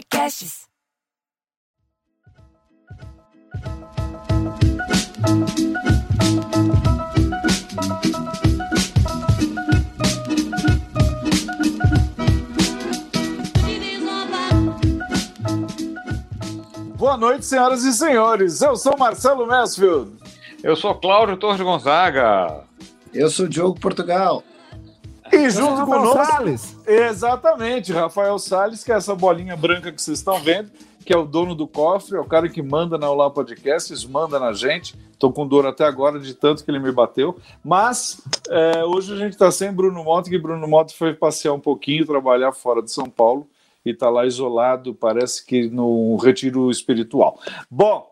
Podcasts. 0.00 0.66
Boa 16.96 17.16
noite, 17.18 17.44
senhoras 17.44 17.84
e 17.84 17.92
senhores. 17.92 18.62
Eu 18.62 18.76
sou 18.76 18.96
Marcelo 18.96 19.46
Mansfield. 19.46 20.12
Eu 20.62 20.76
sou 20.76 20.94
Cláudio 20.94 21.36
Torres 21.36 21.60
Gonzaga. 21.60 22.64
Eu 23.12 23.28
sou 23.28 23.46
Diogo 23.46 23.78
Portugal. 23.78 24.42
E 25.32 25.50
junto 25.50 25.84
conosco. 25.84 26.24
Salles. 26.24 26.76
Exatamente, 26.86 27.92
Rafael 27.92 28.38
Salles, 28.38 28.84
que 28.84 28.92
é 28.92 28.96
essa 28.96 29.14
bolinha 29.14 29.56
branca 29.56 29.92
que 29.92 30.00
vocês 30.00 30.18
estão 30.18 30.38
vendo, 30.40 30.70
que 31.04 31.12
é 31.12 31.16
o 31.16 31.24
dono 31.24 31.54
do 31.54 31.66
cofre, 31.66 32.16
é 32.16 32.20
o 32.20 32.24
cara 32.24 32.48
que 32.48 32.62
manda 32.62 32.98
na 32.98 33.08
Olá 33.10 33.30
Podcasts, 33.30 34.04
manda 34.04 34.38
na 34.38 34.52
gente. 34.52 34.98
Estou 35.12 35.32
com 35.32 35.46
dor 35.46 35.66
até 35.66 35.84
agora 35.84 36.18
de 36.18 36.34
tanto 36.34 36.64
que 36.64 36.70
ele 36.70 36.78
me 36.78 36.90
bateu. 36.90 37.38
Mas 37.62 38.20
é, 38.48 38.84
hoje 38.84 39.12
a 39.12 39.16
gente 39.16 39.32
está 39.32 39.50
sem 39.50 39.72
Bruno 39.72 40.02
Moto, 40.02 40.30
que 40.30 40.38
Bruno 40.38 40.66
Moto 40.66 40.96
foi 40.96 41.14
passear 41.14 41.52
um 41.52 41.60
pouquinho, 41.60 42.06
trabalhar 42.06 42.52
fora 42.52 42.82
de 42.82 42.90
São 42.90 43.08
Paulo 43.08 43.46
e 43.84 43.90
está 43.90 44.10
lá 44.10 44.26
isolado, 44.26 44.94
parece 44.94 45.44
que 45.44 45.68
no 45.68 46.16
retiro 46.16 46.70
espiritual. 46.70 47.38
Bom, 47.70 48.10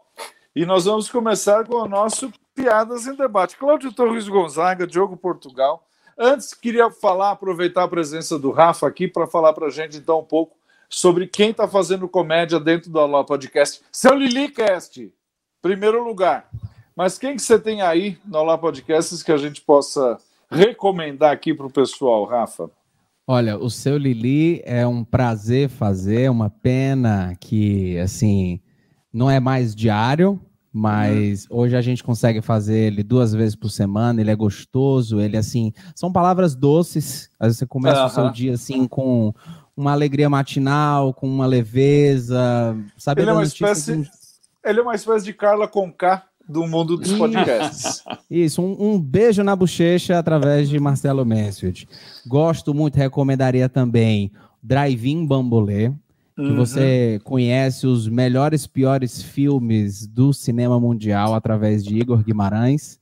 e 0.55 0.66
nós 0.66 0.87
vamos 0.87 1.09
começar 1.10 1.65
com 1.65 1.77
o 1.77 1.88
nosso 1.88 2.32
Piadas 2.55 3.07
em 3.07 3.15
Debate. 3.15 3.57
Cláudio 3.57 3.93
Torres 3.93 4.29
Gonzaga, 4.29 4.87
Diogo 4.87 5.16
Portugal. 5.16 5.88
Antes, 6.21 6.53
queria 6.53 6.91
falar, 6.91 7.31
aproveitar 7.31 7.85
a 7.85 7.89
presença 7.89 8.37
do 8.37 8.51
Rafa 8.51 8.89
aqui 8.89 9.07
para 9.07 9.25
falar 9.25 9.53
para 9.53 9.69
a 9.69 9.71
gente 9.71 9.99
então 9.99 10.19
um 10.19 10.25
pouco 10.25 10.57
sobre 10.89 11.29
quem 11.29 11.51
está 11.51 11.69
fazendo 11.69 12.09
comédia 12.09 12.59
dentro 12.59 12.91
do 12.91 12.99
Alô 12.99 13.25
Podcast. 13.25 13.83
Seu 13.93 14.15
Lilicast, 14.15 15.13
primeiro 15.63 16.02
lugar. 16.02 16.51
Mas 16.97 17.16
quem 17.21 17.37
que 17.37 17.43
você 17.43 17.57
tem 17.57 17.83
aí 17.83 18.19
no 18.27 18.38
Alô 18.38 18.59
Podcasts 18.59 19.23
que 19.23 19.30
a 19.30 19.37
gente 19.37 19.60
possa 19.60 20.19
recomendar 20.51 21.30
aqui 21.30 21.55
para 21.55 21.66
o 21.66 21.73
pessoal, 21.73 22.25
Rafa? 22.25 22.69
Olha, 23.25 23.57
o 23.57 23.71
seu 23.71 23.97
Lili 23.97 24.60
é 24.65 24.85
um 24.85 25.05
prazer 25.05 25.69
fazer, 25.69 26.29
uma 26.29 26.51
pena 26.51 27.37
que, 27.38 27.97
assim, 27.99 28.60
não 29.13 29.30
é 29.30 29.38
mais 29.38 29.73
diário, 29.73 30.41
mas 30.79 31.45
uhum. 31.51 31.59
hoje 31.59 31.76
a 31.76 31.80
gente 31.82 32.04
consegue 32.04 32.40
fazer 32.40 32.79
ele 32.79 33.02
duas 33.02 33.34
vezes 33.34 33.57
por 33.57 33.68
semana, 33.68 34.21
ele 34.21 34.30
é 34.30 34.37
gostoso, 34.37 35.20
ele, 35.20 35.37
assim, 35.37 35.73
são 35.93 36.12
palavras 36.12 36.54
doces, 36.54 37.29
às 37.37 37.48
vezes 37.48 37.59
você 37.59 37.66
começa 37.66 38.01
uhum. 38.01 38.07
o 38.07 38.10
seu 38.10 38.30
dia, 38.30 38.54
assim, 38.54 38.87
com 38.87 39.35
uma 39.76 39.90
alegria 39.90 40.30
matinal, 40.30 41.12
com 41.12 41.29
uma 41.29 41.46
leveza, 41.46 42.76
sabe? 42.96 43.23
Ele 43.23 43.30
é 43.30 43.32
uma 43.32 43.43
espécie... 43.43 44.09
Ele 44.65 44.79
é 44.79 44.82
uma 44.82 44.95
espécie 44.95 45.24
de 45.24 45.32
Carla 45.32 45.66
Conká 45.66 46.24
do 46.48 46.65
mundo 46.66 46.96
dos 46.96 47.13
podcasts. 47.13 48.04
Isso, 48.30 48.63
um, 48.63 48.92
um, 48.92 49.01
beijo 49.01 49.42
na 49.42 49.57
bochecha 49.57 50.16
através 50.16 50.68
de 50.68 50.79
Marcelo 50.79 51.26
Mansfield. 51.26 51.88
Gosto 52.24 52.73
muito, 52.73 52.96
recomendaria 52.96 53.68
também 53.68 54.30
Drive-In 54.63 55.26
Bambolê, 55.26 55.92
uhum. 56.39 56.57
você 56.57 57.21
conhece 57.25 57.87
os 57.87 58.09
melhores, 58.09 58.67
piores 58.67 59.23
filmes 59.23 60.07
do 60.07 60.33
cinema 60.33 60.79
mundial 60.79 61.35
através 61.35 61.85
de 61.85 61.99
Igor 61.99 62.23
Guimarães. 62.23 63.01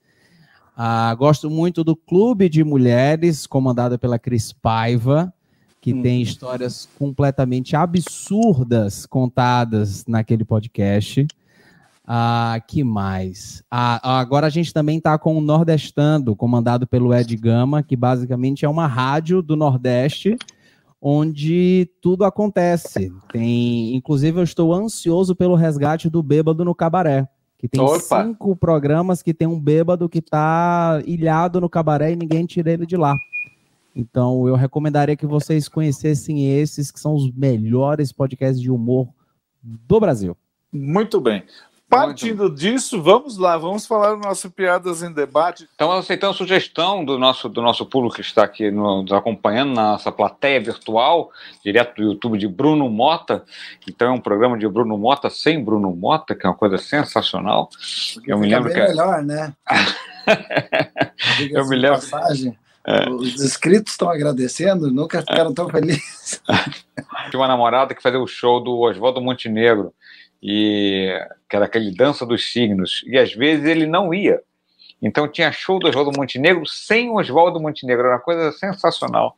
Ah, 0.77 1.15
gosto 1.15 1.49
muito 1.49 1.83
do 1.83 1.97
Clube 1.97 2.49
de 2.49 2.63
Mulheres, 2.63 3.47
comandado 3.47 3.99
pela 3.99 4.19
Cris 4.19 4.53
Paiva, 4.53 5.33
que 5.81 5.93
uhum. 5.93 6.03
tem 6.03 6.21
histórias 6.21 6.89
completamente 6.99 7.75
absurdas 7.77 9.07
contadas 9.07 10.05
naquele 10.07 10.45
podcast. 10.45 11.27
Ah, 12.07 12.61
que 12.69 12.85
mais? 12.85 13.65
Ah, 13.71 14.19
agora 14.21 14.47
a 14.47 14.51
gente 14.51 14.73
também 14.73 14.99
está 14.99 15.19
com 15.19 15.37
o 15.37 15.41
Nordestando, 15.41 16.37
comandado 16.37 16.87
pelo 16.87 17.13
Ed 17.13 17.37
Gama, 17.37 17.83
que 17.83 17.97
basicamente 17.97 18.65
é 18.65 18.69
uma 18.69 18.87
rádio 18.87 19.43
do 19.43 19.57
Nordeste, 19.57 20.37
onde 21.01 21.91
tudo 22.01 22.25
acontece. 22.25 23.13
Tem, 23.33 23.95
inclusive, 23.95 24.39
eu 24.39 24.45
estou 24.45 24.73
ansioso 24.73 25.35
pelo 25.35 25.55
resgate 25.55 26.11
do 26.11 26.23
bêbado 26.23 26.65
no 26.65 26.75
cabaré. 26.75 27.29
Que 27.59 27.69
tem 27.69 27.81
Opa. 27.81 28.25
cinco 28.25 28.55
programas 28.55 29.23
que 29.23 29.33
tem 29.33 29.49
um 29.49 29.59
bêbado 29.59 30.09
que 30.09 30.19
está 30.19 31.03
ilhado 31.07 31.61
no 31.61 31.71
cabaré 31.71 32.13
e 32.13 32.17
ninguém 32.17 32.45
tira 32.45 32.71
ele 32.71 32.85
de 32.85 32.97
lá. 32.97 33.17
Então, 33.95 34.47
eu 34.47 34.55
recomendaria 34.55 35.17
que 35.17 35.27
vocês 35.27 35.69
conhecessem 35.69 36.55
esses, 36.55 36.91
que 36.91 37.01
são 37.01 37.15
os 37.15 37.33
melhores 37.33 38.13
podcasts 38.13 38.61
de 38.61 38.71
humor 38.71 39.09
do 39.63 39.99
Brasil. 39.99 40.37
Muito 40.71 41.19
bem. 41.19 41.43
Partindo 41.89 42.53
disso, 42.53 43.01
vamos 43.01 43.39
lá, 43.39 43.57
vamos 43.57 43.87
falar 43.87 44.15
do 44.15 44.19
nosso 44.19 44.51
Piadas 44.51 45.05
em 45.05 45.13
Debate. 45.13 45.69
Então, 45.75 45.93
aceitando 45.93 46.33
a 46.33 46.37
sugestão 46.37 47.05
do 47.05 47.17
nosso, 47.17 47.49
do 47.49 47.63
nosso 47.63 47.87
público 47.87 48.17
que 48.17 48.23
está 48.23 48.43
aqui 48.43 48.73
no, 48.73 49.03
nos 49.03 49.13
acompanhando 49.13 49.73
na 49.73 49.93
nossa 49.93 50.11
plateia 50.11 50.61
virtual, 50.61 51.31
direto 51.65 51.95
do 51.95 52.03
YouTube 52.03 52.39
de 52.39 52.49
Bruno 52.49 52.91
Mota. 52.91 53.45
Então, 53.89 54.09
é 54.09 54.11
um 54.11 54.21
programa 54.21 54.59
de 54.59 54.67
Bruno 54.69 54.99
Mota 54.99 55.31
sem 55.31 55.63
Bruno 55.63 55.95
Mota, 55.95 56.35
que 56.35 56.45
é 56.45 56.51
uma 56.51 56.57
coisa 56.57 56.77
sensacional. 56.77 57.69
Eu 58.27 58.37
me 58.37 58.49
lembro 58.49 58.73
que. 58.73 58.81
É 58.81 58.89
melhor, 58.89 59.23
né? 59.23 59.55
Eu 61.53 61.69
me 61.69 61.77
lembro. 61.77 62.01
Passagem. 62.01 62.59
É. 62.85 63.09
Os 63.11 63.43
inscritos 63.43 63.93
estão 63.93 64.09
agradecendo, 64.09 64.93
nunca 64.93 65.21
ficaram 65.21 65.53
tão 65.53 65.69
felizes. 65.69 66.41
Tinha 67.31 67.41
uma 67.41 67.49
namorada 67.49 67.95
que 67.95 68.03
fazia 68.03 68.21
o 68.21 68.27
show 68.27 68.61
do 68.63 68.79
Oswaldo 68.79 69.21
Montenegro 69.21 69.93
e 70.43 71.19
que 71.49 71.57
era 71.57 71.65
aquele 71.65 71.95
dança 71.95 72.25
dos 72.27 72.53
signos, 72.53 73.03
e 73.07 73.19
às 73.19 73.33
vezes 73.33 73.65
ele 73.67 73.87
não 73.87 74.13
ia. 74.13 74.41
Então 75.01 75.29
tinha 75.29 75.53
show 75.53 75.79
do 75.79 75.89
Oswaldo 75.89 76.13
Montenegro 76.17 76.67
sem 76.67 77.11
Oswaldo 77.11 77.61
Montenegro, 77.61 78.07
era 78.07 78.17
uma 78.17 78.21
coisa 78.23 78.53
sensacional. 78.53 79.37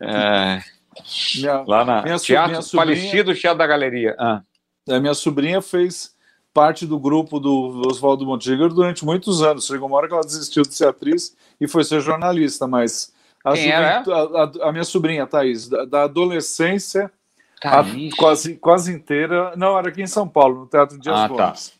É, 0.00 0.60
minha, 1.36 1.64
lá 1.66 1.84
na 1.84 2.02
minha, 2.02 2.18
teatro 2.18 2.50
minha 2.50 2.62
sobrinha, 2.62 2.96
falecido 2.96 3.34
Teatro 3.34 3.58
da 3.58 3.66
Galeria. 3.66 4.14
Ah. 4.18 4.42
A 4.88 5.00
minha 5.00 5.14
sobrinha 5.14 5.60
fez 5.60 6.14
parte 6.54 6.86
do 6.86 6.98
grupo 6.98 7.38
do 7.38 7.82
Oswaldo 7.86 8.24
Montenegro 8.24 8.72
durante 8.72 9.04
muitos 9.04 9.42
anos. 9.42 9.66
Chegou 9.66 9.88
uma 9.88 9.96
hora 9.96 10.08
que 10.08 10.14
ela 10.14 10.22
desistiu 10.22 10.62
de 10.62 10.74
ser 10.74 10.88
atriz 10.88 11.36
e 11.60 11.68
foi 11.68 11.84
ser 11.84 12.00
jornalista, 12.00 12.66
mas 12.66 13.12
a, 13.44 13.52
Quem 13.52 13.70
era? 13.70 13.98
A, 14.00 14.42
a, 14.64 14.68
a, 14.68 14.72
minha 14.72 14.82
sobrinha, 14.82 15.26
Thaís, 15.26 15.68
da, 15.68 15.84
da 15.84 16.02
adolescência 16.02 17.10
a, 17.66 17.84
quase, 18.16 18.56
quase 18.56 18.92
inteira. 18.92 19.54
Não, 19.56 19.78
era 19.78 19.88
aqui 19.88 20.02
em 20.02 20.06
São 20.06 20.28
Paulo, 20.28 20.60
no 20.60 20.66
Teatro 20.66 20.98
Dias 20.98 21.16
ah, 21.16 21.28
tá. 21.28 21.46
Gomes. 21.46 21.68
Tá. 21.68 21.76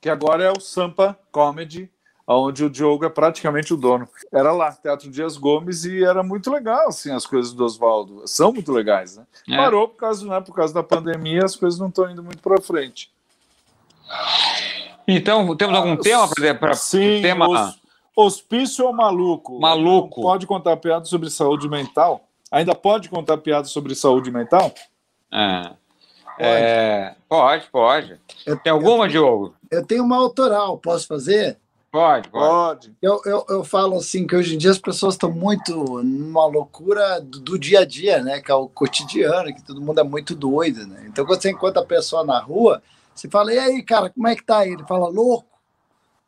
Que 0.00 0.08
agora 0.08 0.44
é 0.44 0.50
o 0.50 0.60
Sampa 0.60 1.18
Comedy, 1.30 1.90
onde 2.26 2.64
o 2.64 2.70
Diogo 2.70 3.04
é 3.04 3.08
praticamente 3.08 3.74
o 3.74 3.76
dono. 3.76 4.08
Era 4.32 4.52
lá, 4.52 4.72
Teatro 4.72 5.10
Dias 5.10 5.36
Gomes, 5.36 5.84
e 5.84 6.04
era 6.04 6.22
muito 6.22 6.50
legal, 6.50 6.88
assim, 6.88 7.10
as 7.12 7.26
coisas 7.26 7.52
do 7.52 7.64
Oswaldo. 7.64 8.22
São 8.26 8.52
muito 8.52 8.72
legais, 8.72 9.16
né? 9.16 9.26
É. 9.48 9.56
Parou 9.56 9.88
por 9.88 9.96
causa, 9.96 10.26
né, 10.26 10.40
por 10.40 10.54
causa 10.54 10.72
da 10.72 10.82
pandemia, 10.82 11.44
as 11.44 11.56
coisas 11.56 11.78
não 11.78 11.88
estão 11.88 12.10
indo 12.10 12.22
muito 12.22 12.38
para 12.38 12.60
frente. 12.60 13.10
Então, 15.06 15.56
temos 15.56 15.76
algum 15.76 15.92
ah, 15.92 15.98
tema 15.98 16.28
para 16.58 16.74
Sim, 16.74 17.20
tema? 17.20 17.48
Os, 17.48 17.80
hospício 18.14 18.86
ou 18.86 18.92
maluco? 18.92 19.60
Maluco. 19.60 20.22
Pode 20.22 20.46
contar 20.46 20.76
piada 20.76 21.04
sobre 21.04 21.30
saúde 21.30 21.68
mental? 21.68 22.24
Ainda 22.50 22.74
pode 22.74 23.08
contar 23.08 23.38
piada 23.38 23.66
sobre 23.66 23.94
saúde 23.94 24.30
mental? 24.30 24.72
É. 25.32 25.62
Pode, 25.62 26.40
é, 26.40 27.16
pode. 27.28 27.66
pode. 27.70 28.20
Eu, 28.46 28.58
Tem 28.58 28.72
alguma, 28.72 29.04
eu, 29.04 29.08
Diogo? 29.08 29.54
Eu 29.70 29.84
tenho 29.84 30.02
uma 30.02 30.16
autoral, 30.16 30.78
posso 30.78 31.06
fazer? 31.06 31.58
Pode, 31.92 32.28
pode. 32.28 32.94
Eu, 33.02 33.20
eu, 33.24 33.44
eu 33.48 33.64
falo 33.64 33.96
assim 33.96 34.24
que 34.26 34.36
hoje 34.36 34.54
em 34.54 34.58
dia 34.58 34.70
as 34.70 34.78
pessoas 34.78 35.14
estão 35.14 35.30
muito 35.30 35.74
numa 36.02 36.46
loucura 36.46 37.20
do, 37.20 37.40
do, 37.40 37.58
dia 37.58 37.80
a 37.80 37.84
dia, 37.84 38.22
né? 38.22 38.40
Que 38.40 38.50
é 38.50 38.54
o 38.54 38.68
cotidiano, 38.68 39.52
que 39.52 39.62
todo 39.62 39.82
mundo 39.82 39.98
é 39.98 40.04
muito 40.04 40.34
doido, 40.34 40.86
né? 40.86 41.04
Então 41.08 41.26
quando 41.26 41.42
você 41.42 41.50
encontra 41.50 41.82
a 41.82 41.86
pessoa 41.86 42.24
na 42.24 42.38
rua, 42.38 42.80
você 43.12 43.28
fala, 43.28 43.52
e 43.52 43.58
aí, 43.58 43.82
cara, 43.82 44.08
como 44.08 44.28
é 44.28 44.36
que 44.36 44.44
tá 44.44 44.58
aí? 44.58 44.70
Ele 44.70 44.84
fala, 44.84 45.08
louco, 45.08 45.48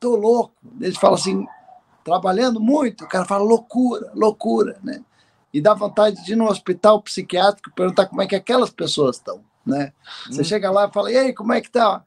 tô 0.00 0.17
louco. 0.17 0.53
Ele 0.81 0.94
fala 0.97 1.15
assim, 1.15 1.47
trabalhando 2.05 2.61
muito, 2.61 3.05
o 3.05 3.09
cara 3.09 3.25
fala 3.25 3.44
loucura, 3.44 4.11
loucura, 4.15 4.79
né? 4.82 5.03
E 5.53 5.61
dá 5.61 5.75
vontade 5.75 6.25
de 6.25 6.33
ir 6.33 6.37
no 6.37 6.49
hospital 6.49 7.03
psiquiátrico 7.03 7.75
perguntar 7.75 8.07
como 8.07 8.23
é 8.23 8.27
que 8.27 8.35
aquelas 8.35 8.71
pessoas 8.71 9.17
estão, 9.17 9.43
né? 9.67 9.93
Você 10.27 10.41
hum. 10.41 10.45
chega 10.45 10.71
lá 10.71 10.87
e 10.87 10.93
fala, 10.93 11.13
e 11.13 11.17
aí, 11.17 11.35
como 11.35 11.53
é 11.53 11.61
que 11.61 11.71
tá? 11.71 12.03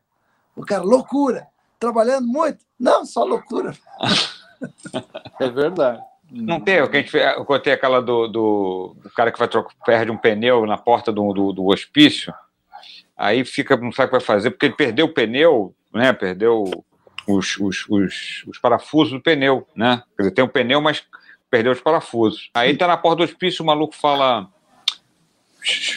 O 0.56 0.66
cara, 0.66 0.84
loucura, 0.84 1.48
trabalhando 1.80 2.28
muito? 2.28 2.66
Não, 2.80 3.06
só 3.06 3.24
loucura. 3.24 3.76
é 5.40 5.50
verdade. 5.50 6.02
Não 6.32 6.60
tem, 6.60 6.76
eu, 6.76 6.90
eu 6.92 7.46
contei 7.46 7.74
aquela 7.74 8.02
do, 8.02 8.28
do, 8.28 8.96
do 9.04 9.10
cara 9.12 9.32
que 9.32 9.38
vai 9.38 9.48
trocar, 9.48 9.76
perde 9.86 10.12
um 10.12 10.18
pneu 10.18 10.66
na 10.66 10.78
porta 10.78 11.12
do, 11.12 11.32
do, 11.32 11.54
do, 11.54 11.68
hospício, 11.68 12.34
aí 13.16 13.46
fica, 13.46 13.78
não 13.78 13.92
sabe 13.92 14.08
o 14.08 14.10
que 14.10 14.18
vai 14.18 14.22
fazer, 14.22 14.50
porque 14.50 14.66
ele 14.66 14.76
perdeu 14.76 15.06
o 15.06 15.14
pneu, 15.14 15.74
né? 15.94 16.12
Perdeu 16.14 16.64
os, 17.28 17.58
os, 17.58 17.86
os, 17.90 18.44
os 18.48 18.58
parafusos 18.58 19.14
do 19.14 19.22
pneu, 19.22 19.68
né? 19.76 20.02
Quer 20.16 20.24
dizer, 20.24 20.32
tem 20.32 20.44
um 20.44 20.50
pneu, 20.50 20.82
mas 20.82 21.04
perdeu 21.56 21.72
os 21.72 21.80
parafusos. 21.80 22.50
Aí 22.54 22.76
tá 22.76 22.86
na 22.86 22.98
porta 22.98 23.18
do 23.18 23.24
hospício, 23.24 23.64
o 23.64 23.66
maluco 23.66 23.96
fala: 23.96 24.50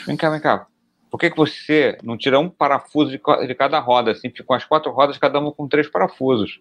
Vem 0.06 0.16
cá, 0.16 0.30
vem 0.30 0.40
cá. 0.40 0.66
por 1.10 1.18
que, 1.18 1.30
que 1.30 1.36
você 1.36 1.98
não 2.00 2.16
tira 2.16 2.38
um 2.38 2.48
parafuso 2.48 3.10
de, 3.10 3.20
de 3.46 3.54
cada 3.56 3.80
roda, 3.80 4.12
assim, 4.12 4.30
ficam 4.30 4.54
as 4.54 4.64
quatro 4.64 4.92
rodas, 4.92 5.18
cada 5.18 5.40
uma 5.40 5.50
com 5.50 5.66
três 5.66 5.88
parafusos? 5.88 6.60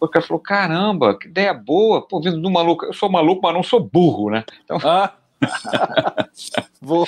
O 0.00 0.08
cara 0.08 0.26
falou, 0.26 0.42
caramba, 0.42 1.16
que 1.16 1.28
ideia 1.28 1.54
boa, 1.54 2.02
pô, 2.02 2.20
vindo 2.20 2.40
do 2.40 2.50
maluco, 2.50 2.84
eu 2.84 2.92
sou 2.92 3.08
maluco, 3.08 3.40
mas 3.40 3.54
não 3.54 3.62
sou 3.62 3.78
burro, 3.78 4.30
né? 4.30 4.44
Então... 4.64 4.78
Ah. 4.82 5.14
boa. 6.82 7.06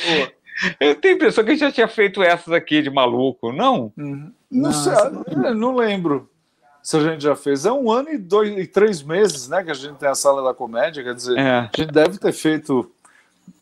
Eu 0.79 0.95
tenho 0.95 1.15
a 1.15 1.17
impressão 1.17 1.43
que 1.43 1.51
a 1.51 1.55
gente 1.55 1.65
já 1.65 1.73
tinha 1.73 1.89
feito 1.89 2.23
essas 2.23 2.53
aqui 2.53 2.81
de 2.81 2.91
maluco, 2.91 3.51
não? 3.53 3.93
Uhum. 3.99 4.33
Não, 4.49 4.73
sei, 4.73 4.93
não 5.57 5.75
lembro 5.75 6.31
se 6.85 6.99
a 6.99 7.01
gente 7.01 7.23
já 7.23 7.35
fez. 7.35 7.65
É 7.65 7.73
um 7.73 7.91
ano 7.91 8.11
e 8.11 8.19
dois 8.19 8.51
e 8.59 8.67
três 8.67 9.03
meses, 9.03 9.49
né, 9.49 9.65
que 9.65 9.71
a 9.71 9.75
gente 9.75 9.97
tem 9.97 10.09
a 10.09 10.15
sala 10.15 10.45
da 10.45 10.53
comédia. 10.53 11.03
Quer 11.03 11.15
dizer, 11.15 11.39
é. 11.39 11.59
a 11.61 11.71
gente 11.75 11.91
deve 11.91 12.19
ter 12.19 12.33
feito 12.33 12.91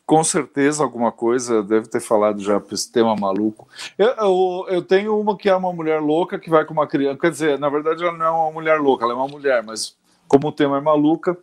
com 0.04 0.24
certeza 0.24 0.82
alguma 0.82 1.12
coisa, 1.12 1.62
deve 1.62 1.86
ter 1.86 2.00
falado 2.00 2.42
já 2.42 2.58
para 2.58 2.74
esse 2.74 2.90
tema 2.90 3.14
maluco. 3.14 3.68
Eu, 3.96 4.08
eu, 4.08 4.66
eu, 4.70 4.82
tenho 4.82 5.18
uma 5.18 5.36
que 5.38 5.48
é 5.48 5.54
uma 5.54 5.72
mulher 5.72 6.00
louca 6.00 6.36
que 6.36 6.50
vai 6.50 6.64
com 6.64 6.72
uma 6.72 6.86
criança. 6.88 7.20
Quer 7.20 7.30
dizer, 7.30 7.58
na 7.60 7.68
verdade, 7.68 8.02
ela 8.02 8.18
não 8.18 8.26
é 8.26 8.30
uma 8.30 8.50
mulher 8.50 8.80
louca, 8.80 9.04
ela 9.04 9.12
é 9.12 9.16
uma 9.16 9.28
mulher, 9.28 9.62
mas 9.62 9.96
como 10.26 10.48
o 10.48 10.52
tema 10.52 10.78
é 10.78 10.80
maluca, 10.80 11.38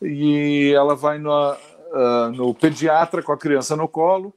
e 0.00 0.72
ela 0.74 0.96
vai 0.96 1.18
no, 1.18 1.30
uh, 1.30 2.32
no 2.34 2.54
pediatra 2.54 3.22
com 3.22 3.32
a 3.32 3.38
criança 3.38 3.76
no 3.76 3.86
colo 3.86 4.34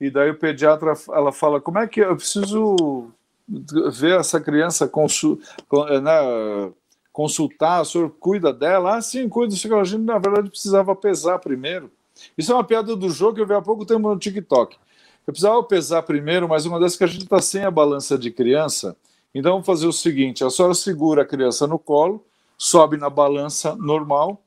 e 0.00 0.10
daí 0.10 0.30
o 0.30 0.38
pediatra 0.38 0.92
ela 1.08 1.32
fala 1.32 1.60
como 1.60 1.78
é 1.78 1.86
que 1.86 2.00
eu 2.00 2.14
preciso 2.14 3.10
ver 3.48 4.18
essa 4.18 4.40
criança 4.40 4.86
consul, 4.86 5.40
né, 6.02 6.72
consultar, 7.12 7.82
o 7.82 7.84
senhor 7.84 8.10
cuida 8.10 8.52
dela? 8.52 8.96
Ah, 8.96 9.02
sim, 9.02 9.28
cuida. 9.28 9.54
A 9.54 9.84
gente, 9.84 10.02
na 10.02 10.18
verdade, 10.18 10.50
precisava 10.50 10.94
pesar 10.94 11.38
primeiro. 11.38 11.90
Isso 12.36 12.52
é 12.52 12.54
uma 12.54 12.64
piada 12.64 12.94
do 12.94 13.10
jogo 13.10 13.36
que 13.36 13.40
eu 13.40 13.46
vi 13.46 13.54
há 13.54 13.62
pouco 13.62 13.86
tempo 13.86 14.08
no 14.08 14.18
TikTok. 14.18 14.76
Eu 15.26 15.32
precisava 15.32 15.62
pesar 15.62 16.02
primeiro, 16.02 16.48
mas 16.48 16.66
uma 16.66 16.80
das 16.80 16.96
que 16.96 17.04
a 17.04 17.06
gente 17.06 17.24
está 17.24 17.40
sem 17.40 17.62
a 17.64 17.70
balança 17.70 18.16
de 18.18 18.30
criança. 18.30 18.96
Então 19.34 19.52
vamos 19.52 19.66
fazer 19.66 19.86
o 19.86 19.92
seguinte: 19.92 20.44
a 20.44 20.50
senhora 20.50 20.74
segura 20.74 21.22
a 21.22 21.26
criança 21.26 21.66
no 21.66 21.78
colo, 21.78 22.24
sobe 22.56 22.96
na 22.96 23.10
balança 23.10 23.76
normal, 23.76 24.42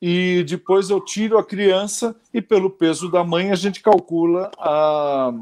e 0.00 0.44
depois 0.44 0.88
eu 0.90 1.00
tiro 1.00 1.36
a 1.38 1.44
criança 1.44 2.16
e 2.32 2.40
pelo 2.40 2.70
peso 2.70 3.10
da 3.10 3.22
mãe 3.22 3.50
a 3.50 3.54
gente 3.54 3.80
calcula 3.80 4.50
a, 4.58 5.32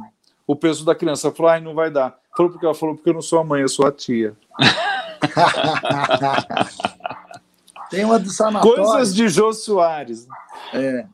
o 0.46 0.56
peso 0.56 0.84
da 0.84 0.94
criança. 0.94 1.30
Falou, 1.30 1.52
ai, 1.52 1.60
não 1.60 1.74
vai 1.74 1.90
dar. 1.90 2.18
Falou 2.38 2.52
porque 2.52 2.64
ela 2.64 2.74
falou, 2.74 2.94
porque 2.94 3.10
eu 3.10 3.14
não 3.14 3.20
sou 3.20 3.40
a 3.40 3.44
mãe, 3.44 3.62
eu 3.62 3.68
sou 3.68 3.84
a 3.84 3.90
tia. 3.90 4.36
Tem 7.90 8.04
uma 8.04 8.16
do 8.16 8.30
sanatório. 8.30 8.84
Coisas 8.84 9.12
de 9.12 9.28
Jô 9.28 9.52
Soares. 9.52 10.28
É. 10.72 11.04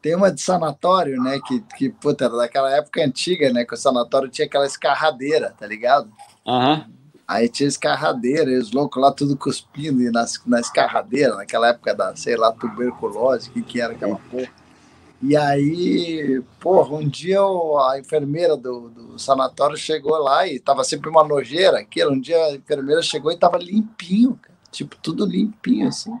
Tem 0.00 0.16
uma 0.16 0.32
de 0.32 0.40
sanatório, 0.40 1.22
né? 1.22 1.38
Que, 1.46 1.60
que 1.76 1.90
puta, 1.90 2.24
era 2.24 2.34
daquela 2.34 2.74
época 2.74 3.04
antiga, 3.04 3.52
né? 3.52 3.66
Que 3.66 3.74
o 3.74 3.76
sanatório 3.76 4.30
tinha 4.30 4.46
aquela 4.46 4.64
escarradeira, 4.64 5.50
tá 5.50 5.66
ligado? 5.66 6.10
Aham. 6.46 6.76
Uhum. 6.76 6.84
Aí 7.28 7.46
tinha 7.46 7.68
escarradeira, 7.68 8.50
e 8.50 8.56
os 8.56 8.72
loucos 8.72 9.02
lá 9.02 9.12
tudo 9.12 9.36
cuspindo 9.36 10.00
e 10.00 10.10
nas, 10.10 10.40
na 10.46 10.60
escarradeira, 10.60 11.34
naquela 11.34 11.68
época 11.68 11.94
da, 11.94 12.16
sei 12.16 12.36
lá, 12.36 12.50
tuberculose, 12.52 13.50
o 13.50 13.52
que, 13.52 13.62
que 13.62 13.82
era 13.82 13.92
aquela 13.92 14.16
porra. 14.30 14.48
E 15.26 15.34
aí, 15.34 16.42
porra, 16.60 16.96
um 16.96 17.08
dia 17.08 17.40
a 17.40 17.98
enfermeira 17.98 18.58
do, 18.58 18.90
do 18.90 19.18
sanatório 19.18 19.74
chegou 19.74 20.18
lá 20.18 20.46
e 20.46 20.60
tava 20.60 20.84
sempre 20.84 21.08
uma 21.08 21.24
nojeira 21.24 21.78
aquilo. 21.78 22.12
Um 22.12 22.20
dia 22.20 22.36
a 22.44 22.54
enfermeira 22.54 23.00
chegou 23.00 23.32
e 23.32 23.38
tava 23.38 23.56
limpinho, 23.56 24.38
tipo, 24.70 24.96
tudo 25.02 25.24
limpinho 25.24 25.88
assim. 25.88 26.12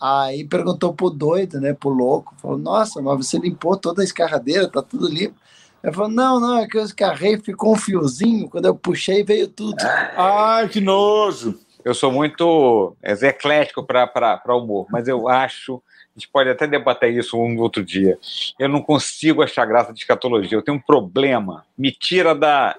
Aí 0.00 0.44
perguntou 0.44 0.94
pro 0.94 1.10
doido, 1.10 1.60
né, 1.60 1.74
pro 1.74 1.88
louco, 1.88 2.34
falou: 2.40 2.56
Nossa, 2.56 3.02
mas 3.02 3.26
você 3.26 3.36
limpou 3.36 3.76
toda 3.76 4.00
a 4.00 4.04
escarradeira, 4.04 4.68
tá 4.68 4.80
tudo 4.80 5.08
limpo. 5.08 5.34
Ele 5.82 5.92
falou: 5.92 6.08
não, 6.08 6.40
não, 6.40 6.58
é 6.58 6.66
que 6.66 6.78
eu 6.78 6.82
escarrei, 6.82 7.36
ficou 7.36 7.74
um 7.74 7.76
fiozinho. 7.76 8.48
Quando 8.48 8.64
eu 8.64 8.74
puxei, 8.74 9.22
veio 9.22 9.48
tudo. 9.48 9.76
Ai, 10.16 10.66
que 10.68 10.80
nojo! 10.80 11.58
Eu 11.84 11.92
sou 11.92 12.10
muito 12.10 12.96
é, 13.02 13.12
eclético 13.12 13.84
para 13.84 14.56
humor, 14.56 14.86
mas 14.90 15.06
eu 15.08 15.28
acho. 15.28 15.82
A 16.16 16.20
gente 16.20 16.28
pode 16.28 16.48
até 16.48 16.66
debater 16.66 17.12
isso 17.12 17.36
um 17.36 17.58
outro 17.58 17.84
dia. 17.84 18.16
Eu 18.56 18.68
não 18.68 18.80
consigo 18.80 19.42
achar 19.42 19.66
graça 19.66 19.92
de 19.92 19.98
escatologia. 19.98 20.56
Eu 20.56 20.62
tenho 20.62 20.76
um 20.76 20.80
problema. 20.80 21.66
Me 21.76 21.90
tira 21.90 22.34
da. 22.36 22.76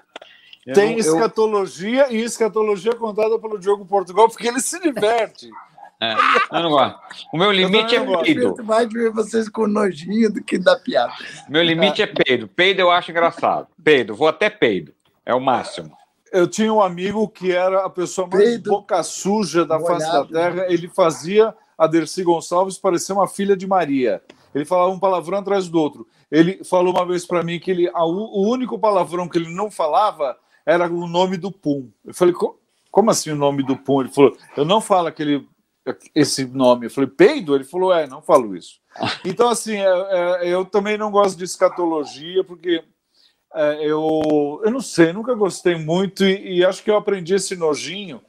Eu 0.64 0.74
Tem 0.74 0.92
não, 0.92 0.98
escatologia 0.98 2.06
eu... 2.06 2.16
e 2.16 2.22
escatologia 2.22 2.94
contada 2.94 3.38
pelo 3.38 3.58
Diogo 3.58 3.84
Portugal, 3.84 4.28
porque 4.28 4.48
ele 4.48 4.60
se 4.60 4.80
diverte. 4.80 5.50
É, 5.98 6.14
eu 6.52 6.62
não 6.62 6.68
gosto. 6.68 6.98
O 7.32 7.38
meu 7.38 7.50
limite 7.50 7.96
é 7.96 8.22
peido. 8.22 8.54
Mais 8.62 8.86
ver 8.86 9.10
vocês 9.10 9.48
com 9.48 9.66
nojinho 9.66 10.30
do 10.30 10.44
que 10.44 10.58
da 10.58 10.76
piada. 10.78 11.14
Meu 11.48 11.62
limite 11.62 12.02
é 12.02 12.06
peido. 12.06 12.46
Peido 12.46 12.82
eu 12.82 12.90
acho 12.90 13.10
engraçado. 13.10 13.66
Peido, 13.82 14.14
vou 14.14 14.28
até 14.28 14.50
peido. 14.50 14.92
É 15.24 15.34
o 15.34 15.40
máximo. 15.40 15.96
Eu 16.30 16.46
tinha 16.46 16.70
um 16.70 16.82
amigo 16.82 17.26
que 17.26 17.50
era 17.50 17.86
a 17.86 17.88
pessoa 17.88 18.28
mais 18.30 18.44
peido, 18.44 18.68
boca 18.68 19.02
suja 19.02 19.64
da 19.64 19.80
face 19.80 20.12
da 20.12 20.26
terra. 20.26 20.66
Ele 20.68 20.86
fazia 20.86 21.54
a 21.76 21.86
Dercy 21.86 22.22
Gonçalves 22.22 22.78
parecer 22.78 23.12
uma 23.12 23.28
filha 23.28 23.56
de 23.56 23.66
Maria. 23.66 24.22
Ele 24.54 24.64
falava 24.64 24.90
um 24.90 24.98
palavrão 24.98 25.38
atrás 25.38 25.68
do 25.68 25.78
outro. 25.78 26.06
Ele 26.30 26.64
falou 26.64 26.94
uma 26.94 27.04
vez 27.04 27.26
para 27.26 27.42
mim 27.42 27.60
que 27.60 27.70
ele, 27.70 27.90
a, 27.92 28.04
o 28.04 28.48
único 28.48 28.78
palavrão 28.78 29.28
que 29.28 29.38
ele 29.38 29.54
não 29.54 29.70
falava 29.70 30.36
era 30.64 30.90
o 30.90 31.06
nome 31.06 31.36
do 31.36 31.52
Pum. 31.52 31.90
Eu 32.04 32.14
falei, 32.14 32.34
como 32.90 33.10
assim 33.10 33.30
o 33.30 33.36
nome 33.36 33.62
do 33.62 33.76
Pum? 33.76 34.00
Ele 34.00 34.10
falou, 34.10 34.36
eu 34.56 34.64
não 34.64 34.80
falo 34.80 35.08
aquele 35.08 35.46
esse 36.14 36.44
nome. 36.44 36.86
Eu 36.86 36.90
falei, 36.90 37.08
peido? 37.08 37.54
Ele 37.54 37.64
falou, 37.64 37.92
é, 37.92 38.06
não 38.06 38.20
falo 38.22 38.56
isso. 38.56 38.80
Então, 39.24 39.48
assim, 39.48 39.76
é, 39.76 39.86
é, 39.86 40.48
eu 40.48 40.64
também 40.64 40.96
não 40.96 41.10
gosto 41.10 41.36
de 41.36 41.44
escatologia, 41.44 42.42
porque 42.42 42.82
é, 43.54 43.84
eu, 43.84 44.60
eu 44.64 44.70
não 44.70 44.80
sei, 44.80 45.12
nunca 45.12 45.34
gostei 45.34 45.76
muito 45.76 46.24
e, 46.24 46.58
e, 46.58 46.64
acho 46.64 46.82
que 46.82 46.90
eu 46.90 46.96
aprendi 46.96 47.34
esse 47.34 47.54
nojinho 47.56 48.20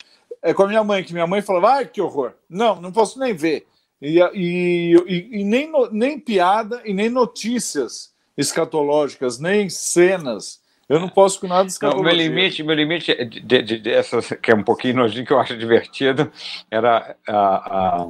é, 0.41 0.53
com 0.53 0.63
a 0.63 0.67
minha 0.67 0.83
mãe, 0.83 1.03
que 1.03 1.13
minha 1.13 1.27
mãe 1.27 1.41
falava, 1.41 1.73
ai, 1.73 1.85
que 1.85 2.01
horror. 2.01 2.33
Não, 2.49 2.81
não 2.81 2.91
posso 2.91 3.19
nem 3.19 3.33
ver. 3.33 3.67
E, 4.01 4.19
e, 4.33 5.39
e 5.41 5.43
nem, 5.43 5.71
nem 5.91 6.19
piada 6.19 6.81
e 6.85 6.93
nem 6.93 7.09
notícias 7.09 8.13
escatológicas, 8.37 9.39
nem 9.39 9.69
cenas 9.69 10.61
eu 10.89 10.99
não 11.01 11.09
posso 11.09 11.41
com 11.41 11.47
nada 11.47 11.65
descabologia. 11.65 12.13
Meu 12.13 12.15
limite, 12.15 12.63
meu 12.63 12.75
limite 12.75 13.13
de, 13.25 13.61
de, 13.61 13.79
de, 13.79 13.91
essas, 13.91 14.29
que 14.41 14.51
é 14.51 14.55
um 14.55 14.63
pouquinho 14.63 14.95
nojinho, 14.95 15.25
que 15.25 15.33
eu 15.33 15.39
acho 15.39 15.57
divertido, 15.57 16.31
era 16.71 17.15
a, 17.27 18.03
a, 18.03 18.09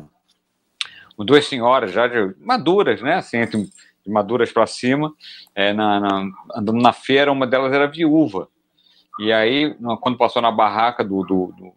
duas 1.17 1.47
senhoras 1.47 1.91
já 1.91 2.07
de, 2.07 2.35
maduras, 2.39 3.01
né? 3.01 3.15
Assim, 3.15 3.43
de 3.45 4.11
maduras 4.11 4.51
para 4.51 4.67
cima, 4.67 5.11
é, 5.55 5.73
na, 5.73 5.99
na, 5.99 6.29
andando 6.55 6.79
na 6.79 6.93
feira, 6.93 7.31
uma 7.31 7.47
delas 7.47 7.73
era 7.73 7.87
viúva. 7.87 8.47
E 9.19 9.33
aí, 9.33 9.75
quando 10.01 10.17
passou 10.17 10.39
na 10.39 10.51
barraca 10.51 11.03
do, 11.03 11.23
do, 11.23 11.53
do, 11.57 11.73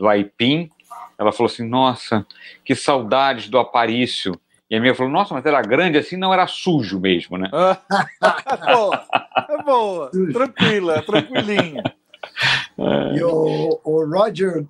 do 0.00 0.08
Aipim, 0.08 0.70
ela 1.18 1.30
falou 1.30 1.52
assim: 1.52 1.68
Nossa, 1.68 2.26
que 2.64 2.74
saudades 2.74 3.48
do 3.48 3.58
Aparício. 3.58 4.40
E 4.68 4.76
a 4.76 4.80
minha 4.80 4.94
falou, 4.94 5.10
nossa, 5.10 5.34
mas 5.34 5.44
era 5.44 5.60
grande 5.62 5.98
assim, 5.98 6.16
não 6.16 6.32
era 6.32 6.46
sujo 6.46 7.00
mesmo, 7.00 7.36
né? 7.36 7.50
boa, 8.72 9.04
é 9.48 9.62
boa, 9.64 10.10
tranquila, 10.32 11.02
tranquilinha. 11.02 11.82
E 13.12 13.20
o, 13.20 13.80
o 13.82 14.04
Roger 14.06 14.64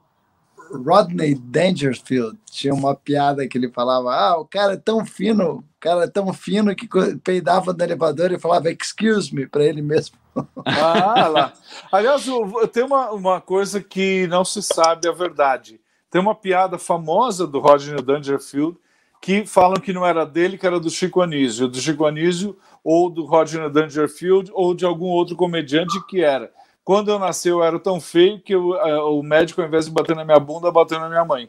Rodney 0.73 1.35
Dangerfield 1.35 2.39
tinha 2.51 2.73
uma 2.73 2.95
piada 2.97 3.47
que 3.47 3.59
ele 3.59 3.71
falava: 3.71 4.15
Ah, 4.15 4.39
o 4.39 4.47
cara 4.47 4.73
é 4.73 4.79
tão 4.79 5.05
fino, 5.05 5.57
o 5.59 5.65
cara 5.79 6.05
é 6.05 6.09
tão 6.09 6.33
fino 6.33 6.75
que 6.75 6.89
peidava 7.23 7.75
no 7.75 7.85
elevador 7.85 8.33
e 8.33 8.41
falava 8.41 8.71
excuse 8.71 9.35
me 9.35 9.47
para 9.47 9.65
ele 9.65 9.83
mesmo. 9.83 10.17
Ah, 10.65 11.27
lá. 11.29 11.53
Aliás, 11.91 12.25
tem 12.73 12.85
uma, 12.85 13.11
uma 13.11 13.41
coisa 13.41 13.81
que 13.83 14.27
não 14.29 14.45
se 14.45 14.63
sabe 14.63 15.09
a 15.09 15.13
verdade. 15.13 15.81
Tem 16.11 16.21
uma 16.21 16.35
piada 16.35 16.79
famosa 16.79 17.47
do 17.47 17.61
Rodney 17.61 18.03
Dangerfield 18.03 18.77
que 19.21 19.45
falam 19.45 19.81
que 19.81 19.93
não 19.93 20.05
era 20.05 20.25
dele, 20.25 20.57
que 20.57 20.67
era 20.67 20.81
do 20.81 20.91
Chico 20.91 21.21
Anísio, 21.21 21.69
do 21.69 21.79
Chico 21.79 22.07
Anísio 22.07 22.57
ou 22.83 23.11
do 23.11 23.27
Rodney 23.27 23.69
Dangerfield 23.69 24.51
ou 24.55 24.75
de 24.75 24.85
algum 24.85 25.07
outro 25.07 25.37
comediante 25.37 26.01
que 26.07 26.23
era. 26.23 26.51
Quando 26.83 27.11
eu 27.11 27.19
nasci, 27.19 27.49
eu 27.49 27.63
era 27.63 27.79
tão 27.79 28.01
feio 28.01 28.41
que 28.41 28.55
eu, 28.55 28.71
uh, 28.71 29.19
o 29.19 29.23
médico, 29.23 29.61
ao 29.61 29.67
invés 29.67 29.85
de 29.85 29.91
bater 29.91 30.17
na 30.17 30.25
minha 30.25 30.41
bunda, 30.41 30.73
bateu 30.73 30.99
na 30.99 31.09
minha 31.09 31.25
mãe. 31.25 31.49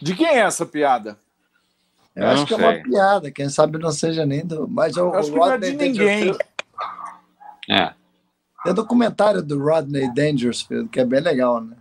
De 0.00 0.14
quem 0.14 0.26
é 0.26 0.38
essa 0.38 0.64
piada? 0.64 1.18
Eu, 2.16 2.22
eu 2.24 2.28
acho 2.30 2.46
que 2.46 2.54
sei. 2.54 2.64
é 2.64 2.68
uma 2.68 2.82
piada, 2.82 3.30
quem 3.30 3.48
sabe 3.48 3.78
não 3.78 3.92
seja 3.92 4.24
nem 4.24 4.44
do. 4.44 4.66
Mas 4.66 4.96
o, 4.96 5.12
acho 5.14 5.30
o 5.30 5.32
que 5.32 5.38
não 5.38 5.52
é 5.52 5.58
de 5.58 5.72
ninguém. 5.72 6.34
É. 7.68 7.92
Tem 8.64 8.72
documentário 8.74 9.42
do 9.42 9.58
Rodney 9.62 10.12
Dangerfield, 10.14 10.88
que 10.88 11.00
é 11.00 11.04
bem 11.04 11.20
legal, 11.20 11.60
né? 11.60 11.76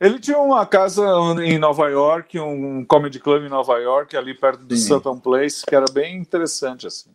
Ele 0.00 0.20
tinha 0.20 0.38
uma 0.38 0.64
casa 0.64 1.04
em 1.42 1.58
Nova 1.58 1.88
York, 1.88 2.38
um 2.38 2.84
comedy 2.84 3.18
club 3.18 3.42
em 3.42 3.48
Nova 3.48 3.76
York, 3.78 4.16
ali 4.16 4.32
perto 4.32 4.62
do 4.62 4.76
Sim. 4.76 4.86
Sutton 4.86 5.18
Place, 5.18 5.66
que 5.66 5.74
era 5.74 5.86
bem 5.92 6.16
interessante 6.16 6.86
assim. 6.86 7.10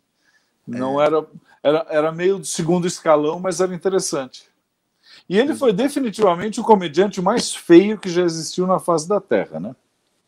Não 0.67 1.01
é. 1.01 1.05
era, 1.05 1.25
era 1.61 1.85
era 1.89 2.11
meio 2.11 2.39
do 2.39 2.45
segundo 2.45 2.85
escalão, 2.85 3.39
mas 3.39 3.61
era 3.61 3.73
interessante. 3.73 4.43
E 5.29 5.37
ele 5.39 5.55
foi 5.55 5.71
definitivamente 5.71 6.59
o 6.59 6.63
comediante 6.63 7.21
mais 7.21 7.55
feio 7.55 7.97
que 7.97 8.09
já 8.09 8.23
existiu 8.23 8.67
na 8.67 8.79
face 8.79 9.07
da 9.07 9.21
Terra, 9.21 9.61
né? 9.61 9.73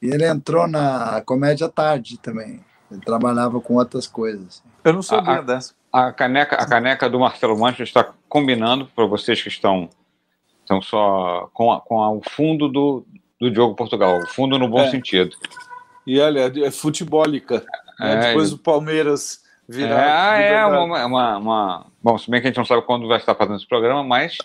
E 0.01 0.07
ele 0.07 0.25
entrou 0.25 0.65
na 0.67 1.21
comédia 1.21 1.67
tarde 1.67 2.17
também. 2.17 2.63
Ele 2.89 3.01
trabalhava 3.01 3.59
com 3.59 3.75
outras 3.75 4.07
coisas. 4.07 4.63
Eu 4.83 4.93
não 4.93 5.01
sabia 5.01 5.39
a- 5.39 5.41
dessa. 5.41 5.73
A 5.97 6.11
caneca, 6.11 6.55
a 6.57 6.67
caneca 6.67 7.09
do 7.09 7.19
Marcelo 7.19 7.57
Mancha 7.57 7.83
está 7.83 8.11
combinando 8.27 8.85
para 8.93 9.05
vocês 9.05 9.41
que 9.41 9.47
estão, 9.47 9.89
estão 10.61 10.81
só 10.81 11.49
com, 11.53 11.71
a- 11.71 11.79
com 11.79 12.01
a- 12.01 12.11
o 12.11 12.21
fundo 12.31 12.67
do, 12.67 13.05
do 13.39 13.49
Diogo 13.49 13.75
Portugal, 13.75 14.19
o 14.19 14.27
fundo 14.27 14.59
no 14.59 14.67
bom 14.67 14.81
É. 14.81 14.91
sentido. 14.91 15.35
E 16.05 16.19
olha, 16.19 16.51
é 16.65 16.71
futebólica. 16.71 17.65
né? 17.99 18.13
É, 18.13 18.27
Depois 18.27 18.47
ele- 18.49 18.55
o 18.55 18.59
Palmeiras 18.59 19.41
É, 19.69 19.73
virar. 19.73 20.41
é 20.41 20.49
verdade. 20.49 20.83
uma, 20.85 21.05
uma, 21.05 21.37
uma- 21.37 21.85
Bom, 22.03 22.17
se 22.17 22.29
bem 22.29 22.41
que 22.41 22.47
a 22.47 22.49
gente 22.49 22.57
não 22.57 22.65
sabe 22.65 22.81
quando 22.81 23.07
vai 23.07 23.17
estar 23.17 23.33
fazendo 23.33 23.55
esse 23.55 23.67
programa, 23.67 24.03
mas 24.03 24.37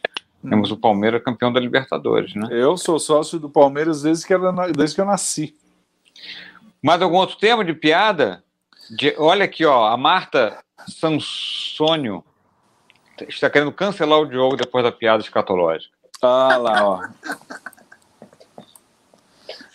Hum. 0.44 0.50
temos 0.50 0.70
o 0.70 0.76
Palmeiras 0.76 1.20
campeão 1.22 1.52
da 1.52 1.58
Libertadores, 1.58 2.32
né? 2.36 2.46
Eu 2.52 2.76
sou 2.76 2.98
sócio 3.00 3.40
do 3.40 3.50
Palmeiras 3.50 4.02
desde 4.02 4.24
que, 4.24 4.32
era 4.32 4.52
desde 4.70 4.94
que 4.94 5.00
eu 5.00 5.04
nasci. 5.04 5.54
Mais 6.80 7.02
algum 7.02 7.16
outro 7.16 7.36
tema 7.36 7.64
de 7.64 7.74
piada? 7.74 8.42
De- 8.88 9.14
olha 9.18 9.44
aqui, 9.44 9.64
ó, 9.66 9.86
a 9.86 9.96
Marta 9.96 10.56
Sansônio 10.88 12.24
está 13.28 13.50
querendo 13.50 13.72
cancelar 13.72 14.18
o 14.18 14.26
Diogo 14.26 14.56
depois 14.56 14.82
da 14.84 14.90
piada 14.92 15.22
escatológica. 15.22 15.92
Ah 16.22 16.56
lá, 16.56 16.88
ó. 16.88 17.02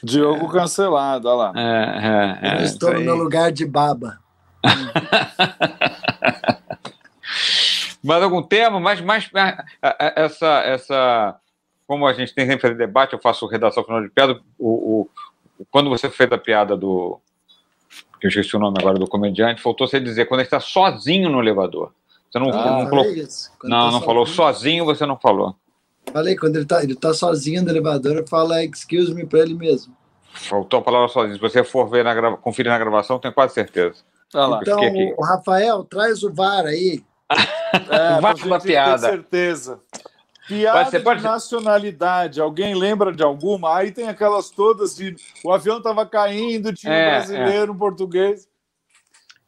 Diogo 0.03 0.50
cancelado, 0.51 1.27
olha 1.27 1.38
lá. 1.38 1.53
É, 1.55 2.47
é, 2.47 2.57
é, 2.57 2.62
eu 2.62 2.65
estou 2.65 2.93
no 2.93 3.01
meu 3.01 3.15
lugar 3.15 3.51
de 3.51 3.65
baba. 3.65 4.19
Mais 8.03 8.21
algum 8.21 8.43
tema? 8.43 8.79
Mais, 8.79 9.01
mais 9.01 9.29
essa, 10.15 10.47
essa, 10.63 11.35
como 11.88 12.05
a 12.05 12.13
gente 12.13 12.33
tem 12.35 12.45
sempre 12.45 12.62
fazer 12.62 12.75
debate, 12.75 13.13
eu 13.13 13.19
faço 13.19 13.47
redação 13.47 13.83
final 13.83 14.01
de 14.01 14.09
piada. 14.09 14.39
O, 14.59 15.01
o- 15.01 15.09
quando 15.71 15.89
você 15.89 16.09
fez 16.09 16.31
a 16.31 16.38
piada 16.38 16.77
do, 16.77 17.19
que 18.32 18.38
eu 18.38 18.41
esqueci 18.41 18.55
o 18.55 18.60
nome 18.60 18.77
agora 18.79 18.98
do 18.98 19.08
comediante, 19.08 19.62
faltou 19.62 19.88
você 19.88 20.00
dizer 20.00 20.25
quando 20.25 20.39
ele 20.41 20.48
está 20.48 20.60
sozinho 20.60 21.29
no 21.29 21.39
elevador. 21.39 21.91
Você 22.32 22.39
não, 22.39 22.50
Ah, 22.50 22.84
não 22.84 22.89
colocou. 22.89 23.12
isso. 23.13 23.51
Quando 23.60 23.72
Não, 23.72 23.86
tá 23.88 23.91
não 23.91 24.01
falou 24.01 24.25
sozinho. 24.25 24.53
sozinho, 24.53 24.86
você 24.86 25.05
não 25.05 25.17
falou. 25.17 25.55
Falei, 26.12 26.36
quando 26.36 26.55
ele 26.58 26.65
tá, 26.65 26.84
ele 26.84 26.96
tá 26.96 27.13
sozinho 27.13 27.63
no 27.63 27.70
elevador, 27.70 28.15
eu 28.17 28.27
falo 28.27 28.53
excuse 28.55 29.13
me 29.13 29.25
pra 29.25 29.39
ele 29.39 29.53
mesmo. 29.53 29.96
Faltou 30.34 30.79
a 30.79 30.84
palavra 30.84 31.08
sozinho. 31.08 31.36
Se 31.36 31.41
você 31.41 31.63
for 31.63 31.89
ver 31.89 32.03
na 32.03 32.13
grava, 32.13 32.38
conferir 32.38 32.72
na 32.72 32.77
gravação, 32.77 33.17
tenho 33.20 33.34
quase 33.34 33.53
certeza. 33.53 34.03
Olha 34.34 34.48
lá. 34.48 34.60
Então, 34.62 34.79
o 35.17 35.24
Rafael, 35.24 35.84
traz 35.86 36.24
o 36.24 36.34
VAR 36.34 36.65
aí. 36.65 37.03
É, 37.89 38.22
Vai 38.22 38.34
pra 38.36 38.48
da 38.48 38.58
gente 38.60 38.62
piada. 38.67 39.01
ter 39.01 39.10
certeza. 39.12 39.79
Piada 40.47 40.89
ser, 40.91 40.99
pode 41.01 41.21
de 41.21 41.25
nacionalidade. 41.27 42.39
Alguém 42.39 42.75
lembra 42.75 43.11
de 43.11 43.23
alguma? 43.23 43.75
Aí 43.77 43.91
tem 43.91 44.07
aquelas 44.07 44.49
todas 44.49 44.95
de 44.95 45.15
o 45.43 45.51
avião 45.51 45.77
estava 45.79 46.05
caindo, 46.05 46.73
tinha 46.73 46.93
É, 46.93 47.07
um 47.07 47.11
brasileiro, 47.11 47.73
um 47.73 47.77
português. 47.77 48.47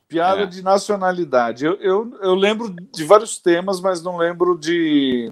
Piada 0.07 0.43
É. 0.43 0.45
de 0.45 0.63
nacionalidade. 0.63 1.65
Eu, 1.65 1.73
eu, 1.75 2.17
eu 2.21 2.33
lembro 2.33 2.69
de 2.93 3.03
vários 3.03 3.37
temas, 3.39 3.79
mas 3.81 4.01
não 4.01 4.17
lembro 4.17 4.57
de. 4.57 5.31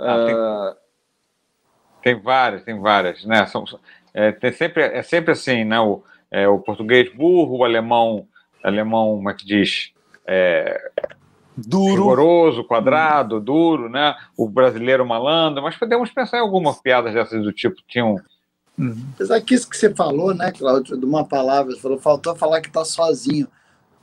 Ah, 0.00 0.24
tem- 0.26 0.34
ah, 0.34 0.76
Tem 2.02 2.20
várias, 2.20 2.62
tem 2.64 2.78
várias, 2.80 3.24
né? 3.24 3.46
São, 3.46 3.64
é, 4.14 4.32
tem 4.32 4.52
sempre, 4.52 4.82
é 4.82 5.02
sempre 5.02 5.32
assim, 5.32 5.64
né? 5.64 5.78
O, 5.80 6.02
é, 6.30 6.48
o 6.48 6.58
português 6.58 7.12
burro, 7.14 7.58
o 7.58 7.64
alemão, 7.64 8.26
alemão, 8.64 9.16
como 9.16 9.30
é 9.30 9.34
que 9.34 9.44
diz? 9.44 9.92
É, 10.26 10.90
duro. 11.56 11.94
rigoroso, 12.02 12.64
quadrado, 12.64 13.40
duro, 13.40 13.88
né? 13.88 14.14
O 14.36 14.48
brasileiro 14.48 15.06
malandro, 15.06 15.62
mas 15.62 15.76
podemos 15.76 16.10
pensar 16.10 16.38
em 16.38 16.40
algumas 16.40 16.80
piadas 16.80 17.14
dessas 17.14 17.42
do 17.42 17.52
tipo, 17.52 17.76
tinham. 17.88 18.16
Apesar 19.14 19.40
que 19.40 19.54
isso 19.54 19.68
que 19.68 19.76
você 19.76 19.94
falou, 19.94 20.34
né, 20.34 20.52
Cláudio, 20.52 20.98
de 20.98 21.04
uma 21.06 21.24
palavra, 21.24 21.72
você 21.74 21.80
falou, 21.80 21.98
faltou 21.98 22.36
falar 22.36 22.60
que 22.60 22.70
tá 22.70 22.84
sozinho. 22.84 23.48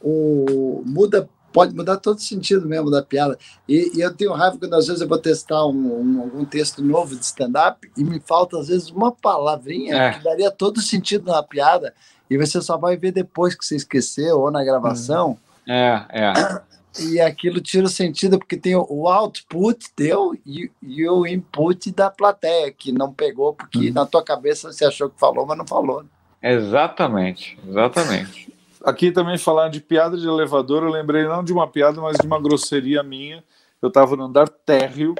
O, 0.01 0.81
muda, 0.85 1.29
pode 1.51 1.75
mudar 1.75 1.97
todo 1.97 2.17
o 2.17 2.21
sentido 2.21 2.67
mesmo 2.67 2.89
da 2.89 3.03
piada. 3.03 3.37
E, 3.69 3.91
e 3.95 4.01
eu 4.01 4.13
tenho 4.13 4.33
raiva 4.33 4.57
quando 4.57 4.73
às 4.73 4.87
vezes 4.87 5.01
eu 5.01 5.07
vou 5.07 5.19
testar 5.19 5.65
um, 5.67 5.71
um- 6.17 6.21
algum 6.23 6.43
texto 6.43 6.83
novo 6.83 7.15
de 7.15 7.23
stand-up 7.23 7.89
e 7.95 8.03
me 8.03 8.19
falta 8.19 8.57
às 8.59 8.67
vezes 8.67 8.89
uma 8.89 9.11
palavrinha 9.11 9.95
É. 9.95 10.13
que 10.13 10.23
daria 10.23 10.49
todo 10.51 10.81
sentido 10.81 11.31
na 11.31 11.43
piada 11.43 11.93
e 12.29 12.37
você 12.37 12.59
só 12.59 12.75
vai 12.77 12.97
ver 12.97 13.11
depois 13.11 13.53
que 13.53 13.63
você 13.63 13.75
esqueceu 13.75 14.39
ou 14.39 14.49
na 14.51 14.63
gravação. 14.63 15.37
É, 15.67 16.01
é. 16.09 16.33
E 16.99 17.19
aquilo 17.19 17.59
tira 17.59 17.85
o 17.85 17.89
sentido, 17.89 18.37
porque 18.37 18.55
tem 18.57 18.75
o- 18.75 19.07
output 19.07 19.91
teu 19.95 20.35
e, 20.45 20.69
e 20.81 21.07
o 21.09 21.25
input 21.25 21.91
da 21.91 22.09
plateia, 22.11 22.71
que 22.71 22.91
não 22.91 23.11
pegou, 23.13 23.53
porque 23.53 23.89
na 23.91 24.05
tua 24.05 24.23
cabeça 24.23 24.71
você 24.71 24.85
achou 24.85 25.09
que 25.09 25.19
falou, 25.19 25.45
mas 25.45 25.57
não 25.57 25.65
falou. 25.65 26.03
Exatamente, 26.41 27.57
exatamente. 27.67 28.53
Aqui 28.83 29.11
também 29.11 29.37
falar 29.37 29.69
de 29.69 29.79
piada 29.79 30.17
de 30.17 30.27
elevador, 30.27 30.83
eu 30.83 30.89
lembrei 30.89 31.23
não 31.23 31.43
de 31.43 31.53
uma 31.53 31.67
piada, 31.67 32.01
mas 32.01 32.17
de 32.17 32.27
uma 32.27 32.39
grosseria 32.41 33.01
minha. 33.01 33.43
Eu 33.81 33.87
estava 33.87 34.15
no 34.15 34.23
andar 34.25 34.49
térreo, 34.49 35.15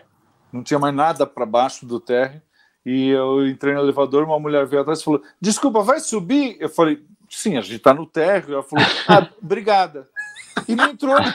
não 0.52 0.62
tinha 0.64 0.80
mais 0.80 0.94
nada 0.94 1.26
para 1.26 1.46
baixo 1.46 1.86
do 1.86 2.00
térreo, 2.00 2.42
e 2.86 3.10
eu 3.10 3.48
entrei 3.48 3.74
no 3.74 3.80
elevador, 3.80 4.24
uma 4.26 4.40
mulher 4.40 4.66
veio 4.66 4.82
atrás 4.82 5.00
e 5.00 5.04
falou: 5.04 5.22
Desculpa, 5.40 5.82
vai 5.82 6.00
subir? 6.02 6.58
Eu 6.60 6.68
falei: 6.70 7.02
Sim, 7.30 7.58
a 7.58 7.62
gente 7.62 7.78
está 7.78 7.94
no 7.94 8.06
térreo. 8.06 8.56
Ela 8.56 8.64
falou: 8.64 8.86
Ah, 9.08 9.26
obrigada. 9.42 10.10
E 10.68 10.76
não 10.76 10.90
entrou. 10.90 11.16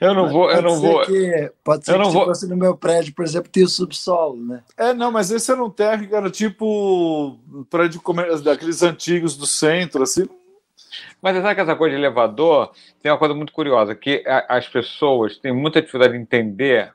Eu 0.00 0.14
não 0.14 0.28
vou, 0.28 0.50
eu 0.50 0.56
Pode 0.56 0.62
não 0.66 0.80
ser 0.80 0.86
vou. 0.86 1.00
Que, 1.06 1.52
pode 1.62 1.84
ser 1.84 1.92
eu 1.92 1.94
que 1.94 2.00
não 2.02 2.10
se 2.10 2.16
vou- 2.16 2.24
fosse 2.26 2.48
no 2.48 2.56
meu 2.56 2.76
prédio, 2.76 3.14
por 3.14 3.24
exemplo, 3.24 3.48
tem 3.50 3.62
o 3.62 3.68
subsolo, 3.68 4.36
né? 4.44 4.62
É, 4.76 4.92
não, 4.92 5.12
mas 5.12 5.30
esse 5.30 5.50
era 5.52 5.62
um 5.62 5.70
térreo 5.70 6.08
que 6.08 6.14
era 6.14 6.28
tipo 6.28 7.38
prédio 7.70 8.00
comer- 8.02 8.40
daqueles 8.40 8.82
antigos 8.82 9.36
do 9.36 9.46
centro, 9.46 10.02
assim. 10.02 10.28
Mas 11.22 11.36
sabe 11.36 11.54
que 11.54 11.60
essa 11.60 11.76
coisa 11.76 11.94
de 11.94 12.00
elevador 12.02 12.72
tem 13.00 13.12
uma 13.12 13.18
coisa 13.18 13.34
muito 13.34 13.52
curiosa, 13.52 13.94
que 13.94 14.24
as 14.48 14.66
pessoas 14.68 15.36
têm 15.38 15.52
muita 15.52 15.80
dificuldade 15.80 16.14
de 16.14 16.18
entender, 16.18 16.92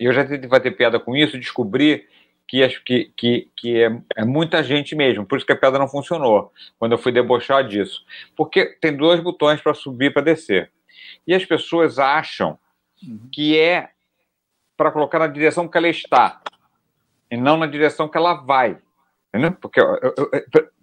e 0.00 0.04
eu 0.06 0.12
já 0.12 0.24
tentei 0.24 0.48
fazer 0.50 0.72
piada 0.72 0.98
com 0.98 1.16
isso, 1.16 1.38
descobri 1.38 2.04
que, 2.46 2.62
acho 2.62 2.82
que, 2.84 3.12
que, 3.16 3.50
que 3.56 3.82
é, 3.82 3.90
é 4.16 4.24
muita 4.24 4.62
gente 4.62 4.94
mesmo, 4.94 5.24
por 5.24 5.36
isso 5.38 5.46
que 5.46 5.52
a 5.52 5.56
piada 5.56 5.78
não 5.78 5.88
funcionou, 5.88 6.52
quando 6.78 6.92
eu 6.92 6.98
fui 6.98 7.12
debochar 7.12 7.66
disso. 7.66 8.04
Porque 8.36 8.66
tem 8.80 8.96
dois 8.96 9.20
botões 9.20 9.60
para 9.60 9.74
subir 9.74 10.06
e 10.06 10.10
para 10.10 10.22
descer. 10.22 10.70
E 11.26 11.34
as 11.34 11.44
pessoas 11.44 11.98
acham 11.98 12.58
que 13.32 13.58
é 13.58 13.90
para 14.76 14.90
colocar 14.90 15.18
na 15.18 15.26
direção 15.26 15.68
que 15.68 15.76
ela 15.78 15.88
está, 15.88 16.40
e 17.30 17.36
não 17.36 17.56
na 17.56 17.66
direção 17.66 18.08
que 18.08 18.16
ela 18.16 18.34
vai. 18.34 18.78
Entendeu? 19.28 19.52
Porque, 19.52 19.80
eu- 19.80 19.96
eu- 20.02 20.30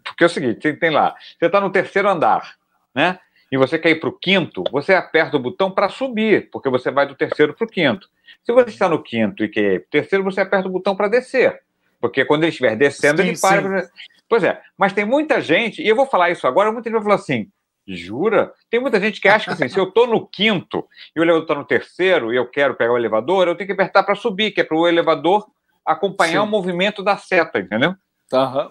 porque 0.04 0.24
é 0.24 0.25
o 0.25 0.30
seguinte, 0.30 0.60
tem, 0.60 0.75
tem 0.75 0.89
lá, 0.89 1.16
você 1.38 1.46
está 1.46 1.62
no 1.62 1.70
terceiro 1.72 2.10
andar, 2.10 2.56
né? 2.96 3.20
E 3.51 3.58
você 3.58 3.78
quer 3.78 3.92
ir 3.92 4.00
para 4.00 4.10
o 4.10 4.13
quinto, 4.13 4.63
você 4.72 4.94
aperta 4.94 5.38
o 5.38 5.39
botão 5.39 5.70
para 5.70 5.89
subir, 5.89 6.50
porque 6.51 6.70
você 6.70 6.89
vai 6.92 7.06
do 7.08 7.16
terceiro 7.16 7.54
para 7.54 7.66
o 7.66 7.70
quinto. 7.70 8.10
Se 8.43 8.51
você 8.51 8.69
está 8.69 8.89
no 8.89 9.01
quinto 9.01 9.43
e 9.43 9.50
quer 9.50 9.74
ir 9.74 9.79
para 9.79 9.88
o 9.88 9.91
terceiro, 9.91 10.24
você 10.24 10.41
aperta 10.41 10.67
o 10.67 10.71
botão 10.71 10.95
para 10.95 11.07
descer. 11.07 11.62
Porque 12.00 12.24
quando 12.25 12.43
ele 12.43 12.50
estiver 12.50 12.75
descendo, 12.75 13.21
Sim, 13.21 13.29
ele 13.29 13.39
para. 13.39 13.89
Pois 14.27 14.43
é, 14.43 14.62
mas 14.77 14.93
tem 14.93 15.05
muita 15.05 15.41
gente, 15.41 15.81
e 15.81 15.88
eu 15.88 15.95
vou 15.95 16.05
falar 16.05 16.29
isso 16.29 16.48
agora, 16.48 16.71
muita 16.71 16.89
gente 16.89 16.98
vai 16.98 17.03
falar 17.03 17.15
assim: 17.15 17.50
jura? 17.88 18.53
Tem 18.69 18.79
muita 18.79 19.00
gente 19.00 19.19
que 19.19 19.27
acha 19.27 19.45
que 19.45 19.51
assim, 19.51 19.67
se 19.67 19.79
eu 19.79 19.86
estou 19.86 20.07
no 20.07 20.25
quinto 20.25 20.88
e 21.15 21.19
o 21.19 21.24
elevador 21.24 21.43
está 21.43 21.55
no 21.55 21.65
terceiro 21.65 22.31
e 22.31 22.38
eu 22.38 22.45
quero 22.45 22.75
pegar 22.75 22.93
o 22.93 22.98
elevador, 22.98 23.48
eu 23.48 23.55
tenho 23.55 23.67
que 23.67 23.74
apertar 23.74 24.03
para 24.03 24.15
subir, 24.15 24.51
que 24.51 24.62
é 24.62 24.63
para 24.63 24.77
o 24.77 24.88
elevador 24.88 25.45
acompanhar 25.86 26.41
Sim. 26.41 26.48
o 26.48 26.51
movimento 26.51 27.03
da 27.03 27.17
seta, 27.17 27.59
entendeu? 27.59 27.95
Aham. 28.31 28.69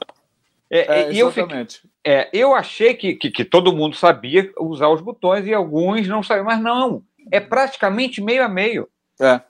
É, 0.71 1.01
É, 1.01 1.13
e 1.13 1.19
eu 1.19 1.29
fiquei, 1.31 1.45
exatamente. 1.45 1.81
é, 2.05 2.29
eu 2.33 2.55
achei 2.55 2.95
que, 2.95 3.15
que, 3.15 3.31
que 3.31 3.45
todo 3.45 3.75
mundo 3.75 3.97
sabia 3.97 4.53
usar 4.59 4.89
os 4.89 5.01
botões 5.01 5.47
e 5.47 5.55
alguns 5.55 6.07
não 6.07 6.23
sabiam, 6.23 6.45
mas 6.45 6.61
não. 6.61 7.03
É 7.33 7.41
praticamente 7.41 8.23
meio 8.23 8.45
a 8.45 8.49
meio. 8.49 8.89
É. 9.21 9.41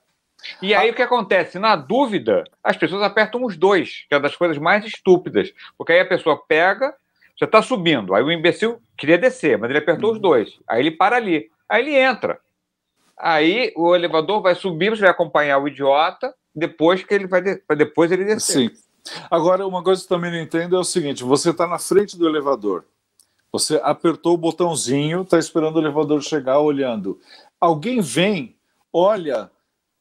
E 0.62 0.74
aí 0.74 0.90
o 0.90 0.94
que 0.94 1.02
acontece? 1.02 1.58
Na 1.58 1.76
dúvida, 1.76 2.44
as 2.62 2.76
pessoas 2.76 3.02
apertam 3.02 3.44
os 3.44 3.56
dois, 3.56 4.06
que 4.08 4.14
é 4.14 4.20
das 4.20 4.36
coisas 4.36 4.58
mais 4.58 4.84
estúpidas. 4.84 5.52
Porque 5.76 5.92
aí 5.92 6.00
a 6.00 6.08
pessoa 6.08 6.42
pega, 6.46 6.94
você 7.36 7.44
está 7.44 7.60
subindo, 7.62 8.14
aí 8.14 8.22
o 8.22 8.32
imbecil 8.32 8.80
queria 8.96 9.18
descer, 9.18 9.58
mas 9.58 9.70
ele 9.70 9.78
apertou 9.78 10.12
os 10.12 10.20
dois. 10.20 10.58
Aí 10.66 10.80
ele 10.80 10.90
para 10.92 11.16
ali. 11.16 11.50
Aí 11.68 11.82
ele 11.82 11.96
entra. 11.96 12.40
Aí 13.16 13.72
o 13.76 13.94
elevador 13.94 14.40
vai 14.40 14.54
subir, 14.54 14.90
você 14.90 15.02
vai 15.02 15.10
acompanhar 15.10 15.58
o 15.58 15.68
idiota, 15.68 16.32
depois 16.54 17.02
que 17.02 17.12
ele 17.12 17.26
vai 17.26 17.42
de... 17.42 17.60
depois 17.76 18.10
ele 18.12 18.24
descer. 18.24 18.70
Sim. 18.70 18.70
Agora, 19.30 19.66
uma 19.66 19.82
coisa 19.82 20.00
que 20.00 20.12
eu 20.12 20.16
também 20.16 20.30
não 20.30 20.38
entendo 20.38 20.76
é 20.76 20.78
o 20.78 20.84
seguinte: 20.84 21.24
você 21.24 21.50
está 21.50 21.66
na 21.66 21.78
frente 21.78 22.16
do 22.16 22.28
elevador, 22.28 22.84
você 23.50 23.80
apertou 23.82 24.34
o 24.34 24.38
botãozinho, 24.38 25.22
está 25.22 25.38
esperando 25.38 25.76
o 25.76 25.80
elevador 25.80 26.22
chegar, 26.22 26.58
olhando. 26.60 27.18
Alguém 27.60 28.00
vem, 28.00 28.56
olha, 28.92 29.50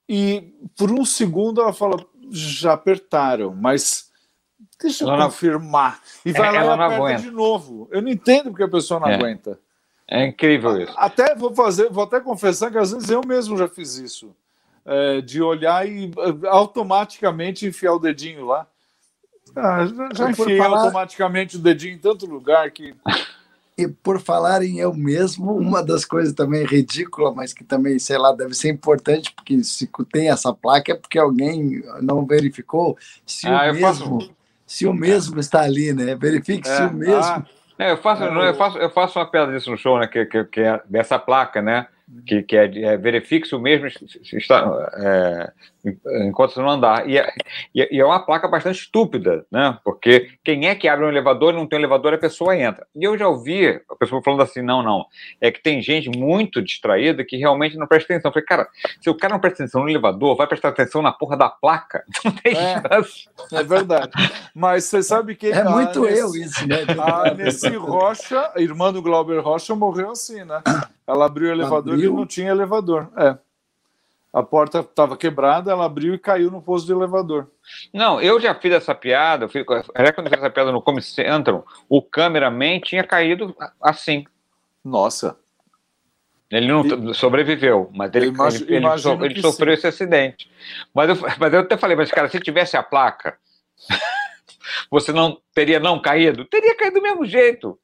e 0.07 0.53
por 0.77 0.91
um 0.91 1.03
segundo 1.05 1.61
ela 1.61 1.73
fala: 1.73 1.97
já 2.31 2.73
apertaram, 2.73 3.53
mas 3.55 4.09
deixa 4.81 5.03
eu 5.03 5.09
Ela 5.09 5.17
não- 5.17 5.25
confirmar. 5.27 5.99
E 6.25 6.31
vai 6.31 6.51
lá 6.51 6.57
Ela 6.61 6.73
e 6.73 6.77
não 6.77 6.85
aperta 6.85 7.03
aguenta. 7.03 7.21
de 7.21 7.31
novo. 7.31 7.87
Eu 7.91 8.01
não 8.01 8.09
entendo 8.09 8.49
porque 8.51 8.63
a 8.63 8.67
pessoa 8.69 8.99
não 8.99 9.07
É. 9.07 9.15
aguenta. 9.15 9.59
É 10.09 10.25
incrível 10.25 10.81
isso. 10.81 10.93
Até 10.95 11.35
vou 11.35 11.53
fazer, 11.53 11.89
vou 11.89 12.03
até 12.05 12.19
confessar 12.21 12.71
que 12.71 12.77
às 12.77 12.91
vezes 12.91 13.09
eu 13.09 13.21
mesmo 13.25 13.57
já 13.57 13.67
fiz 13.67 13.97
isso. 13.97 14.33
é, 14.89 15.19
de 15.19 15.41
olhar 15.41 15.85
e 15.85 16.05
eh, 16.17 16.47
automaticamente 16.47 17.65
enfiar 17.65 17.91
o 17.91 17.99
dedinho 17.99 18.45
lá. 18.45 18.65
Ah, 19.53 19.85
já 19.85 20.09
já 20.13 20.31
enfiei 20.31 20.57
falar... 20.57 20.77
automaticamente 20.79 21.57
o 21.57 21.59
dedinho 21.59 21.95
em 21.95 21.99
tanto 21.99 22.25
lugar 22.25 22.71
que. 22.71 22.95
E 23.77 23.87
por 23.87 24.19
falar 24.19 24.63
em 24.63 24.79
eu 24.79 24.93
mesmo, 24.93 25.55
uma 25.55 25.83
das 25.83 26.03
coisas 26.03 26.33
também 26.33 26.65
ridícula, 26.65 27.31
mas 27.31 27.53
que 27.53 27.63
também, 27.63 27.99
sei 27.99 28.17
lá, 28.17 28.33
deve 28.33 28.55
ser 28.55 28.69
importante, 28.69 29.31
porque 29.31 29.63
se 29.63 29.87
tem 30.11 30.29
essa 30.29 30.51
placa 30.51 30.93
é 30.93 30.95
porque 30.95 31.19
alguém 31.19 31.83
não 32.01 32.25
verificou 32.25 32.97
se 33.23 33.47
ah, 33.47 33.69
o 33.69 33.73
mesmo, 33.73 33.81
faço... 33.81 34.31
se 34.65 34.87
o 34.87 34.93
mesmo 34.93 35.39
está 35.39 35.61
ali, 35.61 35.93
né? 35.93 36.15
Verifique 36.15 36.67
é, 36.67 36.75
se 36.75 36.81
o 36.81 36.93
mesmo. 36.93 37.23
Ah, 37.23 37.45
é, 37.77 37.91
eu, 37.91 37.97
faço, 37.97 38.23
eu, 38.23 38.55
faço, 38.55 38.77
eu 38.79 38.89
faço 38.89 39.19
uma 39.19 39.29
piada 39.29 39.51
disso 39.51 39.69
no 39.69 39.77
show, 39.77 39.99
né? 39.99 40.07
Que, 40.07 40.25
que, 40.25 40.43
que 40.45 40.61
é 40.61 40.81
dessa 40.89 41.19
placa, 41.19 41.61
né? 41.61 41.87
Que, 42.25 42.41
que 42.43 42.55
é, 42.55 42.83
é 42.83 42.97
verifique 42.97 43.47
se 43.47 43.55
o 43.55 43.59
mesmo 43.59 43.87
está 43.87 44.89
é, 44.95 45.51
enquanto 46.25 46.53
você 46.53 46.61
não 46.61 46.69
andar. 46.69 47.07
E 47.07 47.17
é, 47.17 47.33
e 47.73 47.99
é 47.99 48.05
uma 48.05 48.25
placa 48.25 48.47
bastante 48.47 48.79
estúpida, 48.79 49.45
né? 49.51 49.77
Porque 49.83 50.29
quem 50.43 50.67
é 50.67 50.75
que 50.75 50.87
abre 50.87 51.05
um 51.05 51.09
elevador 51.09 51.53
e 51.53 51.57
não 51.57 51.67
tem 51.67 51.77
um 51.77 51.81
elevador, 51.81 52.13
a 52.13 52.17
pessoa 52.17 52.57
entra. 52.57 52.87
E 52.95 53.03
eu 53.03 53.17
já 53.17 53.27
ouvi 53.27 53.81
a 53.89 53.95
pessoa 53.95 54.21
falando 54.23 54.41
assim: 54.41 54.61
não, 54.61 54.81
não. 54.81 55.05
É 55.41 55.51
que 55.51 55.61
tem 55.61 55.81
gente 55.81 56.09
muito 56.09 56.61
distraída 56.61 57.25
que 57.25 57.35
realmente 57.35 57.77
não 57.77 57.87
presta 57.87 58.13
atenção. 58.13 58.29
Eu 58.29 58.33
falei, 58.33 58.45
cara, 58.45 58.67
se 59.01 59.09
o 59.09 59.15
cara 59.15 59.33
não 59.33 59.41
presta 59.41 59.63
atenção 59.63 59.83
no 59.83 59.89
elevador, 59.89 60.35
vai 60.35 60.47
prestar 60.47 60.69
atenção 60.69 61.01
na 61.01 61.11
porra 61.11 61.35
da 61.35 61.49
placa. 61.49 62.03
Não 62.23 62.31
tem 62.31 62.53
é, 62.55 62.81
chance. 62.81 63.29
É 63.53 63.63
verdade. 63.63 64.11
Mas 64.53 64.85
você 64.85 65.03
sabe 65.03 65.35
que. 65.35 65.47
É 65.47 65.63
muito 65.63 66.01
nesse, 66.01 66.19
eu 66.19 66.35
isso, 66.35 66.67
né? 66.67 66.77
A 66.99 67.33
Nessi 67.33 67.75
Rocha, 67.75 68.51
irmã 68.57 68.91
do 68.91 69.01
Glauber 69.01 69.39
Rocha, 69.39 69.75
morreu 69.75 70.11
assim, 70.11 70.43
né? 70.43 70.61
Ela 71.07 71.25
abriu 71.25 71.47
o 71.47 71.51
elevador 71.51 71.93
abriu? 71.93 72.11
e 72.11 72.15
não 72.15 72.25
tinha 72.25 72.51
elevador. 72.51 73.09
É. 73.17 73.37
A 74.33 74.43
porta 74.43 74.81
estava 74.81 75.15
quebrada, 75.15 75.71
ela 75.71 75.85
abriu 75.85 76.13
e 76.13 76.19
caiu 76.19 76.51
no 76.51 76.61
posto 76.61 76.85
de 76.85 76.91
elevador. 76.91 77.47
Não, 77.93 78.21
eu 78.21 78.39
já 78.39 78.53
fiz 78.53 78.73
essa 78.73 78.93
piada. 78.93 79.45
Eu 79.45 79.49
fiz, 79.49 79.65
era 79.95 80.11
quando 80.11 80.27
eu 80.27 80.31
fiz 80.31 80.39
essa 80.39 80.49
piada 80.49 80.71
no 80.71 80.81
Comedy 80.81 81.05
Central, 81.05 81.65
o 81.87 82.01
cameraman 82.01 82.79
tinha 82.81 83.03
caído 83.03 83.55
assim. 83.81 84.25
Nossa. 84.83 85.37
Ele 86.51 86.67
não 86.67 87.09
e, 87.09 87.13
sobreviveu, 87.13 87.89
mas 87.93 88.13
ele, 88.13 88.27
ele, 88.27 88.75
ele, 88.75 88.97
so, 88.97 89.25
ele 89.25 89.41
sofreu 89.41 89.73
sim. 89.73 89.79
esse 89.79 89.87
acidente. 89.87 90.49
Mas 90.93 91.09
eu, 91.09 91.15
mas 91.37 91.53
eu 91.53 91.59
até 91.59 91.75
falei, 91.75 91.97
mas 91.97 92.09
cara, 92.09 92.29
se 92.29 92.39
tivesse 92.39 92.77
a 92.77 92.83
placa, 92.83 93.37
você 94.89 95.11
não 95.11 95.41
teria 95.53 95.79
não 95.79 96.01
caído? 96.01 96.45
Teria 96.45 96.75
caído 96.75 96.99
do 96.99 97.01
mesmo 97.01 97.25
jeito. 97.25 97.77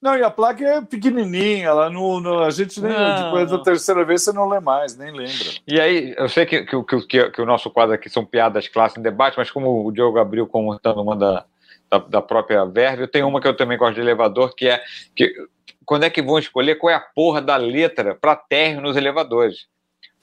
Não, 0.00 0.16
e 0.16 0.22
a 0.22 0.30
placa 0.30 0.64
é 0.64 0.80
pequenininha, 0.80 1.66
ela 1.66 1.88
não, 1.90 2.20
não 2.20 2.40
a 2.40 2.50
gente 2.50 2.80
nem, 2.80 2.92
não, 2.92 3.24
depois 3.24 3.50
da 3.50 3.58
terceira 3.58 4.04
vez 4.04 4.22
você 4.22 4.32
não 4.32 4.48
lê 4.48 4.60
mais, 4.60 4.96
nem 4.96 5.10
lembra. 5.10 5.32
E 5.66 5.80
aí, 5.80 6.14
eu 6.16 6.28
sei 6.28 6.44
que, 6.44 6.64
que, 6.64 6.82
que, 7.06 7.30
que 7.30 7.42
o 7.42 7.46
nosso 7.46 7.70
quadro 7.70 7.94
aqui 7.94 8.08
são 8.10 8.24
piadas 8.24 8.68
clássicas 8.68 9.00
em 9.00 9.02
debate, 9.02 9.36
mas 9.38 9.50
como 9.50 9.86
o 9.86 9.92
Diogo 9.92 10.18
abriu 10.18 10.46
contando 10.46 11.00
uma 11.00 11.16
da, 11.16 11.44
da, 11.90 11.98
da 11.98 12.22
própria 12.22 12.64
Verve, 12.64 13.02
eu 13.02 13.08
tenho 13.08 13.28
uma 13.28 13.40
que 13.40 13.48
eu 13.48 13.56
também 13.56 13.78
gosto 13.78 13.94
de 13.94 14.00
elevador, 14.00 14.54
que 14.54 14.68
é 14.68 14.82
que 15.14 15.32
quando 15.84 16.04
é 16.04 16.10
que 16.10 16.22
vão 16.22 16.38
escolher 16.38 16.76
qual 16.76 16.90
é 16.90 16.94
a 16.94 17.00
porra 17.00 17.40
da 17.40 17.56
letra 17.56 18.14
para 18.14 18.36
térreo 18.36 18.80
nos 18.80 18.96
elevadores? 18.96 19.66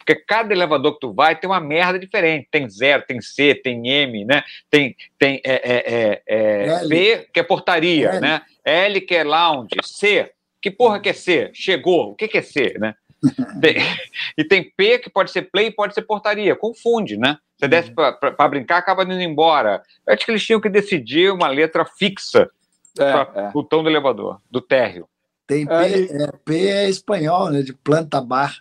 Porque 0.10 0.16
cada 0.16 0.52
elevador 0.52 0.94
que 0.94 1.02
tu 1.02 1.14
vai 1.14 1.36
tem 1.36 1.48
uma 1.48 1.60
merda 1.60 2.00
diferente. 2.00 2.48
Tem 2.50 2.68
zero, 2.68 3.04
tem 3.08 3.22
C, 3.22 3.54
tem 3.54 3.88
M, 3.88 4.26
né? 4.26 4.44
Tem, 4.68 4.96
tem 5.20 5.40
é, 5.46 5.54
é, 5.54 6.22
é, 6.26 6.68
é 6.68 6.88
P, 6.88 7.30
que 7.32 7.40
é 7.40 7.44
portaria, 7.44 8.10
L. 8.10 8.20
né? 8.20 8.42
L, 8.70 9.02
que 9.02 9.16
é 9.16 9.24
lounge. 9.24 9.70
C, 9.84 10.32
que 10.62 10.70
porra 10.70 11.00
que 11.00 11.10
é 11.10 11.14
C? 11.14 11.52
Chegou. 11.54 12.12
O 12.12 12.16
que, 12.16 12.28
que 12.28 12.38
é 12.38 12.42
C, 12.42 12.76
né? 12.80 12.96
tem, 13.62 13.76
e 14.38 14.44
tem 14.44 14.64
P, 14.64 15.00
que 15.00 15.10
pode 15.10 15.32
ser 15.32 15.44
play, 15.44 15.72
pode 15.72 15.94
ser 15.94 16.04
portaria. 16.04 16.56
Confunde, 16.56 17.18
né? 17.18 17.38
Você 17.58 17.66
uhum. 17.66 17.70
desce 17.70 17.92
para 17.92 18.48
brincar, 18.48 18.78
acaba 18.78 19.04
indo 19.04 19.20
embora. 19.20 19.84
Eu 20.08 20.14
acho 20.14 20.26
que 20.26 20.32
eles 20.32 20.46
tinham 20.46 20.62
que 20.62 20.70
decidir 20.70 21.32
uma 21.32 21.48
letra 21.48 21.86
fixa 21.86 22.50
é, 22.98 23.12
para 23.12 23.42
é. 23.42 23.50
o 23.50 23.52
botão 23.52 23.84
do 23.84 23.90
elevador, 23.90 24.40
do 24.50 24.62
térreo. 24.62 25.08
Tem 25.46 25.66
P, 25.66 25.74
é, 25.74 26.32
P 26.46 26.68
é 26.68 26.90
espanhol, 26.90 27.50
né? 27.50 27.62
De 27.62 27.74
planta 27.74 28.22
bar. 28.22 28.56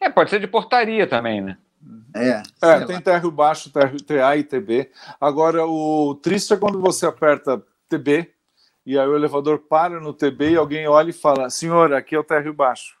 É, 0.00 0.10
pode 0.10 0.30
ser 0.30 0.38
de 0.38 0.46
portaria 0.46 1.06
também, 1.06 1.40
né? 1.40 1.56
É, 2.14 2.42
é 2.62 2.84
tem 2.84 3.00
térreo 3.00 3.30
baixo, 3.30 3.72
térreo 3.72 4.00
TA 4.02 4.36
e 4.36 4.44
TB. 4.44 4.90
Agora, 5.20 5.66
o 5.66 6.14
triste 6.14 6.52
é 6.52 6.56
quando 6.56 6.80
você 6.80 7.06
aperta 7.06 7.62
TB 7.88 8.30
e 8.86 8.98
aí 8.98 9.06
o 9.06 9.16
elevador 9.16 9.58
para 9.60 9.98
no 9.98 10.12
TB 10.12 10.50
e 10.50 10.56
alguém 10.56 10.86
olha 10.86 11.10
e 11.10 11.12
fala: 11.12 11.48
Senhor, 11.50 11.92
aqui 11.92 12.14
é 12.14 12.18
o 12.18 12.24
térreo 12.24 12.52
baixo. 12.52 12.96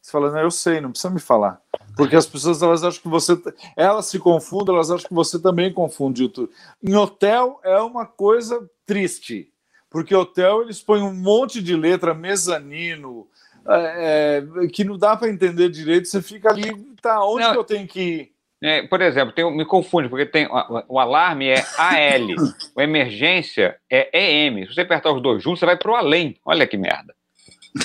Você 0.00 0.10
fala: 0.10 0.30
Não, 0.30 0.40
eu 0.40 0.50
sei, 0.50 0.80
não 0.80 0.90
precisa 0.90 1.12
me 1.12 1.20
falar. 1.20 1.60
Porque 1.96 2.16
as 2.16 2.26
pessoas 2.26 2.62
elas 2.62 2.84
acham 2.84 3.02
que 3.02 3.08
você. 3.08 3.40
Elas 3.76 4.06
se 4.06 4.18
confundem, 4.18 4.74
elas 4.74 4.90
acham 4.90 5.08
que 5.08 5.14
você 5.14 5.38
também 5.38 5.72
confunde 5.72 6.24
o 6.24 6.28
tudo. 6.28 6.50
Em 6.82 6.94
hotel 6.94 7.60
é 7.64 7.78
uma 7.80 8.06
coisa 8.06 8.68
triste. 8.86 9.52
Porque 9.90 10.14
hotel 10.14 10.62
eles 10.62 10.82
põem 10.82 11.02
um 11.02 11.14
monte 11.14 11.62
de 11.62 11.74
letra, 11.74 12.12
mezanino, 12.12 13.26
é, 13.66 14.44
é, 14.62 14.68
que 14.68 14.84
não 14.84 14.98
dá 14.98 15.16
para 15.16 15.30
entender 15.30 15.68
direito, 15.70 16.08
você 16.08 16.22
fica 16.22 16.50
ali, 16.50 16.72
tá, 17.00 17.24
onde 17.24 17.44
não, 17.44 17.52
que 17.52 17.58
eu 17.58 17.64
tenho 17.64 17.86
que 17.86 18.00
ir? 18.00 18.32
É, 18.62 18.82
por 18.82 19.00
exemplo, 19.00 19.32
tem, 19.32 19.56
me 19.56 19.64
confunde, 19.64 20.08
porque 20.08 20.26
tem 20.26 20.48
o 20.88 20.98
alarme 20.98 21.48
é 21.48 21.64
AL, 21.76 22.50
a 22.76 22.82
emergência 22.82 23.78
é 23.88 24.46
EM. 24.46 24.66
Se 24.66 24.74
você 24.74 24.80
apertar 24.80 25.12
os 25.12 25.22
dois 25.22 25.42
juntos, 25.42 25.60
você 25.60 25.66
vai 25.66 25.76
para 25.76 25.92
o 25.92 25.94
além. 25.94 26.36
Olha 26.44 26.66
que 26.66 26.76
merda. 26.76 27.14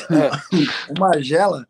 É, 0.09 0.91
o 0.91 0.99
Magela, 0.99 1.67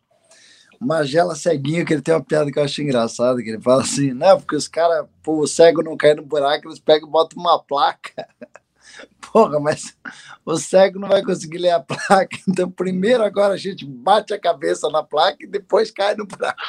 o 0.79 0.85
Magela 0.85 1.35
ceguinho, 1.35 1.85
que 1.85 1.93
ele 1.93 2.01
tem 2.01 2.13
uma 2.13 2.23
piada 2.23 2.49
que 2.49 2.57
eu 2.57 2.63
acho 2.63 2.81
engraçada, 2.81 3.41
que 3.41 3.49
ele 3.49 3.61
fala 3.61 3.81
assim, 3.81 4.13
não, 4.13 4.39
porque 4.39 4.55
os 4.55 4.69
caras, 4.69 5.05
o 5.27 5.47
cego 5.47 5.83
não 5.83 5.97
cai 5.97 6.13
no 6.13 6.23
buraco, 6.23 6.67
eles 6.67 6.79
pegam 6.79 7.09
e 7.09 7.11
botam 7.11 7.41
uma 7.41 7.61
placa 7.61 8.25
porra, 9.31 9.59
mas 9.59 9.97
o 10.45 10.55
cego 10.57 10.99
não 10.99 11.07
vai 11.07 11.23
conseguir 11.23 11.57
ler 11.57 11.71
a 11.71 11.79
placa. 11.79 12.37
Então, 12.47 12.69
primeiro 12.69 13.23
agora 13.23 13.53
a 13.53 13.57
gente 13.57 13.85
bate 13.85 14.33
a 14.33 14.39
cabeça 14.39 14.89
na 14.89 15.01
placa 15.01 15.37
e 15.41 15.47
depois 15.47 15.89
cai 15.91 16.15
no 16.15 16.25
buraco. 16.25 16.59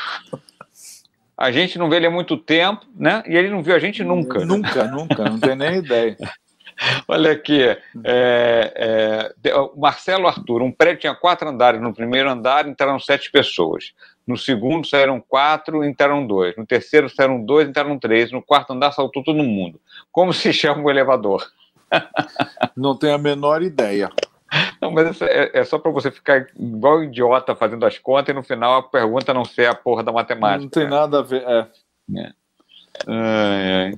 A 1.45 1.51
gente 1.51 1.79
não 1.79 1.91
vê 1.91 1.97
ele 1.97 2.07
há 2.07 2.11
muito 2.11 2.39
tempo, 2.39 2.87
né? 2.97 3.23
E 3.27 3.37
ele 3.37 3.51
não 3.51 3.63
viu 3.63 3.77
a 3.77 3.79
gente 3.79 4.03
nunca. 4.03 4.43
Nunca, 4.47 4.85
nunca, 4.85 5.25
não 5.25 5.39
tem 5.39 5.55
nem 5.55 5.77
ideia. 5.77 6.17
Olha 7.07 7.33
aqui, 7.33 7.61
é, 7.63 7.77
é, 8.03 9.31
Marcelo 9.77 10.27
Arthur, 10.27 10.63
um 10.63 10.73
prédio 10.73 11.03
tinha 11.03 11.15
quatro 11.15 11.47
andares. 11.47 11.83
No 11.83 11.93
primeiro 11.93 12.31
andar 12.31 12.67
entraram 12.67 12.99
sete 12.99 13.31
pessoas. 13.31 13.93
No 14.27 14.39
segundo 14.39 14.87
saíram 14.87 15.21
quatro, 15.21 15.85
entraram 15.85 16.27
dois. 16.27 16.57
No 16.57 16.65
terceiro 16.65 17.11
saíram 17.11 17.45
dois, 17.45 17.69
entraram 17.69 17.99
três. 17.99 18.33
No 18.33 18.41
quarto 18.41 18.73
andar 18.73 18.93
saltou 18.93 19.23
todo 19.23 19.45
mundo. 19.45 19.79
Como 20.11 20.33
se 20.33 20.51
chama 20.51 20.83
o 20.83 20.91
elevador? 20.91 21.47
Não 22.75 22.97
tenho 22.97 23.17
a 23.17 23.19
menor 23.19 23.63
ideia. 23.63 24.11
Não, 24.85 24.91
mas 24.91 25.23
é, 25.23 25.51
é 25.55 25.65
só 25.65 25.79
para 25.79 25.91
você 25.91 26.11
ficar 26.11 26.47
igual 26.55 27.03
idiota 27.03 27.57
fazendo 27.57 27.87
as 27.87 27.97
contas 27.97 28.35
e 28.35 28.37
no 28.37 28.43
final 28.43 28.75
a 28.75 28.83
pergunta 28.83 29.33
não 29.33 29.43
ser 29.43 29.67
a 29.67 29.75
porra 29.75 30.03
da 30.03 30.13
matemática. 30.13 30.63
Não 30.63 30.69
tem 30.69 30.85
né? 30.85 30.91
nada 30.91 31.21
a 31.21 31.23
ver. 31.23 31.43
É. 31.43 31.67
é. 32.19 32.33
Ai, 33.07 33.73
ai. 33.73 33.95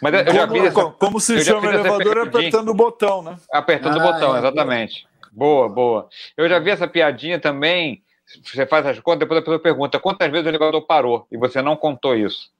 Mas 0.00 0.14
eu 0.14 0.24
como, 0.24 0.36
já 0.38 0.46
vi 0.46 0.58
essa, 0.60 0.84
como 0.84 1.20
se 1.20 1.44
chama 1.44 1.66
o 1.66 1.72
elevador 1.72 2.18
apertando 2.18 2.68
o 2.68 2.74
botão, 2.74 3.22
né? 3.22 3.36
Apertando 3.52 4.00
ah, 4.00 4.04
o 4.04 4.12
botão, 4.12 4.36
é, 4.36 4.38
exatamente. 4.38 5.04
Boa, 5.32 5.68
boa. 5.68 6.08
Eu 6.36 6.48
já 6.48 6.60
vi 6.60 6.70
essa 6.70 6.86
piadinha 6.86 7.40
também. 7.40 8.00
Você 8.44 8.64
faz 8.66 8.86
as 8.86 9.00
contas, 9.00 9.18
depois 9.18 9.40
a 9.40 9.42
pessoa 9.42 9.58
pergunta 9.58 9.98
quantas 9.98 10.30
vezes 10.30 10.46
o 10.46 10.48
elevador 10.48 10.86
parou 10.86 11.26
e 11.30 11.36
você 11.36 11.60
não 11.60 11.76
contou 11.76 12.14
isso. 12.14 12.52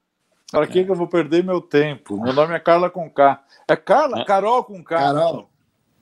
Para 0.50 0.66
que, 0.66 0.84
que 0.84 0.90
eu 0.90 0.96
vou 0.96 1.06
perder 1.06 1.44
meu 1.44 1.60
tempo? 1.60 2.20
Meu 2.20 2.32
nome 2.32 2.52
é 2.52 2.58
Carla 2.58 2.90
com 2.90 3.08
K. 3.08 3.40
É 3.68 3.76
Carla? 3.76 4.24
Carol 4.24 4.64
com 4.64 4.82
K. 4.82 4.98
Carol. 4.98 5.48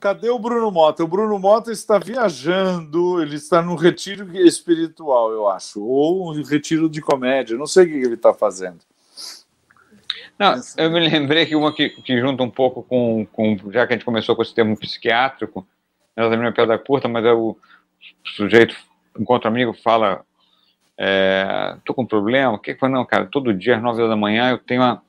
Cadê 0.03 0.29
o 0.29 0.37
Bruno 0.37 0.69
Mota? 0.69 1.01
O 1.01 1.07
Bruno 1.07 1.39
Mota 1.39 1.71
está 1.71 1.97
viajando, 1.97 3.21
ele 3.21 3.37
está 3.37 3.61
num 3.61 3.75
retiro 3.75 4.35
espiritual, 4.37 5.31
eu 5.31 5.47
acho, 5.47 5.81
ou 5.81 6.29
um 6.29 6.43
retiro 6.43 6.89
de 6.89 6.99
comédia, 6.99 7.57
não 7.57 7.65
sei 7.65 7.85
o 7.85 7.87
que 7.87 7.93
ele 7.93 8.15
está 8.15 8.33
fazendo. 8.33 8.79
Não, 10.37 10.55
eu 10.75 10.91
me 10.91 10.99
lembrei 10.99 11.45
que 11.45 11.55
uma 11.55 11.71
que, 11.73 11.87
que 11.87 12.19
junta 12.19 12.43
um 12.43 12.49
pouco 12.49 12.83
com, 12.83 13.25
com, 13.31 13.55
já 13.71 13.87
que 13.87 13.93
a 13.93 13.95
gente 13.95 14.03
começou 14.03 14.35
com 14.35 14.41
esse 14.41 14.53
termo 14.53 14.77
psiquiátrico, 14.77 15.65
ela 16.17 16.29
também 16.29 16.49
é 16.49 16.51
piada 16.51 16.77
curta, 16.77 17.07
mas 17.07 17.23
é 17.23 17.31
o 17.31 17.55
sujeito 18.25 18.75
encontra 19.17 19.49
um 19.49 19.53
amigo, 19.53 19.73
fala 19.73 20.25
é, 20.97 21.77
tô 21.85 21.93
com 21.93 22.01
um 22.01 22.05
problema, 22.05 22.51
o 22.51 22.59
que 22.59 22.75
foi? 22.75 22.89
Não, 22.89 23.05
cara, 23.05 23.25
todo 23.25 23.53
dia 23.53 23.77
às 23.77 23.81
9 23.81 23.99
horas 23.99 24.09
da 24.09 24.17
manhã 24.17 24.49
eu 24.49 24.57
tenho 24.57 24.81
uma, 24.81 25.01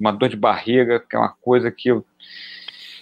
uma 0.00 0.12
dor 0.12 0.30
de 0.30 0.36
barriga, 0.36 0.98
que 0.98 1.14
é 1.14 1.18
uma 1.18 1.34
coisa 1.42 1.70
que 1.70 1.90
eu, 1.90 2.06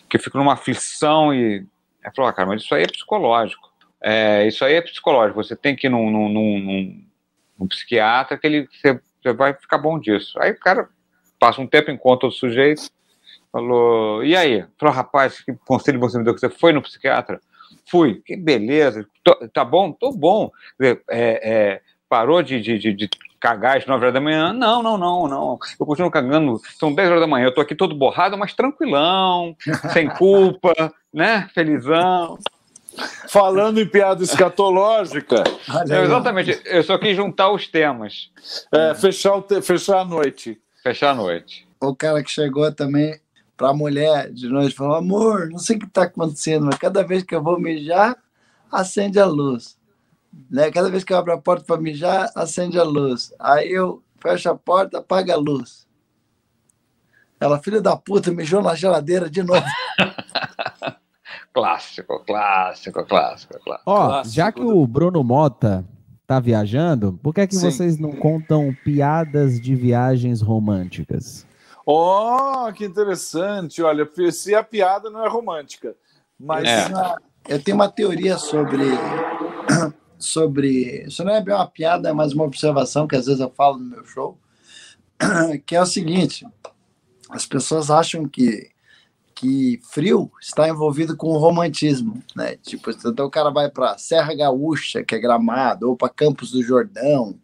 que 0.08 0.16
eu 0.16 0.20
fico 0.20 0.38
numa 0.38 0.54
aflição 0.54 1.34
e... 1.34 1.66
Ela 2.02 2.14
falou, 2.14 2.30
ah, 2.30 2.32
cara, 2.32 2.48
mas 2.48 2.62
isso 2.62 2.74
aí 2.74 2.82
é 2.82 2.86
psicológico. 2.86 3.68
É, 4.00 4.46
isso 4.46 4.64
aí 4.64 4.74
é 4.74 4.80
psicológico, 4.80 5.42
você 5.42 5.56
tem 5.56 5.74
que 5.74 5.88
ir 5.88 5.90
num, 5.90 6.10
num, 6.10 6.28
num, 6.28 7.04
num 7.58 7.66
psiquiatra 7.66 8.38
que 8.38 8.46
ele, 8.46 8.68
você, 8.70 9.00
você, 9.20 9.32
vai 9.32 9.52
ficar 9.54 9.78
bom 9.78 9.98
disso. 9.98 10.38
Aí 10.40 10.52
o 10.52 10.58
cara 10.58 10.88
passa 11.38 11.60
um 11.60 11.66
tempo, 11.66 11.90
encontra 11.90 12.28
o 12.28 12.32
sujeito, 12.32 12.90
falou, 13.52 14.24
e 14.24 14.36
aí? 14.36 14.64
Falou, 14.78 14.94
rapaz, 14.94 15.40
que 15.40 15.52
conselho 15.66 15.98
você 15.98 16.18
me 16.18 16.24
deu 16.24 16.34
que 16.34 16.40
você 16.40 16.48
foi 16.48 16.72
no 16.72 16.82
psiquiatra? 16.82 17.40
Fui, 17.90 18.22
que 18.24 18.36
beleza, 18.36 19.06
tô, 19.24 19.34
tá 19.48 19.64
bom? 19.64 19.92
Tô 19.92 20.12
bom. 20.12 20.50
É, 20.80 21.00
é, 21.10 21.80
parou 22.08 22.42
de, 22.42 22.60
de, 22.60 22.78
de, 22.78 22.94
de 22.94 23.10
cagar 23.40 23.78
às 23.78 23.86
9 23.86 24.02
horas 24.02 24.14
da 24.14 24.20
manhã. 24.20 24.52
Não, 24.52 24.82
não, 24.82 24.98
não, 24.98 25.28
não. 25.28 25.58
Eu 25.78 25.86
continuo 25.86 26.10
cagando. 26.10 26.60
São 26.78 26.94
10 26.94 27.08
horas 27.08 27.20
da 27.20 27.26
manhã. 27.26 27.46
Eu 27.46 27.54
tô 27.54 27.60
aqui 27.60 27.74
todo 27.74 27.94
borrado, 27.94 28.36
mas 28.36 28.54
tranquilão, 28.54 29.56
sem 29.92 30.08
culpa, 30.08 30.72
né? 31.12 31.48
Felizão. 31.54 32.38
Falando 33.28 33.80
em 33.80 33.86
piada 33.86 34.22
escatológica. 34.24 35.44
É, 35.88 36.02
exatamente. 36.02 36.60
Eu 36.64 36.82
só 36.82 36.98
quis 36.98 37.16
juntar 37.16 37.50
os 37.50 37.68
temas. 37.68 38.30
É, 38.72 38.94
fechar, 38.94 39.34
o 39.34 39.42
te... 39.42 39.62
fechar 39.62 40.00
a 40.00 40.04
noite. 40.04 40.60
Fechar 40.82 41.10
a 41.10 41.14
noite. 41.14 41.66
O 41.80 41.94
cara 41.94 42.22
que 42.24 42.30
chegou 42.30 42.72
também 42.72 43.20
para 43.56 43.68
a 43.68 43.74
mulher 43.74 44.32
de 44.32 44.48
noite 44.48 44.74
falou: 44.74 44.96
Amor, 44.96 45.48
não 45.48 45.58
sei 45.58 45.76
o 45.76 45.78
que 45.80 45.86
está 45.86 46.02
acontecendo, 46.04 46.66
mas 46.66 46.76
cada 46.76 47.04
vez 47.04 47.22
que 47.22 47.34
eu 47.34 47.42
vou 47.42 47.60
mijar, 47.60 48.16
acende 48.70 49.20
a 49.20 49.26
luz. 49.26 49.77
Né? 50.50 50.70
Cada 50.70 50.90
vez 50.90 51.04
que 51.04 51.12
eu 51.12 51.16
abro 51.16 51.32
a 51.32 51.38
porta 51.38 51.64
para 51.64 51.80
mijar, 51.80 52.30
acende 52.34 52.78
a 52.78 52.84
luz. 52.84 53.32
Aí 53.38 53.70
eu 53.70 54.02
fecho 54.20 54.50
a 54.50 54.54
porta, 54.54 54.98
apaga 54.98 55.34
a 55.34 55.36
luz. 55.36 55.86
Ela, 57.40 57.58
filha 57.60 57.80
da 57.80 57.96
puta, 57.96 58.32
mijou 58.32 58.62
na 58.62 58.74
geladeira 58.74 59.30
de 59.30 59.42
novo. 59.42 59.64
clássico, 61.54 62.24
clássico, 62.24 63.04
clássico, 63.04 63.58
clássico. 63.60 63.90
Ó, 63.90 64.24
já 64.24 64.50
que 64.50 64.60
o 64.60 64.86
Bruno 64.86 65.22
Mota 65.22 65.84
tá 66.26 66.40
viajando, 66.40 67.18
por 67.22 67.32
que 67.32 67.40
é 67.40 67.46
que 67.46 67.56
Sim. 67.56 67.70
vocês 67.70 67.98
não 67.98 68.12
contam 68.12 68.76
piadas 68.84 69.60
de 69.60 69.74
viagens 69.74 70.42
românticas? 70.42 71.46
Oh, 71.86 72.70
que 72.74 72.84
interessante. 72.84 73.82
Olha, 73.82 74.06
se 74.30 74.54
a 74.54 74.62
piada 74.62 75.08
não 75.08 75.24
é 75.24 75.28
romântica, 75.28 75.96
mas 76.38 76.64
é. 76.68 76.90
eu 77.48 77.62
tenho 77.62 77.76
uma 77.76 77.88
teoria 77.88 78.36
sobre 78.36 78.84
sobre 80.18 81.04
isso 81.06 81.24
não 81.24 81.34
é 81.34 81.40
bem 81.40 81.54
uma 81.54 81.66
piada, 81.66 82.08
é 82.08 82.12
mais 82.12 82.32
uma 82.32 82.44
observação 82.44 83.06
que 83.06 83.16
às 83.16 83.26
vezes 83.26 83.40
eu 83.40 83.50
falo 83.50 83.78
no 83.78 83.84
meu 83.84 84.04
show, 84.04 84.38
que 85.66 85.76
é 85.76 85.82
o 85.82 85.86
seguinte: 85.86 86.46
as 87.30 87.46
pessoas 87.46 87.90
acham 87.90 88.28
que 88.28 88.70
que 89.38 89.80
frio 89.84 90.32
está 90.40 90.68
envolvido 90.68 91.16
com 91.16 91.28
o 91.28 91.38
romantismo, 91.38 92.20
né? 92.34 92.56
Tipo, 92.56 92.90
então 92.90 93.26
o 93.26 93.30
cara 93.30 93.50
vai 93.50 93.70
para 93.70 93.96
Serra 93.96 94.34
Gaúcha, 94.34 95.04
que 95.04 95.14
é 95.14 95.18
Gramado, 95.20 95.88
ou 95.88 95.96
para 95.96 96.08
Campos 96.08 96.50
do 96.50 96.60
Jordão, 96.60 97.38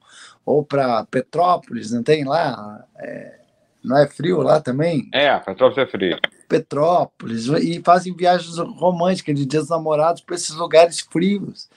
ou 0.44 0.64
para 0.64 1.04
Petrópolis, 1.04 1.92
não 1.92 2.02
tem 2.02 2.24
lá? 2.24 2.84
É, 2.98 3.38
não 3.82 3.96
é 3.96 4.08
frio 4.08 4.42
lá 4.42 4.60
também? 4.60 5.08
É, 5.12 5.38
Petrópolis 5.38 5.78
é 5.78 5.86
frio. 5.86 6.18
Petrópolis, 6.48 7.46
e 7.46 7.80
fazem 7.84 8.14
viagens 8.14 8.58
românticas 8.58 9.36
de 9.36 9.46
dias 9.46 9.68
namorados 9.68 10.20
para 10.20 10.34
esses 10.34 10.54
lugares 10.56 11.00
frios, 11.00 11.68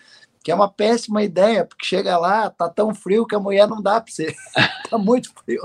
que 0.47 0.51
é 0.51 0.55
uma 0.55 0.69
péssima 0.69 1.21
ideia, 1.21 1.65
porque 1.65 1.85
chega 1.85 2.17
lá, 2.17 2.49
tá 2.49 2.69
tão 2.69 2.95
frio 2.95 3.27
que 3.27 3.35
a 3.35 3.39
mulher 3.39 3.67
não 3.67 3.81
dá 3.81 3.99
para 3.99 4.09
você, 4.09 4.33
tá 4.89 4.97
muito 4.97 5.29
frio. 5.43 5.61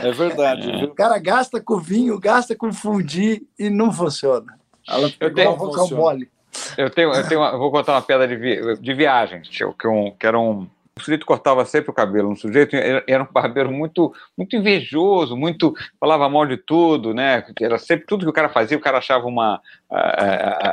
É 0.00 0.12
verdade. 0.12 0.70
É. 0.70 0.84
O 0.84 0.94
cara 0.94 1.18
gasta 1.18 1.60
com 1.60 1.80
vinho, 1.80 2.16
gasta 2.20 2.54
com 2.54 2.72
fundir 2.72 3.42
e 3.58 3.68
não 3.68 3.90
funciona. 3.90 4.56
Ela 4.88 5.12
eu 5.18 5.34
tenho, 5.34 5.50
um 5.50 5.54
rocambole. 5.54 6.30
Eu 6.78 6.88
tenho, 6.90 7.12
eu 7.12 7.26
tenho 7.26 7.40
uma, 7.40 7.50
eu 7.50 7.58
vou 7.58 7.72
contar 7.72 7.94
uma 7.94 8.02
pedra 8.02 8.28
de, 8.28 8.36
vi, 8.36 8.76
de 8.76 8.94
viagem, 8.94 9.42
que, 9.42 9.88
um, 9.88 10.12
que 10.12 10.24
era 10.24 10.38
um. 10.38 10.68
O 10.98 11.02
sujeito 11.02 11.26
cortava 11.26 11.62
sempre 11.66 11.90
o 11.90 11.94
cabelo 11.94 12.30
no 12.30 12.36
sujeito, 12.36 12.74
era 12.74 13.22
um 13.22 13.30
barbeiro 13.30 13.70
muito, 13.70 14.14
muito 14.36 14.56
invejoso, 14.56 15.36
muito 15.36 15.74
falava 16.00 16.26
mal 16.26 16.46
de 16.46 16.56
tudo, 16.56 17.12
né? 17.12 17.44
Era 17.60 17.76
sempre 17.76 18.06
tudo 18.06 18.24
que 18.24 18.30
o 18.30 18.32
cara 18.32 18.48
fazia, 18.48 18.78
o 18.78 18.80
cara 18.80 18.96
achava 18.96 19.26
uma, 19.26 19.60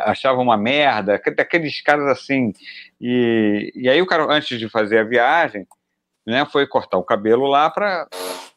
achava 0.05 0.39
uma 0.39 0.55
merda, 0.55 1.21
daqueles 1.35 1.81
caras 1.81 2.07
assim. 2.07 2.53
E, 3.01 3.73
e 3.75 3.89
aí 3.89 4.01
o 4.01 4.07
cara, 4.07 4.25
antes 4.33 4.57
de 4.57 4.69
fazer 4.69 4.99
a 4.99 5.03
viagem, 5.03 5.67
né, 6.25 6.45
foi 6.45 6.65
cortar 6.65 6.97
o 6.97 7.03
cabelo 7.03 7.45
lá 7.45 7.69
para 7.69 8.07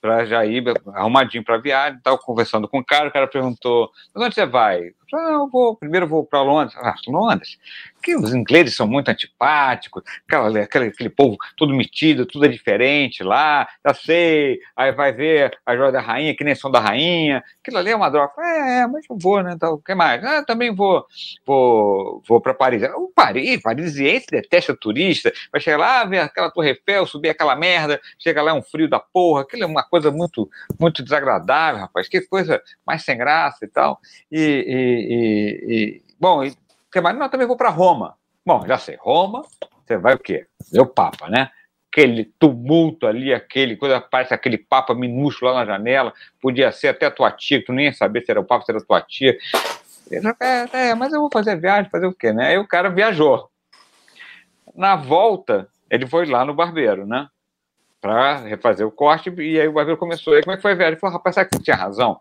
para 0.00 0.24
já 0.24 0.46
ir 0.46 0.62
arrumadinho 0.94 1.42
para 1.42 1.58
viagem, 1.58 1.98
estava 1.98 2.16
conversando 2.16 2.68
com 2.68 2.78
o 2.78 2.84
cara, 2.84 3.08
o 3.08 3.12
cara 3.12 3.26
perguntou, 3.26 3.90
mas 4.14 4.24
onde 4.24 4.34
você 4.36 4.46
vai? 4.46 4.92
Ah, 5.12 5.32
eu 5.32 5.48
vou, 5.48 5.74
primeiro 5.74 6.06
eu 6.06 6.10
vou 6.10 6.24
para 6.24 6.42
Londres. 6.42 6.76
Ah, 6.78 6.94
Londres? 7.08 7.58
Que 8.06 8.14
os 8.14 8.32
ingleses 8.32 8.76
são 8.76 8.86
muito 8.86 9.08
antipáticos, 9.08 10.00
aquela, 10.28 10.60
aquele, 10.60 10.84
aquele 10.86 11.10
povo 11.10 11.36
todo 11.56 11.74
metido, 11.74 12.24
tudo 12.24 12.46
é 12.46 12.48
diferente 12.48 13.24
lá, 13.24 13.66
já 13.84 13.94
sei, 13.94 14.60
aí 14.76 14.92
vai 14.92 15.12
ver 15.12 15.58
a 15.66 15.76
joia 15.76 15.90
da 15.90 16.00
rainha, 16.00 16.36
que 16.36 16.44
nem 16.44 16.54
são 16.54 16.70
da 16.70 16.78
rainha, 16.78 17.42
aquilo 17.60 17.78
ali 17.78 17.90
é 17.90 17.96
uma 17.96 18.08
droga. 18.08 18.32
É, 18.38 18.86
mas 18.86 19.04
eu 19.10 19.18
vou, 19.18 19.42
né, 19.42 19.54
então, 19.56 19.74
o 19.74 19.82
que 19.82 19.92
mais? 19.92 20.24
Ah, 20.24 20.44
também 20.44 20.72
vou, 20.72 21.04
vou, 21.44 22.22
vou 22.28 22.40
para 22.40 22.54
Paris. 22.54 22.84
O 22.94 23.10
Paris, 23.12 23.60
parisiense 23.60 24.26
detesta 24.30 24.76
turista, 24.76 25.32
vai 25.50 25.60
chegar 25.60 25.78
lá, 25.78 26.04
ver 26.04 26.20
aquela 26.20 26.50
Torre 26.50 26.70
Eiffel, 26.70 27.06
subir 27.06 27.30
aquela 27.30 27.56
merda, 27.56 28.00
chega 28.18 28.40
lá 28.40 28.52
é 28.52 28.54
um 28.54 28.62
frio 28.62 28.88
da 28.88 29.00
porra, 29.00 29.42
aquilo 29.42 29.64
é 29.64 29.66
uma 29.66 29.82
coisa 29.82 30.12
muito, 30.12 30.48
muito 30.78 31.02
desagradável, 31.02 31.80
rapaz, 31.80 32.08
que 32.08 32.20
coisa 32.20 32.62
mais 32.86 33.02
sem 33.02 33.18
graça 33.18 33.64
e 33.64 33.68
tal, 33.68 33.98
e, 34.30 34.38
e 34.38 35.16
e, 35.16 35.64
e 35.68 36.02
bom, 36.18 36.42
que 36.96 37.00
mais? 37.02 37.16
Não, 37.16 37.28
também 37.28 37.46
vou 37.46 37.56
para 37.56 37.68
Roma. 37.68 38.16
Bom, 38.44 38.64
já 38.66 38.78
sei, 38.78 38.96
Roma, 38.98 39.42
você 39.84 39.98
vai 39.98 40.14
o 40.14 40.18
quê? 40.18 40.46
Ver 40.72 40.80
o 40.80 40.86
Papa, 40.86 41.28
né? 41.28 41.50
Aquele 41.92 42.24
tumulto 42.38 43.06
ali, 43.06 43.34
aquele 43.34 43.76
coisa, 43.76 44.00
parece 44.00 44.32
aquele 44.32 44.56
Papa 44.56 44.94
minúsculo 44.94 45.52
lá 45.52 45.60
na 45.60 45.72
janela, 45.72 46.12
podia 46.40 46.72
ser 46.72 46.88
até 46.88 47.10
tua 47.10 47.30
tia, 47.30 47.58
que 47.58 47.66
tu 47.66 47.72
nem 47.72 47.86
ia 47.86 47.92
saber 47.92 48.22
se 48.22 48.30
era 48.30 48.40
o 48.40 48.44
Papa, 48.44 48.64
se 48.64 48.72
era 48.72 48.80
tua 48.80 49.00
tia. 49.02 49.36
É, 50.40 50.88
é, 50.88 50.94
mas 50.94 51.12
eu 51.12 51.20
vou 51.20 51.30
fazer 51.30 51.60
viagem, 51.60 51.90
fazer 51.90 52.06
o 52.06 52.14
quê, 52.14 52.32
né? 52.32 52.48
Aí 52.48 52.58
o 52.58 52.66
cara 52.66 52.88
viajou. 52.88 53.50
Na 54.74 54.96
volta, 54.96 55.68
ele 55.90 56.06
foi 56.06 56.26
lá 56.26 56.44
no 56.44 56.54
barbeiro, 56.54 57.06
né? 57.06 57.28
Para 58.00 58.36
refazer 58.36 58.86
o 58.86 58.90
corte, 58.90 59.30
e 59.30 59.60
aí 59.60 59.68
o 59.68 59.72
barbeiro 59.72 59.98
começou. 59.98 60.34
E 60.34 60.36
aí, 60.36 60.42
como 60.42 60.54
é 60.54 60.56
que 60.56 60.62
foi 60.62 60.74
viagem? 60.74 60.92
Ele 60.92 61.00
falou, 61.00 61.16
rapaz, 61.16 61.34
sabe 61.34 61.50
que 61.50 61.56
você 61.56 61.62
tinha 61.62 61.76
razão? 61.76 62.20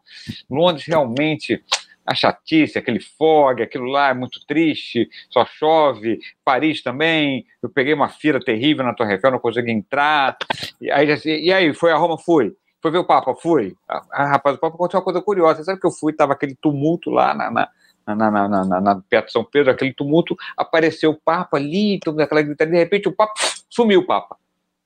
Londres 0.49 0.85
realmente 0.85 1.63
a 2.05 2.13
chatice, 2.13 2.77
aquele 2.77 2.99
fog, 2.99 3.61
aquilo 3.61 3.85
lá 3.85 4.09
é 4.09 4.13
muito 4.13 4.45
triste, 4.45 5.09
só 5.29 5.45
chove. 5.45 6.19
Paris 6.43 6.83
também, 6.83 7.45
eu 7.63 7.69
peguei 7.69 7.93
uma 7.93 8.09
fila 8.09 8.39
terrível 8.39 8.85
na 8.85 8.93
Torre 8.93 9.13
Eiffel, 9.13 9.31
não 9.31 9.39
consegui 9.39 9.71
entrar. 9.71 10.37
E 10.79 10.91
aí, 10.91 11.07
e 11.25 11.51
aí 11.51 11.73
foi 11.73 11.91
a 11.91 11.97
Roma? 11.97 12.17
Fui. 12.17 12.55
Foi 12.81 12.91
ver 12.91 12.99
o 12.99 13.05
Papa? 13.05 13.33
Fui. 13.33 13.75
Ah, 13.87 14.25
rapaz, 14.27 14.55
o 14.55 14.59
Papa 14.59 14.75
aconteceu 14.75 14.99
uma 14.99 15.03
coisa 15.03 15.21
curiosa. 15.21 15.63
Sabe 15.63 15.79
que 15.79 15.87
eu 15.87 15.91
fui, 15.91 16.13
tava 16.13 16.33
aquele 16.33 16.55
tumulto 16.55 17.09
lá 17.09 17.33
na, 17.33 17.49
na 17.49 17.69
na, 18.05 18.29
na, 18.29 18.47
na, 18.47 18.81
na, 18.81 19.01
perto 19.09 19.27
de 19.27 19.31
São 19.31 19.43
Pedro, 19.43 19.71
aquele 19.71 19.91
tumulto, 19.91 20.37
apareceu 20.55 21.09
o 21.09 21.19
Papa 21.19 21.57
ali, 21.57 21.99
aquela 22.21 22.43
gritaria, 22.43 22.73
de 22.73 22.77
repente 22.77 23.07
o 23.07 23.11
Papa 23.11 23.33
sumiu, 23.67 24.01
o 24.01 24.05
Papa. 24.05 24.37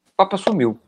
O 0.08 0.16
Papa 0.16 0.38
sumiu. 0.38 0.80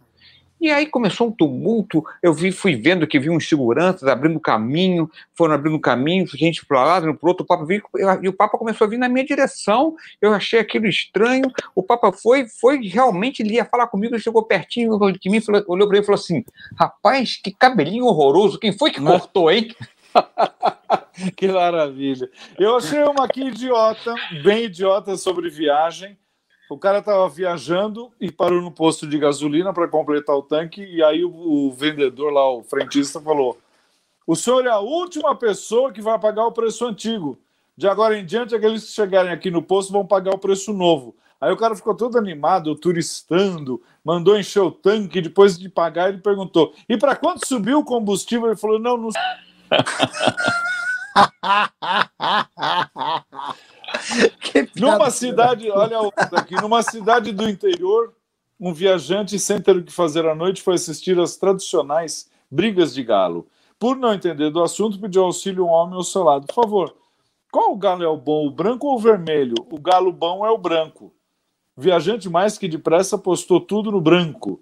E 0.62 0.70
aí 0.70 0.86
começou 0.86 1.28
um 1.28 1.32
tumulto, 1.32 2.06
eu 2.22 2.36
vi, 2.36 2.52
fui 2.52 2.76
vendo 2.76 3.08
que 3.08 3.20
vi 3.20 3.32
uns 3.32 3.50
seguranças 3.50 4.08
abrindo 4.08 4.40
caminho, 4.40 5.10
foram 5.34 5.56
abrindo 5.56 5.80
caminho, 5.80 6.28
gente 6.28 6.64
para 6.64 6.84
lá, 6.84 7.02
para 7.02 7.10
o 7.10 7.18
outro, 7.28 7.44
o 7.44 7.48
Papa 7.48 7.66
veio, 7.66 7.84
e 8.22 8.30
o 8.30 8.34
Papa 8.34 8.60
começou 8.60 8.86
a 8.86 8.90
vir 8.90 9.00
na 9.00 9.10
minha 9.10 9.26
direção, 9.26 9.96
eu 10.22 10.32
achei 10.32 10.60
aquilo 10.60 10.86
estranho, 10.86 11.52
o 11.74 11.82
Papa 11.82 12.12
foi, 12.12 12.46
foi 12.48 12.78
realmente, 12.88 13.42
ele 13.42 13.56
ia 13.56 13.66
falar 13.66 13.88
comigo, 13.88 14.14
ele 14.14 14.22
chegou 14.22 14.44
pertinho 14.44 15.00
de 15.20 15.30
mim, 15.32 15.42
falou, 15.42 15.64
olhou 15.68 15.88
para 15.88 15.98
ele 15.98 16.04
e 16.04 16.06
falou 16.06 16.20
assim, 16.20 16.46
rapaz, 16.78 17.38
que 17.44 17.50
cabelinho 17.50 18.06
horroroso, 18.06 18.60
quem 18.60 18.72
foi 18.72 18.92
que 18.92 19.02
cortou, 19.02 19.50
hein? 19.50 19.76
que 21.36 21.48
maravilha. 21.48 22.30
Eu 22.60 22.78
achei 22.78 23.02
uma 23.02 23.26
aqui 23.26 23.46
idiota, 23.46 24.14
bem 24.44 24.66
idiota 24.66 25.18
sobre 25.18 25.50
viagem, 25.50 26.16
o 26.74 26.78
cara 26.78 27.00
estava 27.00 27.28
viajando 27.28 28.14
e 28.18 28.32
parou 28.32 28.62
no 28.62 28.72
posto 28.72 29.06
de 29.06 29.20
gasolina 29.20 29.74
para 29.74 29.90
completar 29.90 30.34
o 30.38 30.42
tanque. 30.42 30.82
E 30.82 31.04
aí 31.04 31.26
o, 31.26 31.30
o, 31.30 31.72
vendedor 31.74 32.32
lá, 32.32 32.50
o 32.50 32.64
frentista, 32.64 33.20
falou: 33.20 33.58
O 34.26 34.38
senhor 34.38 34.66
é 34.66 34.70
a 34.70 34.80
última 34.80 35.36
pessoa 35.36 35.92
que 35.92 36.02
vai 36.02 36.18
pagar 36.18 36.46
o 36.46 36.52
preço 36.54 36.86
antigo. 36.86 37.38
De 37.76 37.90
agora 37.90 38.18
em 38.18 38.26
diante, 38.26 38.56
aqueles 38.56 38.86
que 38.86 38.92
chegarem 38.94 39.34
aqui 39.34 39.52
no 39.52 39.62
posto 39.62 39.92
vão 39.92 40.08
pagar 40.08 40.34
o 40.34 40.38
preço 40.38 40.72
novo. 40.72 41.14
Aí 41.42 41.52
o 41.52 41.58
cara 41.58 41.76
ficou 41.76 41.94
todo 41.94 42.18
animado, 42.18 42.74
turistando, 42.74 43.82
mandou 44.02 44.40
encher 44.40 44.62
o 44.62 44.72
tanque. 44.72 45.20
Depois 45.20 45.60
de 45.60 45.68
pagar, 45.68 46.08
ele 46.08 46.20
perguntou: 46.20 46.74
E 46.88 46.96
para 46.96 47.18
quanto 47.18 47.46
subiu 47.46 47.80
o 47.80 47.86
combustível? 47.86 48.48
Ele 48.48 48.56
falou: 48.56 48.80
Não, 48.80 48.96
não. 48.96 49.10
numa 54.76 55.10
cidade, 55.10 55.70
olha 55.70 56.12
aqui, 56.34 56.56
numa 56.56 56.82
cidade 56.82 57.32
do 57.32 57.50
interior, 57.50 58.14
um 58.60 58.74
viajante 58.74 59.40
sem 59.40 59.62
ter 59.62 59.76
o 59.76 59.84
que 59.84 59.92
fazer 59.92 60.26
à 60.28 60.36
noite 60.36 60.62
foi 60.62 60.76
assistir 60.76 61.20
às 61.20 61.36
tradicionais 61.38 62.30
brigas 62.50 62.94
de 62.94 63.04
galo. 63.04 63.48
Por 63.80 63.96
não 63.96 64.14
entender 64.14 64.52
do 64.52 64.62
assunto, 64.62 65.00
pediu 65.00 65.24
auxílio 65.24 65.64
a 65.64 65.68
um 65.68 65.72
homem 65.72 65.96
ao 65.96 66.04
seu 66.04 66.24
lado. 66.24 66.46
Por 66.46 66.54
favor, 66.54 66.96
qual 67.52 67.74
o 67.74 67.78
galo 67.78 68.04
é 68.04 68.08
o 68.08 68.16
bom, 68.16 68.46
o 68.46 68.52
branco 68.52 68.88
ou 68.88 68.96
o 68.96 69.00
vermelho? 69.00 69.56
O 69.72 69.80
galo 69.80 70.12
bom 70.12 70.46
é 70.46 70.52
o 70.52 70.58
branco. 70.58 71.12
O 71.76 71.82
viajante, 71.82 72.30
mais 72.30 72.58
que 72.58 72.68
depressa, 72.68 73.18
postou 73.18 73.60
tudo 73.60 73.92
no 73.92 74.00
branco. 74.00 74.62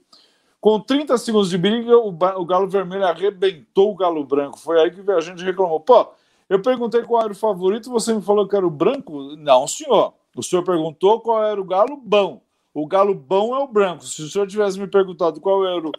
Com 0.62 0.80
30 0.80 1.18
segundos 1.18 1.50
de 1.50 1.58
briga, 1.58 1.98
o, 1.98 2.10
o 2.10 2.46
galo 2.46 2.70
vermelho 2.70 3.06
arrebentou 3.06 3.92
o 3.92 3.96
galo 3.96 4.24
branco. 4.24 4.58
Foi 4.58 4.80
aí 4.80 4.92
que 4.92 5.02
o 5.02 5.04
viajante 5.04 5.44
reclamou. 5.44 5.80
Pô, 5.82 6.08
eu 6.50 6.62
perguntei 6.62 7.04
qual 7.04 7.24
era 7.24 7.32
o 7.32 7.36
favorito, 7.36 7.92
você 7.92 8.12
me 8.12 8.22
falou 8.22 8.48
que 8.48 8.56
era 8.56 8.66
o 8.66 8.72
branco? 8.72 9.36
Não, 9.38 9.68
senhor. 9.68 10.16
O 10.36 10.42
senhor 10.42 10.64
perguntou 10.64 11.22
qual 11.22 11.44
era 11.44 11.62
o 11.62 11.66
galo 11.66 11.96
bom. 11.96 12.42
O 12.74 12.88
galo 12.88 13.14
bom 13.14 13.56
é 13.56 13.60
o 13.60 13.68
branco. 13.68 14.04
Se 14.04 14.24
o 14.24 14.30
senhor 14.30 14.48
tivesse 14.48 14.80
me 14.80 14.88
perguntado 14.88 15.40
qual 15.40 15.66
era 15.66 15.88
o, 15.88 15.92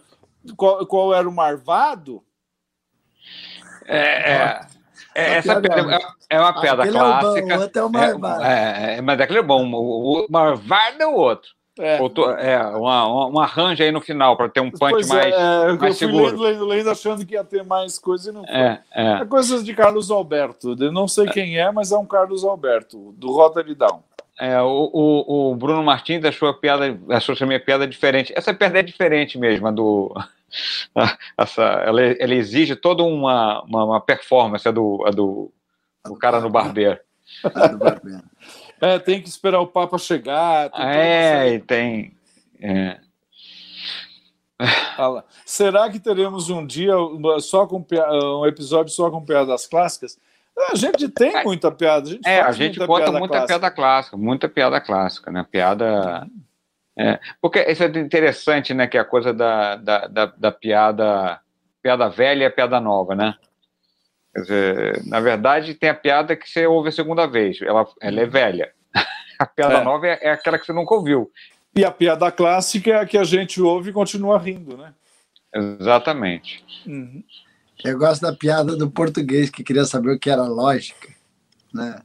qual, 0.56 0.86
qual 0.86 1.14
era 1.14 1.28
o 1.28 1.32
marvado. 1.32 2.22
É, 3.86 4.32
é, 4.32 4.60
é 5.14 5.34
essa 5.34 5.52
é, 5.52 6.36
é 6.36 6.40
uma 6.40 6.60
pedra 6.60 6.90
clássica. 6.90 7.54
É 7.54 7.82
o, 7.82 7.88
bom, 7.88 7.88
o, 7.88 7.92
marvado. 7.92 8.42
É, 8.44 8.96
é, 8.96 9.00
mas 9.00 9.20
aquele 9.20 9.40
é 9.40 9.42
bom. 9.42 9.70
O, 9.72 10.24
o 10.24 10.26
marvado 10.30 11.02
é 11.02 11.06
o 11.06 11.14
outro. 11.14 11.50
É, 11.78 11.96
é 11.96 12.62
uma, 12.66 13.26
uma 13.26 13.42
arranja 13.44 13.84
aí 13.84 13.92
no 13.92 14.00
final 14.00 14.36
para 14.36 14.48
ter 14.48 14.60
um 14.60 14.70
punch 14.70 14.90
pois 14.90 15.08
mais, 15.08 15.34
é, 15.34 15.72
mais 15.72 15.82
eu 15.82 16.08
seguro. 16.08 16.36
Fui 16.36 16.50
lendo, 16.50 16.66
lendo, 16.66 16.90
achando 16.90 17.24
que 17.24 17.34
ia 17.34 17.44
ter 17.44 17.64
mais 17.64 17.98
coisa 17.98 18.30
e 18.30 18.32
não 18.32 18.44
foi. 18.44 18.54
É, 18.54 18.80
é. 18.92 19.12
é 19.12 19.24
coisas 19.24 19.64
de 19.64 19.72
Carlos 19.72 20.10
Alberto. 20.10 20.76
Eu 20.78 20.92
não 20.92 21.06
sei 21.06 21.26
quem 21.26 21.58
é, 21.58 21.70
mas 21.70 21.92
é 21.92 21.96
um 21.96 22.04
Carlos 22.04 22.44
Alberto, 22.44 23.14
do 23.16 23.32
Rotary 23.32 23.74
Down. 23.74 24.02
É, 24.38 24.60
o, 24.60 24.90
o, 24.92 25.50
o, 25.50 25.54
Bruno 25.54 25.82
Martins 25.82 26.24
achou 26.24 26.48
a 26.48 26.54
piada, 26.54 26.98
achou 27.10 27.34
a 27.38 27.46
minha 27.46 27.60
piada 27.60 27.86
diferente. 27.86 28.32
Essa 28.34 28.54
piada 28.54 28.78
é 28.78 28.82
diferente 28.82 29.38
mesmo, 29.38 29.68
a 29.68 29.70
do. 29.70 30.14
Essa, 31.38 31.62
ela, 31.62 32.02
ela 32.02 32.34
exige 32.34 32.74
toda 32.74 33.04
uma, 33.04 33.62
uma, 33.62 33.84
uma 33.84 34.00
performance, 34.00 34.66
a 34.66 34.72
do, 34.72 35.04
a 35.06 35.10
do, 35.10 35.52
do 36.04 36.16
cara 36.16 36.40
no 36.40 36.50
barbeiro. 36.50 36.98
É, 38.80 38.98
tem 38.98 39.20
que 39.20 39.28
esperar 39.28 39.60
o 39.60 39.66
Papa 39.66 39.98
chegar. 39.98 40.70
É, 40.74 41.54
e 41.54 41.58
tem. 41.60 42.16
É. 42.60 42.98
Será 45.44 45.88
que 45.90 45.98
teremos 45.98 46.50
um 46.50 46.66
dia 46.66 46.92
só 47.40 47.66
com 47.66 47.84
um 47.90 48.46
episódio 48.46 48.92
só 48.92 49.10
com 49.10 49.24
piadas 49.24 49.66
clássicas? 49.66 50.18
A 50.70 50.74
gente 50.74 51.08
tem 51.08 51.42
muita 51.44 51.70
piada. 51.70 52.08
A 52.08 52.12
gente 52.12 52.28
é, 52.28 52.40
a 52.40 52.52
gente 52.52 52.78
muita 52.78 52.86
conta 52.86 53.04
piada 53.04 53.18
muita 53.18 53.34
clássica. 53.34 53.48
piada 53.48 53.70
clássica, 53.74 54.16
muita 54.16 54.48
piada 54.48 54.80
clássica, 54.80 55.30
né? 55.30 55.46
Piada. 55.50 56.26
É, 56.98 57.18
porque 57.40 57.60
isso 57.62 57.82
é 57.82 57.86
interessante, 57.86 58.74
né? 58.74 58.86
Que 58.86 58.98
é 58.98 59.00
a 59.00 59.04
coisa 59.04 59.32
da, 59.32 59.76
da, 59.76 60.06
da, 60.06 60.26
da 60.26 60.52
piada, 60.52 61.40
piada 61.82 62.08
velha 62.08 62.42
e 62.42 62.46
a 62.46 62.50
piada 62.50 62.78
nova, 62.80 63.14
né? 63.14 63.34
Quer 64.40 64.42
dizer, 64.42 65.06
na 65.06 65.20
verdade, 65.20 65.74
tem 65.74 65.90
a 65.90 65.94
piada 65.94 66.36
que 66.36 66.48
você 66.48 66.66
ouve 66.66 66.88
a 66.88 66.92
segunda 66.92 67.26
vez, 67.26 67.60
ela, 67.62 67.86
ela 68.00 68.20
é 68.20 68.26
velha. 68.26 68.72
A 69.38 69.46
piada 69.46 69.78
é. 69.78 69.84
nova 69.84 70.06
é, 70.06 70.18
é, 70.20 70.30
aquela 70.32 70.58
que 70.58 70.66
você 70.66 70.72
nunca 70.72 70.94
ouviu. 70.94 71.30
E 71.74 71.84
a 71.84 71.90
piada 71.90 72.30
clássica 72.30 72.90
é 72.90 72.96
a 72.96 73.06
que 73.06 73.16
a 73.16 73.24
gente 73.24 73.60
ouve 73.62 73.90
e 73.90 73.92
continua 73.92 74.38
rindo, 74.38 74.76
né? 74.76 74.92
Exatamente. 75.54 76.64
Uhum. 76.86 77.22
Eu 77.84 77.98
gosto 77.98 78.22
da 78.22 78.34
piada 78.34 78.76
do 78.76 78.90
português 78.90 79.48
que 79.48 79.64
queria 79.64 79.84
saber 79.84 80.12
o 80.12 80.18
que 80.18 80.28
era 80.28 80.42
lógica, 80.42 81.08
né? 81.72 82.00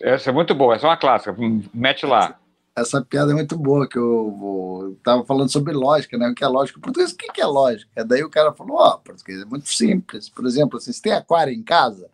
Essa 0.00 0.30
é 0.30 0.32
muito 0.32 0.54
boa, 0.54 0.74
essa 0.74 0.86
é 0.86 0.90
uma 0.90 0.96
clássica. 0.96 1.36
Mete 1.72 2.04
lá. 2.04 2.36
Essa, 2.74 3.02
piada 3.04 3.32
é 3.32 3.34
muito 3.34 3.56
boa, 3.58 3.86
que 3.86 3.98
eu, 3.98 4.96
estava 4.96 5.24
falando 5.26 5.52
sobre 5.52 5.74
lógica, 5.74 6.16
né? 6.16 6.30
O 6.30 6.34
que 6.34 6.42
é 6.42 6.48
lógica? 6.48 6.80
Português, 6.80 7.12
o 7.12 7.16
que 7.16 7.40
é 7.40 7.46
lógica? 7.46 8.02
Daí 8.04 8.24
o 8.24 8.30
cara 8.30 8.52
falou, 8.52 8.76
ó, 8.76 8.94
oh, 8.94 8.98
português 8.98 9.42
é 9.42 9.44
muito 9.44 9.68
simples. 9.68 10.30
Por 10.30 10.46
exemplo, 10.46 10.78
assim, 10.78 10.90
você 10.90 11.02
tem 11.02 11.12
aquário 11.12 11.52
em 11.52 11.62
casa? 11.62 12.08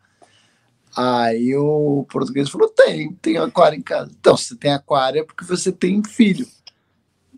Aí 0.96 1.54
o 1.54 2.04
português 2.10 2.50
falou, 2.50 2.68
tem, 2.68 3.12
tem 3.14 3.36
aquário 3.38 3.78
em 3.78 3.82
casa. 3.82 4.10
Então, 4.18 4.36
se 4.36 4.56
tem 4.56 4.72
aquário 4.72 5.20
é 5.20 5.24
porque 5.24 5.44
você 5.44 5.70
tem 5.70 6.02
filho. 6.02 6.46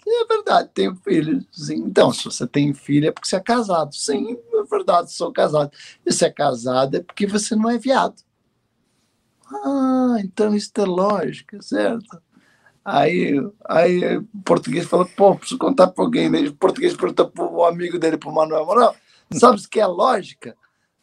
É 0.07 0.25
verdade, 0.25 0.71
tenho 0.73 0.97
filho. 0.97 1.45
Sim. 1.53 1.77
Então, 1.77 2.13
se 2.13 2.25
você 2.25 2.47
tem 2.47 2.73
filho 2.73 3.09
é 3.09 3.13
porque 3.13 3.29
você 3.29 3.37
é 3.37 3.41
casado. 3.41 3.95
Sim, 3.95 4.39
é 4.55 4.63
verdade, 4.65 5.13
sou 5.13 5.31
casado. 5.31 5.71
E 6.07 6.13
se 6.13 6.25
é 6.25 6.31
casado 6.31 6.97
é 6.97 7.01
porque 7.03 7.27
você 7.27 7.55
não 7.55 7.69
é 7.69 7.77
viado. 7.77 8.23
Ah, 9.47 10.17
então 10.21 10.55
isso 10.55 10.71
é 10.77 10.85
lógica, 10.85 11.61
certo? 11.61 12.23
Aí, 12.85 13.35
aí 13.69 14.16
o 14.16 14.27
português 14.45 14.87
falou, 14.87 15.07
pô, 15.16 15.37
preciso 15.37 15.59
contar 15.59 15.88
para 15.88 16.05
alguém. 16.05 16.31
Né? 16.31 16.40
O 16.40 16.55
português 16.55 16.97
perguntou 16.97 17.31
para 17.31 17.45
o 17.45 17.64
amigo 17.64 17.99
dele, 17.99 18.16
para 18.16 18.29
o 18.29 18.35
Manuel, 18.35 18.66
Manuel, 18.66 18.95
sabe 19.33 19.59
o 19.59 19.69
que 19.69 19.81
é 19.81 19.87
lógica? 19.87 20.57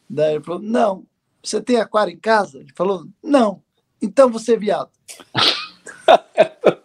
Daí 0.10 0.36
ele 0.36 0.44
falou, 0.44 0.62
não. 0.62 1.06
Você 1.44 1.62
tem 1.62 1.78
aquário 1.78 2.14
em 2.14 2.20
casa? 2.20 2.60
Ele 2.60 2.74
falou, 2.76 3.06
não. 3.24 3.62
Então 4.02 4.30
você 4.30 4.54
é 4.54 4.58
viado. 4.58 4.90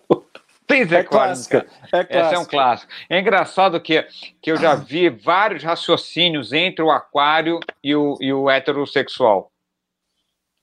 Tem 0.72 0.82
é 0.82 1.02
clássica. 1.02 1.66
É 1.92 2.00
Esse 2.00 2.34
é 2.34 2.38
um 2.38 2.46
clássico. 2.46 2.90
É 3.10 3.20
engraçado 3.20 3.78
que, 3.78 4.06
que 4.40 4.50
eu 4.50 4.56
já 4.56 4.74
vi 4.74 5.10
vários 5.10 5.62
raciocínios 5.62 6.50
entre 6.50 6.82
o 6.82 6.90
aquário 6.90 7.60
e 7.84 7.94
o, 7.94 8.16
e 8.18 8.32
o 8.32 8.48
heterossexual. 8.48 9.51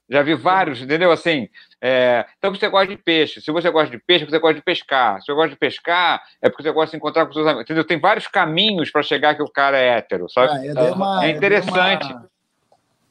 Já 0.09 0.23
vi 0.23 0.33
vários, 0.33 0.81
entendeu? 0.81 1.11
Assim, 1.11 1.47
é, 1.79 2.25
então 2.37 2.53
você 2.53 2.67
gosta 2.67 2.87
de 2.87 2.97
peixe. 2.97 3.41
Se 3.41 3.51
você 3.51 3.69
gosta 3.69 3.95
de 3.95 4.03
peixe, 4.03 4.25
você 4.25 4.39
gosta 4.39 4.55
de 4.55 4.63
pescar. 4.63 5.21
Se 5.21 5.27
você 5.27 5.33
gosta 5.33 5.49
de 5.51 5.55
pescar, 5.55 6.21
é 6.41 6.49
porque 6.49 6.63
você 6.63 6.71
gosta 6.71 6.91
de 6.91 6.97
encontrar 6.97 7.27
com 7.27 7.33
seus 7.33 7.45
amigos. 7.45 7.65
Entendeu? 7.65 7.83
Tem 7.85 7.99
vários 7.99 8.27
caminhos 8.27 8.89
para 8.89 9.03
chegar 9.03 9.35
que 9.35 9.43
o 9.43 9.51
cara 9.51 9.77
é 9.77 9.97
hétero, 9.97 10.27
sabe? 10.27 10.69
Ah, 10.75 10.93
uma, 10.95 11.25
é 11.25 11.29
interessante. 11.29 12.15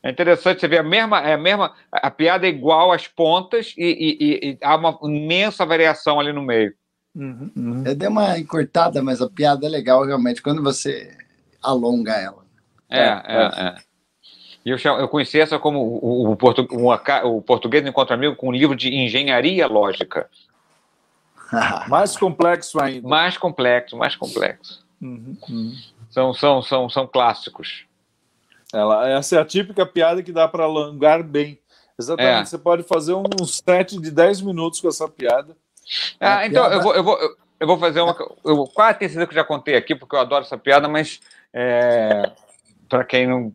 É 0.03 0.11
interessante 0.11 0.61
você 0.61 0.69
ver 0.69 0.79
a 0.79 0.83
mesma, 0.83 1.21
é 1.21 1.35
a 1.35 1.39
mesma, 1.39 1.75
a 1.93 2.11
piada 2.11 2.47
é 2.47 2.51
igual 2.51 2.93
às 2.93 3.07
pontas 3.07 3.75
e, 3.77 3.85
e, 4.21 4.51
e 4.51 4.59
há 4.63 4.77
uma 4.77 4.99
imensa 5.03 5.67
variação 5.67 6.19
ali 6.19 6.33
no 6.33 6.43
meio. 6.43 6.73
Uhum, 7.15 7.51
uhum. 7.57 7.83
Eu 7.85 7.95
dei 7.95 8.09
uma 8.09 8.39
encurtada, 8.39 9.03
mas 9.03 9.21
a 9.21 9.29
piada 9.29 9.67
é 9.67 9.69
legal 9.69 10.05
realmente 10.05 10.41
quando 10.41 10.63
você 10.63 11.17
alonga 11.63 12.13
ela. 12.13 12.45
É, 12.91 13.01
é, 13.01 13.13
é. 13.27 13.69
é. 13.69 13.88
E 14.69 14.71
eu, 14.71 14.79
eu 14.99 15.09
conheci 15.09 15.41
essa 15.41 15.59
como 15.59 15.81
o, 15.81 16.31
o, 16.31 16.37
portu, 16.37 16.69
o, 16.71 16.93
o 16.93 17.43
português 17.43 17.87
encontra 17.87 18.15
amigo 18.15 18.37
com 18.37 18.49
um 18.49 18.53
livro 18.53 18.77
de 18.77 18.95
engenharia 18.95 19.67
lógica. 19.67 20.29
mais 21.89 22.15
complexo 22.19 22.79
ainda. 22.79 23.09
Mais 23.09 23.39
complexo, 23.39 23.97
mais 23.97 24.15
complexo. 24.15 24.85
Uhum, 25.01 25.37
uhum. 25.49 25.75
São, 26.11 26.35
são, 26.35 26.61
são, 26.61 26.91
são 26.91 27.07
clássicos. 27.07 27.87
Ela, 28.71 29.09
essa 29.09 29.37
é 29.37 29.41
a 29.41 29.45
típica 29.45 29.87
piada 29.87 30.23
que 30.23 30.33
dá 30.33 30.47
para 30.47 30.65
alongar 30.65 31.23
bem. 31.23 31.59
Exatamente. 31.99 32.43
É. 32.43 32.45
Você 32.45 32.59
pode 32.59 32.83
fazer 32.83 33.15
um 33.15 33.47
set 33.47 33.99
de 33.99 34.11
10 34.11 34.43
minutos 34.43 34.83
com 34.83 34.89
essa 34.89 35.09
piada. 35.09 35.57
Ah, 36.21 36.45
então 36.47 36.69
piada... 36.69 36.75
eu, 36.75 36.83
vou, 36.83 36.95
eu, 36.95 37.03
vou, 37.03 37.19
eu 37.59 37.67
vou 37.67 37.79
fazer 37.79 38.03
uma. 38.03 38.15
Eu 38.45 38.65
quase 38.67 38.99
tenho 38.99 39.11
certeza 39.11 39.27
que 39.27 39.33
eu 39.33 39.43
já 39.43 39.45
contei 39.45 39.77
aqui, 39.77 39.95
porque 39.95 40.15
eu 40.15 40.21
adoro 40.21 40.45
essa 40.45 40.59
piada, 40.59 40.87
mas 40.87 41.21
é, 41.55 42.31
para 42.87 43.03
quem 43.03 43.27
não. 43.27 43.51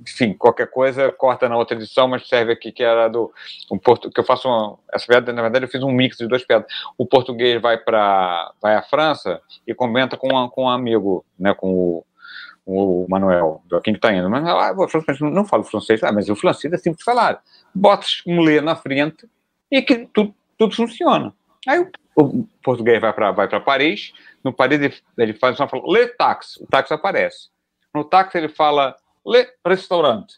Enfim, 0.00 0.32
qualquer 0.32 0.70
coisa 0.70 1.10
corta 1.10 1.48
na 1.48 1.56
outra 1.56 1.76
edição, 1.76 2.06
mas 2.06 2.28
serve 2.28 2.52
aqui 2.52 2.70
que 2.70 2.82
era 2.82 3.08
do. 3.08 3.32
Um 3.70 3.78
porto, 3.78 4.10
que 4.10 4.20
eu 4.20 4.24
faço 4.24 4.48
uma, 4.48 4.78
essa 4.92 5.06
piada, 5.06 5.32
na 5.32 5.42
verdade, 5.42 5.64
eu 5.64 5.68
fiz 5.68 5.82
um 5.82 5.90
mix 5.90 6.16
de 6.16 6.26
duas 6.26 6.44
piadas. 6.44 6.70
O 6.96 7.04
português 7.04 7.60
vai 7.60 7.78
para 7.78 8.52
vai 8.62 8.76
à 8.76 8.82
França 8.82 9.40
e 9.66 9.74
comenta 9.74 10.16
com, 10.16 10.48
com 10.50 10.64
um 10.64 10.68
amigo, 10.68 11.24
né, 11.38 11.54
com 11.54 11.72
o 11.72 12.04
o 12.70 13.06
Manuel, 13.08 13.62
quem 13.82 13.94
que 13.94 13.98
está 13.98 14.12
indo. 14.12 14.28
Mas 14.28 14.44
ah, 14.46 14.74
não, 15.20 15.30
não 15.30 15.44
falo 15.46 15.64
francês, 15.64 16.02
ah, 16.02 16.12
mas 16.12 16.28
o 16.28 16.36
francês 16.36 16.70
é 16.70 16.76
simples 16.76 16.98
de 16.98 17.04
falar. 17.04 17.42
Botas 17.74 18.22
um 18.26 18.40
lê 18.40 18.60
na 18.60 18.76
frente 18.76 19.26
e 19.70 19.80
que 19.80 20.06
tudo, 20.12 20.34
tudo 20.58 20.76
funciona. 20.76 21.32
Aí 21.66 21.80
o, 21.80 21.90
o 22.14 22.48
português 22.62 23.00
vai 23.00 23.10
para 23.14 23.32
vai 23.32 23.48
Paris, 23.60 24.12
no 24.44 24.52
Paris 24.52 24.80
ele, 24.82 24.94
ele 25.16 25.32
faz 25.32 25.56
só 25.56 25.66
fala, 25.66 25.82
lê 25.86 26.08
táxi, 26.08 26.62
o 26.62 26.66
táxi 26.66 26.92
aparece. 26.92 27.48
No 27.94 28.04
táxi 28.04 28.36
ele 28.36 28.50
fala, 28.50 28.94
lê 29.30 29.48
restaurante. 29.66 30.36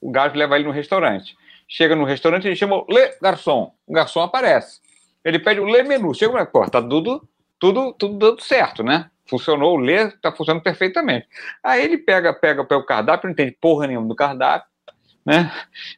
O 0.00 0.10
gajo 0.10 0.36
leva 0.36 0.56
ele 0.56 0.66
no 0.66 0.72
restaurante. 0.72 1.36
Chega 1.68 1.94
no 1.94 2.04
restaurante, 2.04 2.46
ele 2.46 2.56
chama 2.56 2.84
lê 2.88 3.16
garçom. 3.20 3.72
O 3.86 3.92
garçom 3.92 4.20
aparece. 4.20 4.80
Ele 5.24 5.38
pede 5.38 5.60
o 5.60 5.64
lê 5.64 5.82
menu. 5.82 6.14
Chega, 6.14 6.44
pô, 6.46 6.68
tá 6.68 6.82
tudo, 6.82 7.26
tudo, 7.58 7.92
tudo 7.92 8.18
dando 8.18 8.40
certo, 8.42 8.82
né? 8.82 9.10
funcionou, 9.30 9.76
o 9.76 9.80
ler 9.80 10.08
está 10.08 10.32
funcionando 10.32 10.62
perfeitamente. 10.62 11.28
Aí 11.62 11.84
ele 11.84 11.96
pega, 11.96 12.34
pega, 12.34 12.64
pega 12.64 12.80
o 12.80 12.84
cardápio, 12.84 13.28
não 13.28 13.32
entende 13.32 13.56
porra 13.60 13.86
nenhuma 13.86 14.08
do 14.08 14.16
cardápio, 14.16 14.68
né? 15.24 15.52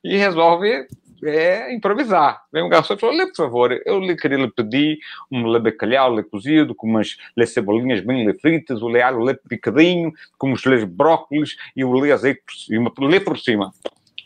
E 0.05 0.19
resolve 0.19 0.87
é, 1.23 1.73
improvisar. 1.73 2.43
Vem 2.53 2.63
um 2.63 2.69
garçom 2.69 2.95
e 2.95 3.17
Lê, 3.17 3.27
por 3.27 3.37
favor, 3.37 3.81
eu 3.85 4.01
lhe 4.01 4.17
queria 4.17 4.39
lhe 4.39 4.51
pedir 4.51 4.99
um 5.31 5.47
lê 5.47 5.59
bacalhau, 5.59 6.13
lê 6.13 6.23
cozido, 6.23 6.75
com 6.75 6.87
umas 6.87 7.17
lê 7.37 7.47
cebolinhas 7.47 8.01
bem 8.01 8.27
lê 8.27 8.35
fritas, 8.35 8.83
o 8.83 8.89
lê 8.89 9.03
alho, 9.03 9.21
lê 9.21 9.35
picadinho, 9.35 10.13
com 10.37 10.53
uns 10.53 10.65
lê 10.65 10.85
brócolis 10.85 11.57
e 11.77 11.85
o 11.85 11.93
lê 11.93 12.13
azeite 12.13 12.43
por 12.45 12.55
cima, 12.55 12.93
lê 12.99 13.21
por 13.21 13.39
cima. 13.39 13.73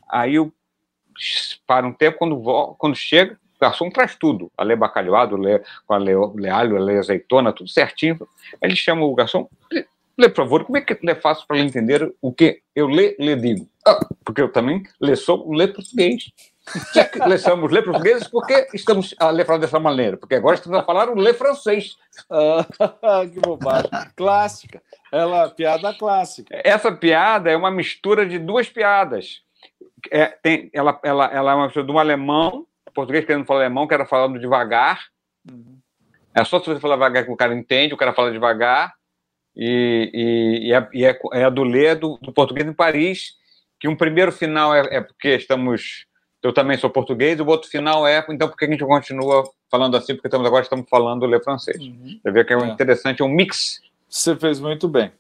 Aí 0.08 0.34
eu 0.36 0.52
para 1.66 1.86
um 1.86 1.92
tempo, 1.92 2.18
quando, 2.18 2.76
quando 2.78 2.94
chega, 2.94 3.34
o 3.34 3.58
garçom 3.60 3.88
traz 3.90 4.14
tudo, 4.16 4.50
a 4.56 4.62
lê 4.62 4.76
bacalhoado, 4.76 5.36
lê, 5.36 5.62
a 5.88 5.96
lê, 5.96 6.12
lê 6.34 6.50
alho, 6.50 6.76
a 6.76 6.80
lê 6.80 6.98
azeitona, 6.98 7.52
tudo 7.52 7.70
certinho. 7.70 8.18
Ele 8.60 8.76
chama 8.76 9.04
o 9.04 9.14
garçom, 9.14 9.48
lê, 10.18 10.28
por 10.28 10.36
favor, 10.36 10.64
como 10.64 10.76
é 10.76 10.80
que 10.80 10.98
lê 11.02 11.14
fácil 11.14 11.46
para 11.46 11.58
entender 11.58 12.12
o 12.20 12.32
que 12.32 12.60
eu 12.74 12.86
lê, 12.86 13.16
lê 13.18 13.34
digo? 13.34 13.66
Ah, 13.86 13.98
porque 14.24 14.42
eu 14.42 14.50
também 14.50 14.82
lê 15.00 15.16
sou 15.16 15.50
lê 15.52 15.68
português. 15.68 16.30
Já 16.94 17.04
que 17.04 17.18
lê 17.20 17.38
somos 17.38 17.70
lê 17.70 17.82
português, 17.82 18.26
porque 18.28 18.68
estamos 18.74 19.14
a 19.18 19.30
ler 19.30 19.46
falar 19.46 19.58
dessa 19.58 19.78
maneira? 19.78 20.16
Porque 20.16 20.34
agora 20.34 20.56
estamos 20.56 20.78
a 20.78 20.82
falar 20.82 21.08
o 21.08 21.14
lê 21.14 21.32
francês. 21.32 21.96
Ah, 22.30 22.66
que 23.32 23.40
bobagem. 23.40 23.90
Clássica. 24.16 24.82
Ela, 25.12 25.48
piada 25.50 25.94
clássica. 25.94 26.60
Essa 26.64 26.90
piada 26.90 27.50
é 27.50 27.56
uma 27.56 27.70
mistura 27.70 28.26
de 28.26 28.38
duas 28.38 28.68
piadas. 28.68 29.42
É, 30.10 30.26
tem, 30.26 30.70
ela, 30.72 30.98
ela, 31.02 31.26
ela 31.26 31.52
é 31.52 31.54
uma 31.54 31.64
mistura 31.66 31.86
de 31.86 31.92
um 31.92 31.98
alemão 31.98 32.66
português 32.96 33.26
querendo 33.26 33.44
falar 33.44 33.60
alemão, 33.60 33.86
que 33.86 33.92
era 33.92 34.06
falando 34.06 34.40
devagar. 34.40 35.04
Uhum. 35.48 35.78
É 36.34 36.42
só 36.42 36.58
se 36.58 36.66
você 36.66 36.80
falar 36.80 36.94
devagar 36.94 37.24
que 37.24 37.30
o 37.30 37.36
cara 37.36 37.54
entende, 37.54 37.92
o 37.92 37.96
cara 37.98 38.14
fala 38.14 38.32
devagar. 38.32 38.94
E, 39.54 40.10
e, 40.12 40.68
e, 40.68 40.72
é, 40.72 40.88
e 40.92 41.04
é, 41.04 41.18
é, 41.34 41.44
a 41.44 41.50
do 41.50 41.62
Lê 41.62 41.94
do, 41.94 42.18
do, 42.20 42.32
Português 42.32 42.66
em 42.66 42.72
Paris, 42.72 43.34
que 43.78 43.88
um 43.88 43.96
primeiro 43.96 44.32
final 44.32 44.74
é, 44.74 44.96
é, 44.96 45.00
porque 45.02 45.36
estamos. 45.36 46.06
Eu 46.46 46.52
também 46.52 46.78
sou 46.78 46.88
português, 46.88 47.40
o 47.40 47.44
outro 47.44 47.68
final 47.68 48.06
é. 48.06 48.24
Então, 48.30 48.48
por 48.48 48.56
que 48.56 48.66
a 48.66 48.70
gente 48.70 48.84
continua 48.84 49.42
falando 49.68 49.96
assim? 49.96 50.14
Porque 50.14 50.28
estamos, 50.28 50.46
agora 50.46 50.62
estamos 50.62 50.88
falando 50.88 51.26
Lê 51.26 51.42
francês. 51.42 51.76
Uhum. 51.76 52.20
Você 52.22 52.30
vê 52.30 52.44
que 52.44 52.54
é, 52.54 52.56
é 52.56 52.66
interessante, 52.68 53.20
é 53.20 53.24
um 53.24 53.28
mix. 53.28 53.80
Você 54.08 54.36
fez 54.36 54.60
muito 54.60 54.86
bem. 54.86 55.10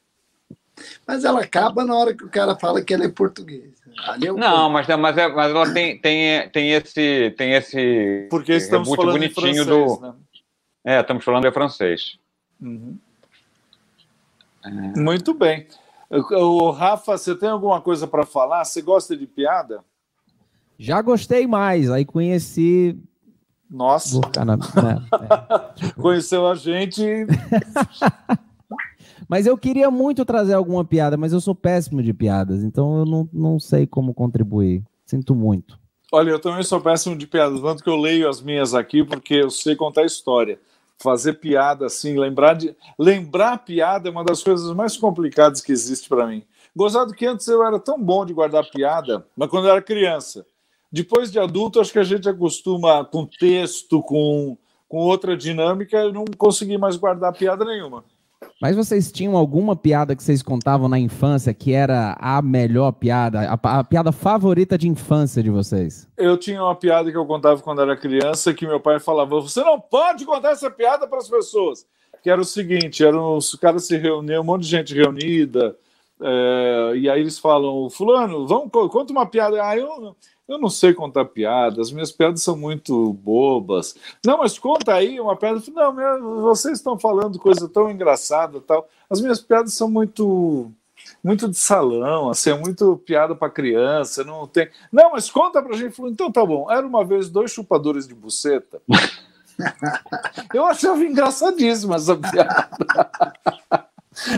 Mas 1.04 1.24
ela 1.24 1.40
acaba 1.40 1.84
na 1.84 1.96
hora 1.96 2.14
que 2.14 2.22
o 2.22 2.30
cara 2.30 2.54
fala 2.54 2.80
que 2.80 2.94
ele 2.94 3.06
é 3.06 3.08
português. 3.08 3.74
É 4.22 4.32
não, 4.32 4.70
mas, 4.70 4.86
mas, 4.86 5.18
é, 5.18 5.26
mas 5.26 5.50
ela 5.50 5.74
tem, 5.74 5.98
tem, 5.98 6.48
tem 6.50 6.70
esse. 6.70 7.34
Tem 7.36 7.54
esse 7.54 8.28
Porque 8.30 8.52
estamos 8.52 8.88
falando 8.94 9.14
bonitinho 9.14 9.64
francês, 9.64 9.66
do. 9.66 10.00
Né? 10.00 10.14
É, 10.84 11.00
estamos 11.00 11.24
falando 11.24 11.48
em 11.48 11.52
francês. 11.52 12.20
Uhum. 12.62 12.96
É. 14.64 14.70
Muito 14.70 15.34
bem. 15.34 15.66
O 16.08 16.70
Rafa, 16.70 17.18
você 17.18 17.34
tem 17.34 17.48
alguma 17.48 17.80
coisa 17.80 18.06
para 18.06 18.24
falar? 18.24 18.64
Você 18.64 18.80
gosta 18.80 19.16
de 19.16 19.26
piada? 19.26 19.82
Já 20.78 21.00
gostei 21.02 21.46
mais. 21.46 21.90
Aí 21.90 22.04
conheci. 22.04 22.98
Nossa. 23.70 24.20
é, 24.20 25.88
é. 25.88 25.92
Conheceu 26.00 26.46
a 26.46 26.54
gente. 26.54 27.02
Mas 29.28 29.46
eu 29.46 29.56
queria 29.58 29.90
muito 29.90 30.24
trazer 30.24 30.54
alguma 30.54 30.84
piada, 30.84 31.16
mas 31.16 31.32
eu 31.32 31.40
sou 31.40 31.54
péssimo 31.54 32.00
de 32.00 32.14
piadas, 32.14 32.62
então 32.62 32.98
eu 32.98 33.04
não, 33.04 33.28
não 33.32 33.58
sei 33.58 33.84
como 33.84 34.14
contribuir. 34.14 34.84
Sinto 35.04 35.34
muito. 35.34 35.78
Olha, 36.12 36.30
eu 36.30 36.38
também 36.38 36.62
sou 36.62 36.80
péssimo 36.80 37.16
de 37.16 37.26
piadas, 37.26 37.60
tanto 37.60 37.82
que 37.82 37.90
eu 37.90 37.96
leio 37.96 38.28
as 38.28 38.40
minhas 38.40 38.74
aqui 38.74 39.02
porque 39.02 39.34
eu 39.34 39.50
sei 39.50 39.74
contar 39.74 40.04
história. 40.04 40.60
Fazer 40.98 41.34
piada 41.34 41.86
assim, 41.86 42.18
lembrar 42.18 42.54
de 42.54 42.74
lembrar 42.98 43.58
piada 43.58 44.08
é 44.08 44.12
uma 44.12 44.24
das 44.24 44.42
coisas 44.42 44.72
mais 44.74 44.96
complicadas 44.96 45.60
que 45.60 45.72
existe 45.72 46.08
para 46.08 46.26
mim. 46.26 46.42
Gozado 46.74 47.12
que 47.12 47.26
antes 47.26 47.46
eu 47.48 47.64
era 47.64 47.78
tão 47.78 48.00
bom 48.00 48.24
de 48.24 48.32
guardar 48.32 48.64
piada, 48.70 49.26
mas 49.36 49.50
quando 49.50 49.66
eu 49.66 49.72
era 49.72 49.82
criança. 49.82 50.46
Depois 50.90 51.30
de 51.30 51.38
adulto, 51.38 51.80
acho 51.80 51.92
que 51.92 51.98
a 51.98 52.04
gente 52.04 52.28
acostuma 52.28 53.04
com 53.04 53.26
texto, 53.26 54.02
com, 54.02 54.56
com 54.88 54.98
outra 54.98 55.36
dinâmica, 55.36 55.96
eu 55.96 56.12
não 56.12 56.24
consegui 56.38 56.78
mais 56.78 56.96
guardar 56.96 57.32
piada 57.32 57.64
nenhuma. 57.64 58.04
Mas 58.60 58.76
vocês 58.76 59.12
tinham 59.12 59.36
alguma 59.36 59.76
piada 59.76 60.16
que 60.16 60.22
vocês 60.22 60.42
contavam 60.42 60.88
na 60.88 60.98
infância 60.98 61.52
que 61.52 61.72
era 61.72 62.16
a 62.18 62.40
melhor 62.40 62.92
piada, 62.92 63.40
a, 63.40 63.78
a, 63.78 63.84
piada 63.84 64.12
favorita 64.12 64.78
de 64.78 64.88
infância 64.88 65.42
de 65.42 65.50
vocês? 65.50 66.08
Eu 66.16 66.38
tinha 66.38 66.62
uma 66.62 66.74
piada 66.74 67.10
que 67.10 67.16
eu 67.16 67.26
contava 67.26 67.60
quando 67.60 67.82
era 67.82 67.96
criança 67.96 68.54
que 68.54 68.66
meu 68.66 68.80
pai 68.80 68.98
falava: 68.98 69.40
você 69.40 69.62
não 69.62 69.78
pode 69.78 70.24
contar 70.24 70.52
essa 70.52 70.70
piada 70.70 71.06
para 71.06 71.18
as 71.18 71.28
pessoas. 71.28 71.86
Que 72.22 72.30
era 72.30 72.40
o 72.40 72.44
seguinte: 72.44 73.04
eram 73.04 73.36
os 73.36 73.54
caras 73.54 73.86
se 73.86 73.96
reuniam, 73.96 74.42
um 74.42 74.46
monte 74.46 74.62
de 74.62 74.68
gente 74.68 74.94
reunida, 74.94 75.76
é, 76.20 76.92
e 76.96 77.10
aí 77.10 77.20
eles 77.20 77.38
falam: 77.38 77.90
Fulano, 77.90 78.46
vamos, 78.46 78.70
conta 78.90 79.12
uma 79.12 79.26
piada. 79.26 79.62
Ah, 79.62 79.76
eu, 79.76 80.16
eu 80.48 80.58
não 80.58 80.68
sei 80.68 80.94
contar 80.94 81.24
piadas, 81.24 81.90
minhas 81.90 82.12
piadas 82.12 82.42
são 82.42 82.56
muito 82.56 83.12
bobas. 83.14 83.96
Não, 84.24 84.38
mas 84.38 84.58
conta 84.58 84.94
aí 84.94 85.18
uma 85.18 85.36
piada. 85.36 85.60
Não, 85.74 85.92
meu, 85.92 86.42
vocês 86.42 86.78
estão 86.78 86.98
falando 86.98 87.38
coisa 87.38 87.68
tão 87.68 87.90
engraçada 87.90 88.60
tal. 88.60 88.88
As 89.10 89.20
minhas 89.20 89.40
piadas 89.40 89.74
são 89.74 89.90
muito 89.90 90.70
muito 91.22 91.48
de 91.48 91.56
salão, 91.56 92.30
assim, 92.30 92.50
é 92.50 92.58
muito 92.58 92.96
piada 92.98 93.34
para 93.34 93.50
criança, 93.50 94.24
não 94.24 94.46
tem. 94.46 94.68
Não, 94.90 95.12
mas 95.12 95.30
conta 95.30 95.62
pra 95.62 95.76
gente. 95.76 95.94
Falou, 95.94 96.10
então 96.10 96.30
tá 96.30 96.44
bom. 96.44 96.70
Era 96.70 96.86
uma 96.86 97.04
vez 97.04 97.28
dois 97.28 97.50
chupadores 97.52 98.06
de 98.06 98.14
buceta. 98.14 98.80
Eu 100.52 100.66
achava 100.66 101.02
engraçadíssima 101.04 101.96
essa 101.96 102.16
piada. 102.16 102.68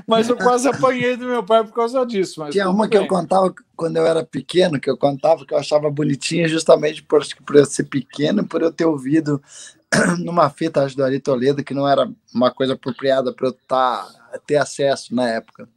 Mas 0.07 0.29
eu 0.29 0.37
quase 0.37 0.69
apanhei 0.69 1.17
do 1.17 1.27
meu 1.27 1.43
pai 1.45 1.65
por 1.65 1.73
causa 1.73 2.05
disso. 2.05 2.41
Mas 2.41 2.53
Tinha 2.53 2.69
uma 2.69 2.85
bem. 2.85 2.91
que 2.91 2.97
eu 2.97 3.07
contava 3.07 3.55
quando 3.77 3.97
eu 3.97 4.07
era 4.07 4.25
pequeno, 4.25 4.81
que 4.81 4.91
eu 4.91 4.97
contava 4.97 5.47
que 5.47 5.55
eu 5.55 5.59
achava 5.59 5.91
bonitinha, 5.91 6.49
justamente 6.49 7.03
por, 7.03 7.23
por 7.45 7.57
eu 7.57 7.65
ser 7.65 7.85
pequeno, 7.85 8.47
por 8.47 8.63
eu 8.63 8.73
ter 8.73 8.85
ouvido 8.85 9.41
numa 10.19 10.51
fita 10.51 10.87
do 10.87 11.05
Ari 11.05 11.21
Toledo, 11.21 11.65
que 11.65 11.75
não 11.75 11.89
era 11.89 12.11
uma 12.35 12.51
coisa 12.51 12.75
apropriada 12.75 13.33
para 13.33 13.49
eu 13.49 13.53
tá, 13.67 14.09
ter 14.47 14.57
acesso 14.57 15.15
na 15.15 15.29
época. 15.29 15.69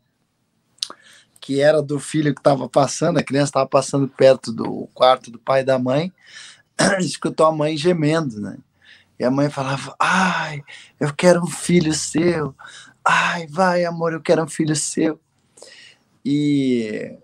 Que 1.39 1.59
era 1.59 1.81
do 1.81 1.99
filho 1.99 2.33
que 2.33 2.39
estava 2.39 2.69
passando, 2.69 3.17
a 3.17 3.23
criança 3.23 3.49
estava 3.49 3.67
passando 3.67 4.07
perto 4.07 4.51
do 4.51 4.87
quarto 4.93 5.31
do 5.31 5.39
pai 5.39 5.61
e 5.61 5.65
da 5.65 5.79
mãe, 5.79 6.11
escutou 6.99 7.45
a 7.45 7.51
mãe 7.51 7.75
gemendo, 7.77 8.39
né? 8.39 8.57
E 9.19 9.23
a 9.23 9.29
mãe 9.29 9.51
falava: 9.51 9.95
Ai, 9.99 10.63
eu 10.99 11.13
quero 11.13 11.43
um 11.43 11.47
filho 11.47 11.93
seu. 11.93 12.55
Ai, 13.03 13.47
vai, 13.47 13.83
amor, 13.83 14.13
eu 14.13 14.21
quero 14.21 14.43
um 14.43 14.47
filho 14.47 14.75
seu. 14.75 15.19
E 16.23 17.17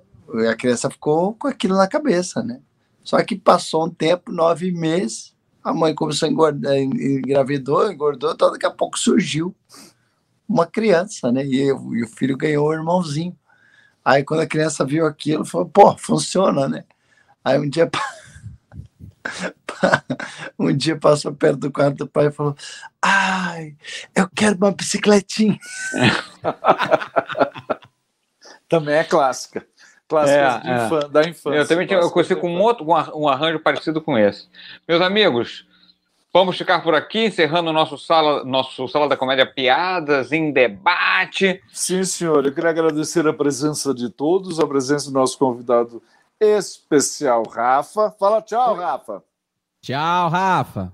a 0.50 0.56
criança 0.56 0.90
ficou 0.90 1.34
com 1.36 1.48
aquilo 1.48 1.76
na 1.78 1.88
cabeça, 1.88 2.42
né? 2.42 2.62
Só 3.04 3.22
que 3.24 3.38
passou 3.38 3.86
um 3.86 3.90
tempo, 3.90 4.32
nove 4.32 4.72
meses, 4.72 5.36
a 5.64 5.74
mãe 5.74 5.94
começou 5.94 6.28
a 6.28 6.32
engordar, 6.32 6.78
engravidou, 6.78 7.92
engordou, 7.92 8.32
então 8.32 8.52
daqui 8.52 8.66
a 8.66 8.72
pouco 8.72 8.98
surgiu 8.98 9.56
uma 10.48 10.66
criança, 10.66 11.32
né? 11.32 11.46
E, 11.46 11.60
eu, 11.62 11.94
e 11.96 12.04
o 12.04 12.08
filho 12.08 12.38
ganhou 12.38 12.68
o 12.68 12.74
irmãozinho. 12.74 13.38
Aí 14.04 14.24
quando 14.24 14.42
a 14.42 14.48
criança 14.48 14.86
viu 14.86 15.06
aquilo, 15.06 15.46
falou, 15.46 15.68
pô, 15.68 15.96
funciona, 15.98 16.68
né? 16.68 16.86
Aí 17.44 17.60
um 17.60 17.70
dia 17.70 17.90
um 20.58 20.76
dia 20.76 20.98
passou 20.98 21.34
perto 21.34 21.58
do 21.58 21.72
quarto 21.72 21.98
do 21.98 22.08
pai 22.08 22.28
e 22.28 22.32
falou: 22.32 22.56
Ai, 23.02 23.76
eu 24.16 24.30
quero 24.36 24.58
uma 24.58 24.72
bicicletinha. 24.72 25.58
também 28.68 28.96
é 28.96 29.04
clássica. 29.04 29.66
Clássica 30.08 30.62
é, 30.64 31.06
é. 31.06 31.10
da 31.10 31.28
infância. 31.28 31.58
Eu 31.58 31.68
também 31.68 31.86
tinha, 31.86 32.00
eu 32.00 32.12
conheci 32.12 32.36
com 32.36 32.50
um 32.50 32.62
outro 32.62 32.86
um 33.16 33.28
arranjo 33.28 33.60
parecido 33.60 34.02
com 34.02 34.18
esse. 34.18 34.48
Meus 34.88 35.02
amigos, 35.02 35.68
vamos 36.34 36.58
ficar 36.58 36.82
por 36.82 36.96
aqui, 36.96 37.26
encerrando 37.26 37.74
nosso 37.74 37.98
sala, 37.98 38.46
nosso 38.46 38.88
sala 38.88 39.10
da 39.10 39.18
comédia 39.18 39.46
Piadas 39.46 40.32
em 40.32 40.52
Debate. 40.52 41.62
Sim, 41.74 42.06
senhor. 42.06 42.46
Eu 42.46 42.54
queria 42.54 42.70
agradecer 42.70 43.28
a 43.28 43.34
presença 43.34 43.94
de 43.94 44.10
todos, 44.10 44.60
a 44.60 44.68
presença 44.68 45.12
do 45.12 45.14
nosso 45.14 45.38
convidado 45.38 46.02
especial, 46.40 47.44
Rafa. 47.44 48.12
Fala 48.12 48.42
tchau, 48.42 48.76
Rafa. 48.76 49.24
Tchau, 49.82 50.30
Rafa. 50.30 50.94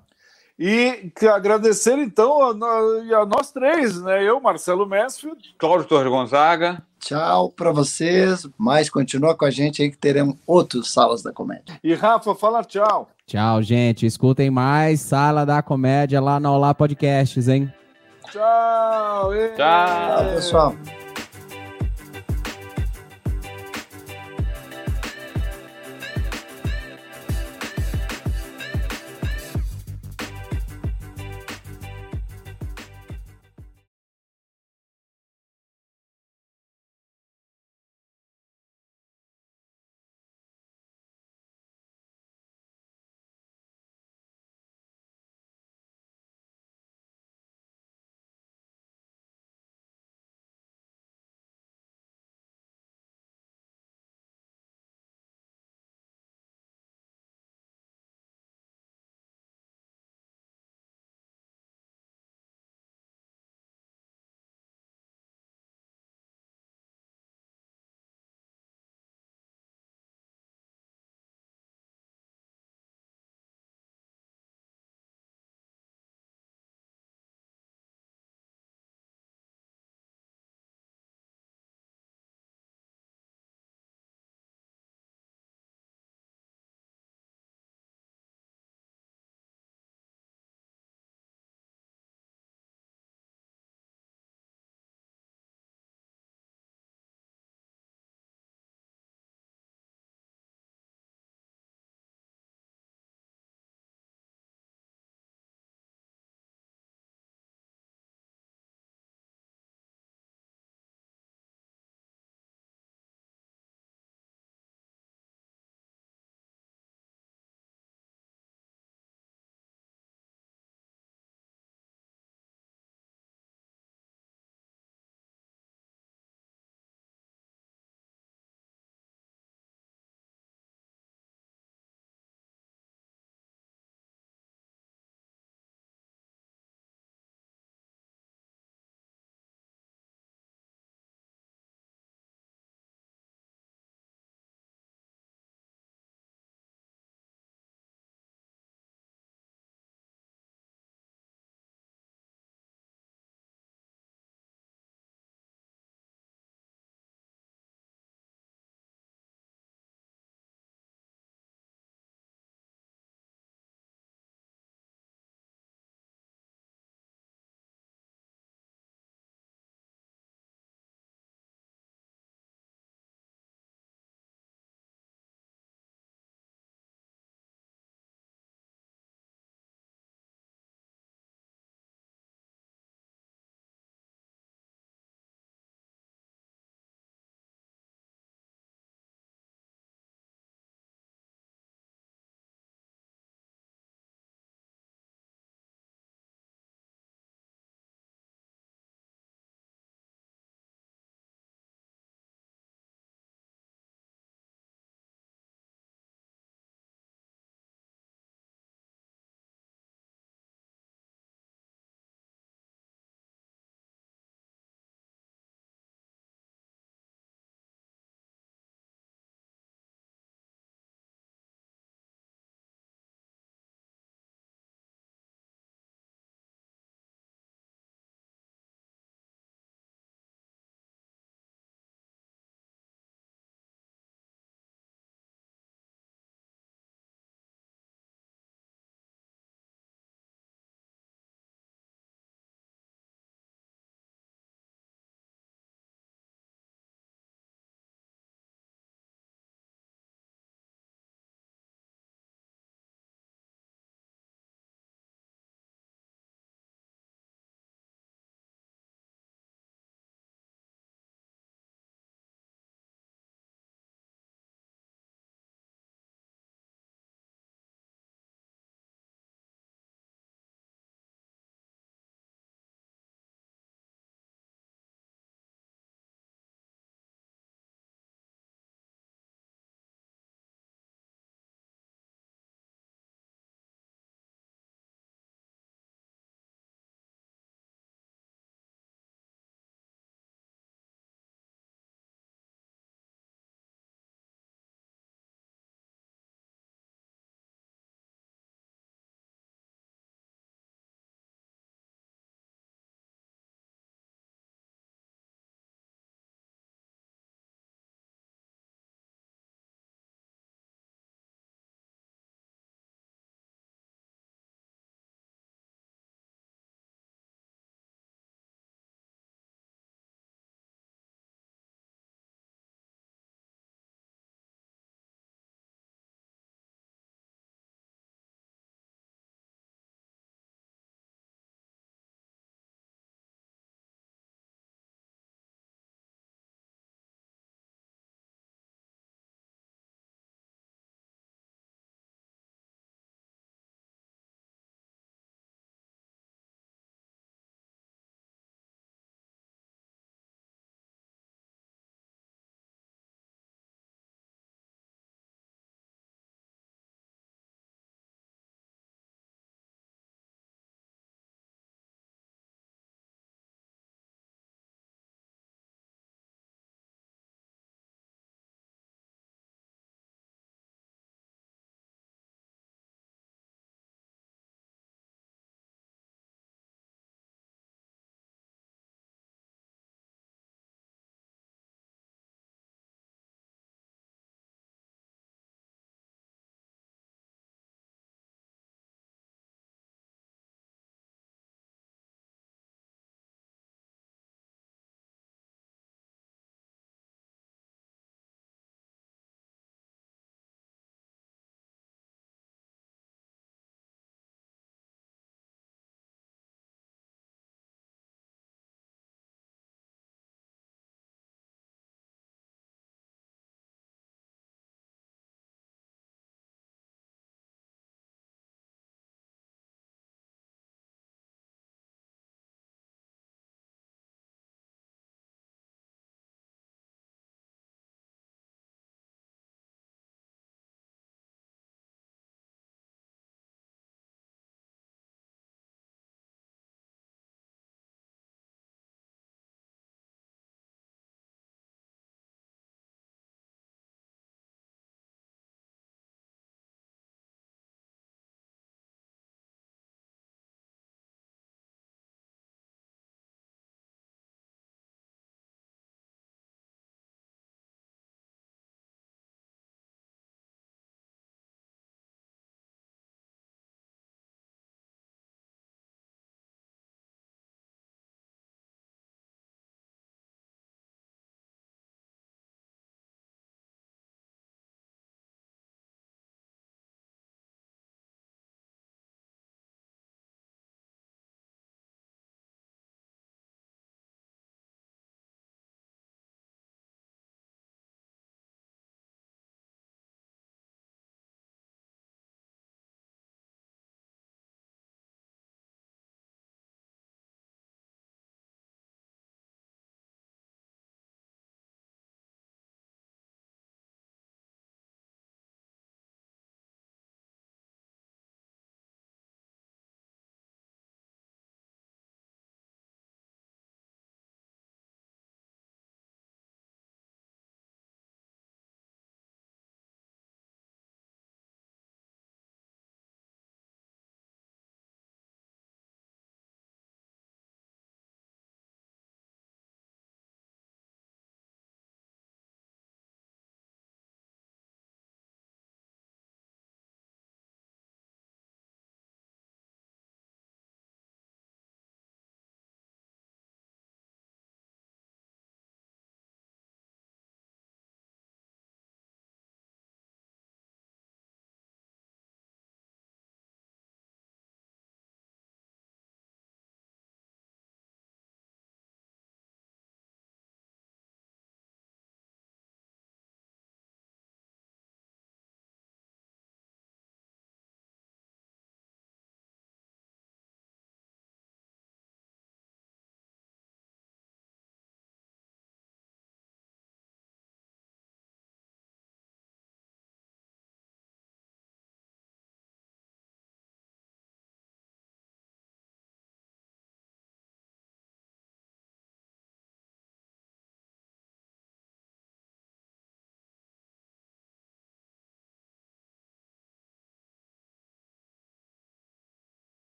E 0.57 1.11
agradecer 1.33 1.97
então 1.97 2.41
a, 2.41 2.51
a, 2.51 3.21
a, 3.21 3.25
nós 3.25 3.51
três, 3.51 3.99
né? 4.01 4.23
Eu, 4.23 4.39
Marcelo 4.39 4.87
Mansfield, 4.87 5.55
Cláudio 5.57 5.87
Torres 5.87 6.09
Gonzaga. 6.09 6.81
Tchau 6.99 7.49
para 7.49 7.71
vocês, 7.71 8.47
mas 8.57 8.89
continua 8.89 9.35
com 9.35 9.45
a 9.45 9.51
gente 9.51 9.81
aí 9.81 9.91
que 9.91 9.97
teremos 9.97 10.37
outros 10.47 10.93
Salas 10.93 11.21
da 11.21 11.33
Comédia. 11.33 11.79
E 11.83 11.93
Rafa, 11.93 12.33
fala 12.35 12.63
tchau. 12.63 13.09
Tchau, 13.25 13.61
gente. 13.61 14.05
Escutem 14.05 14.49
mais 14.49 15.01
Sala 15.01 15.45
da 15.45 15.61
Comédia 15.61 16.21
lá 16.21 16.39
no 16.39 16.53
Olá 16.53 16.73
Podcasts, 16.73 17.47
hein? 17.47 17.73
Tchau. 18.31 19.31
Tchau, 19.55 20.35
pessoal. 20.35 20.75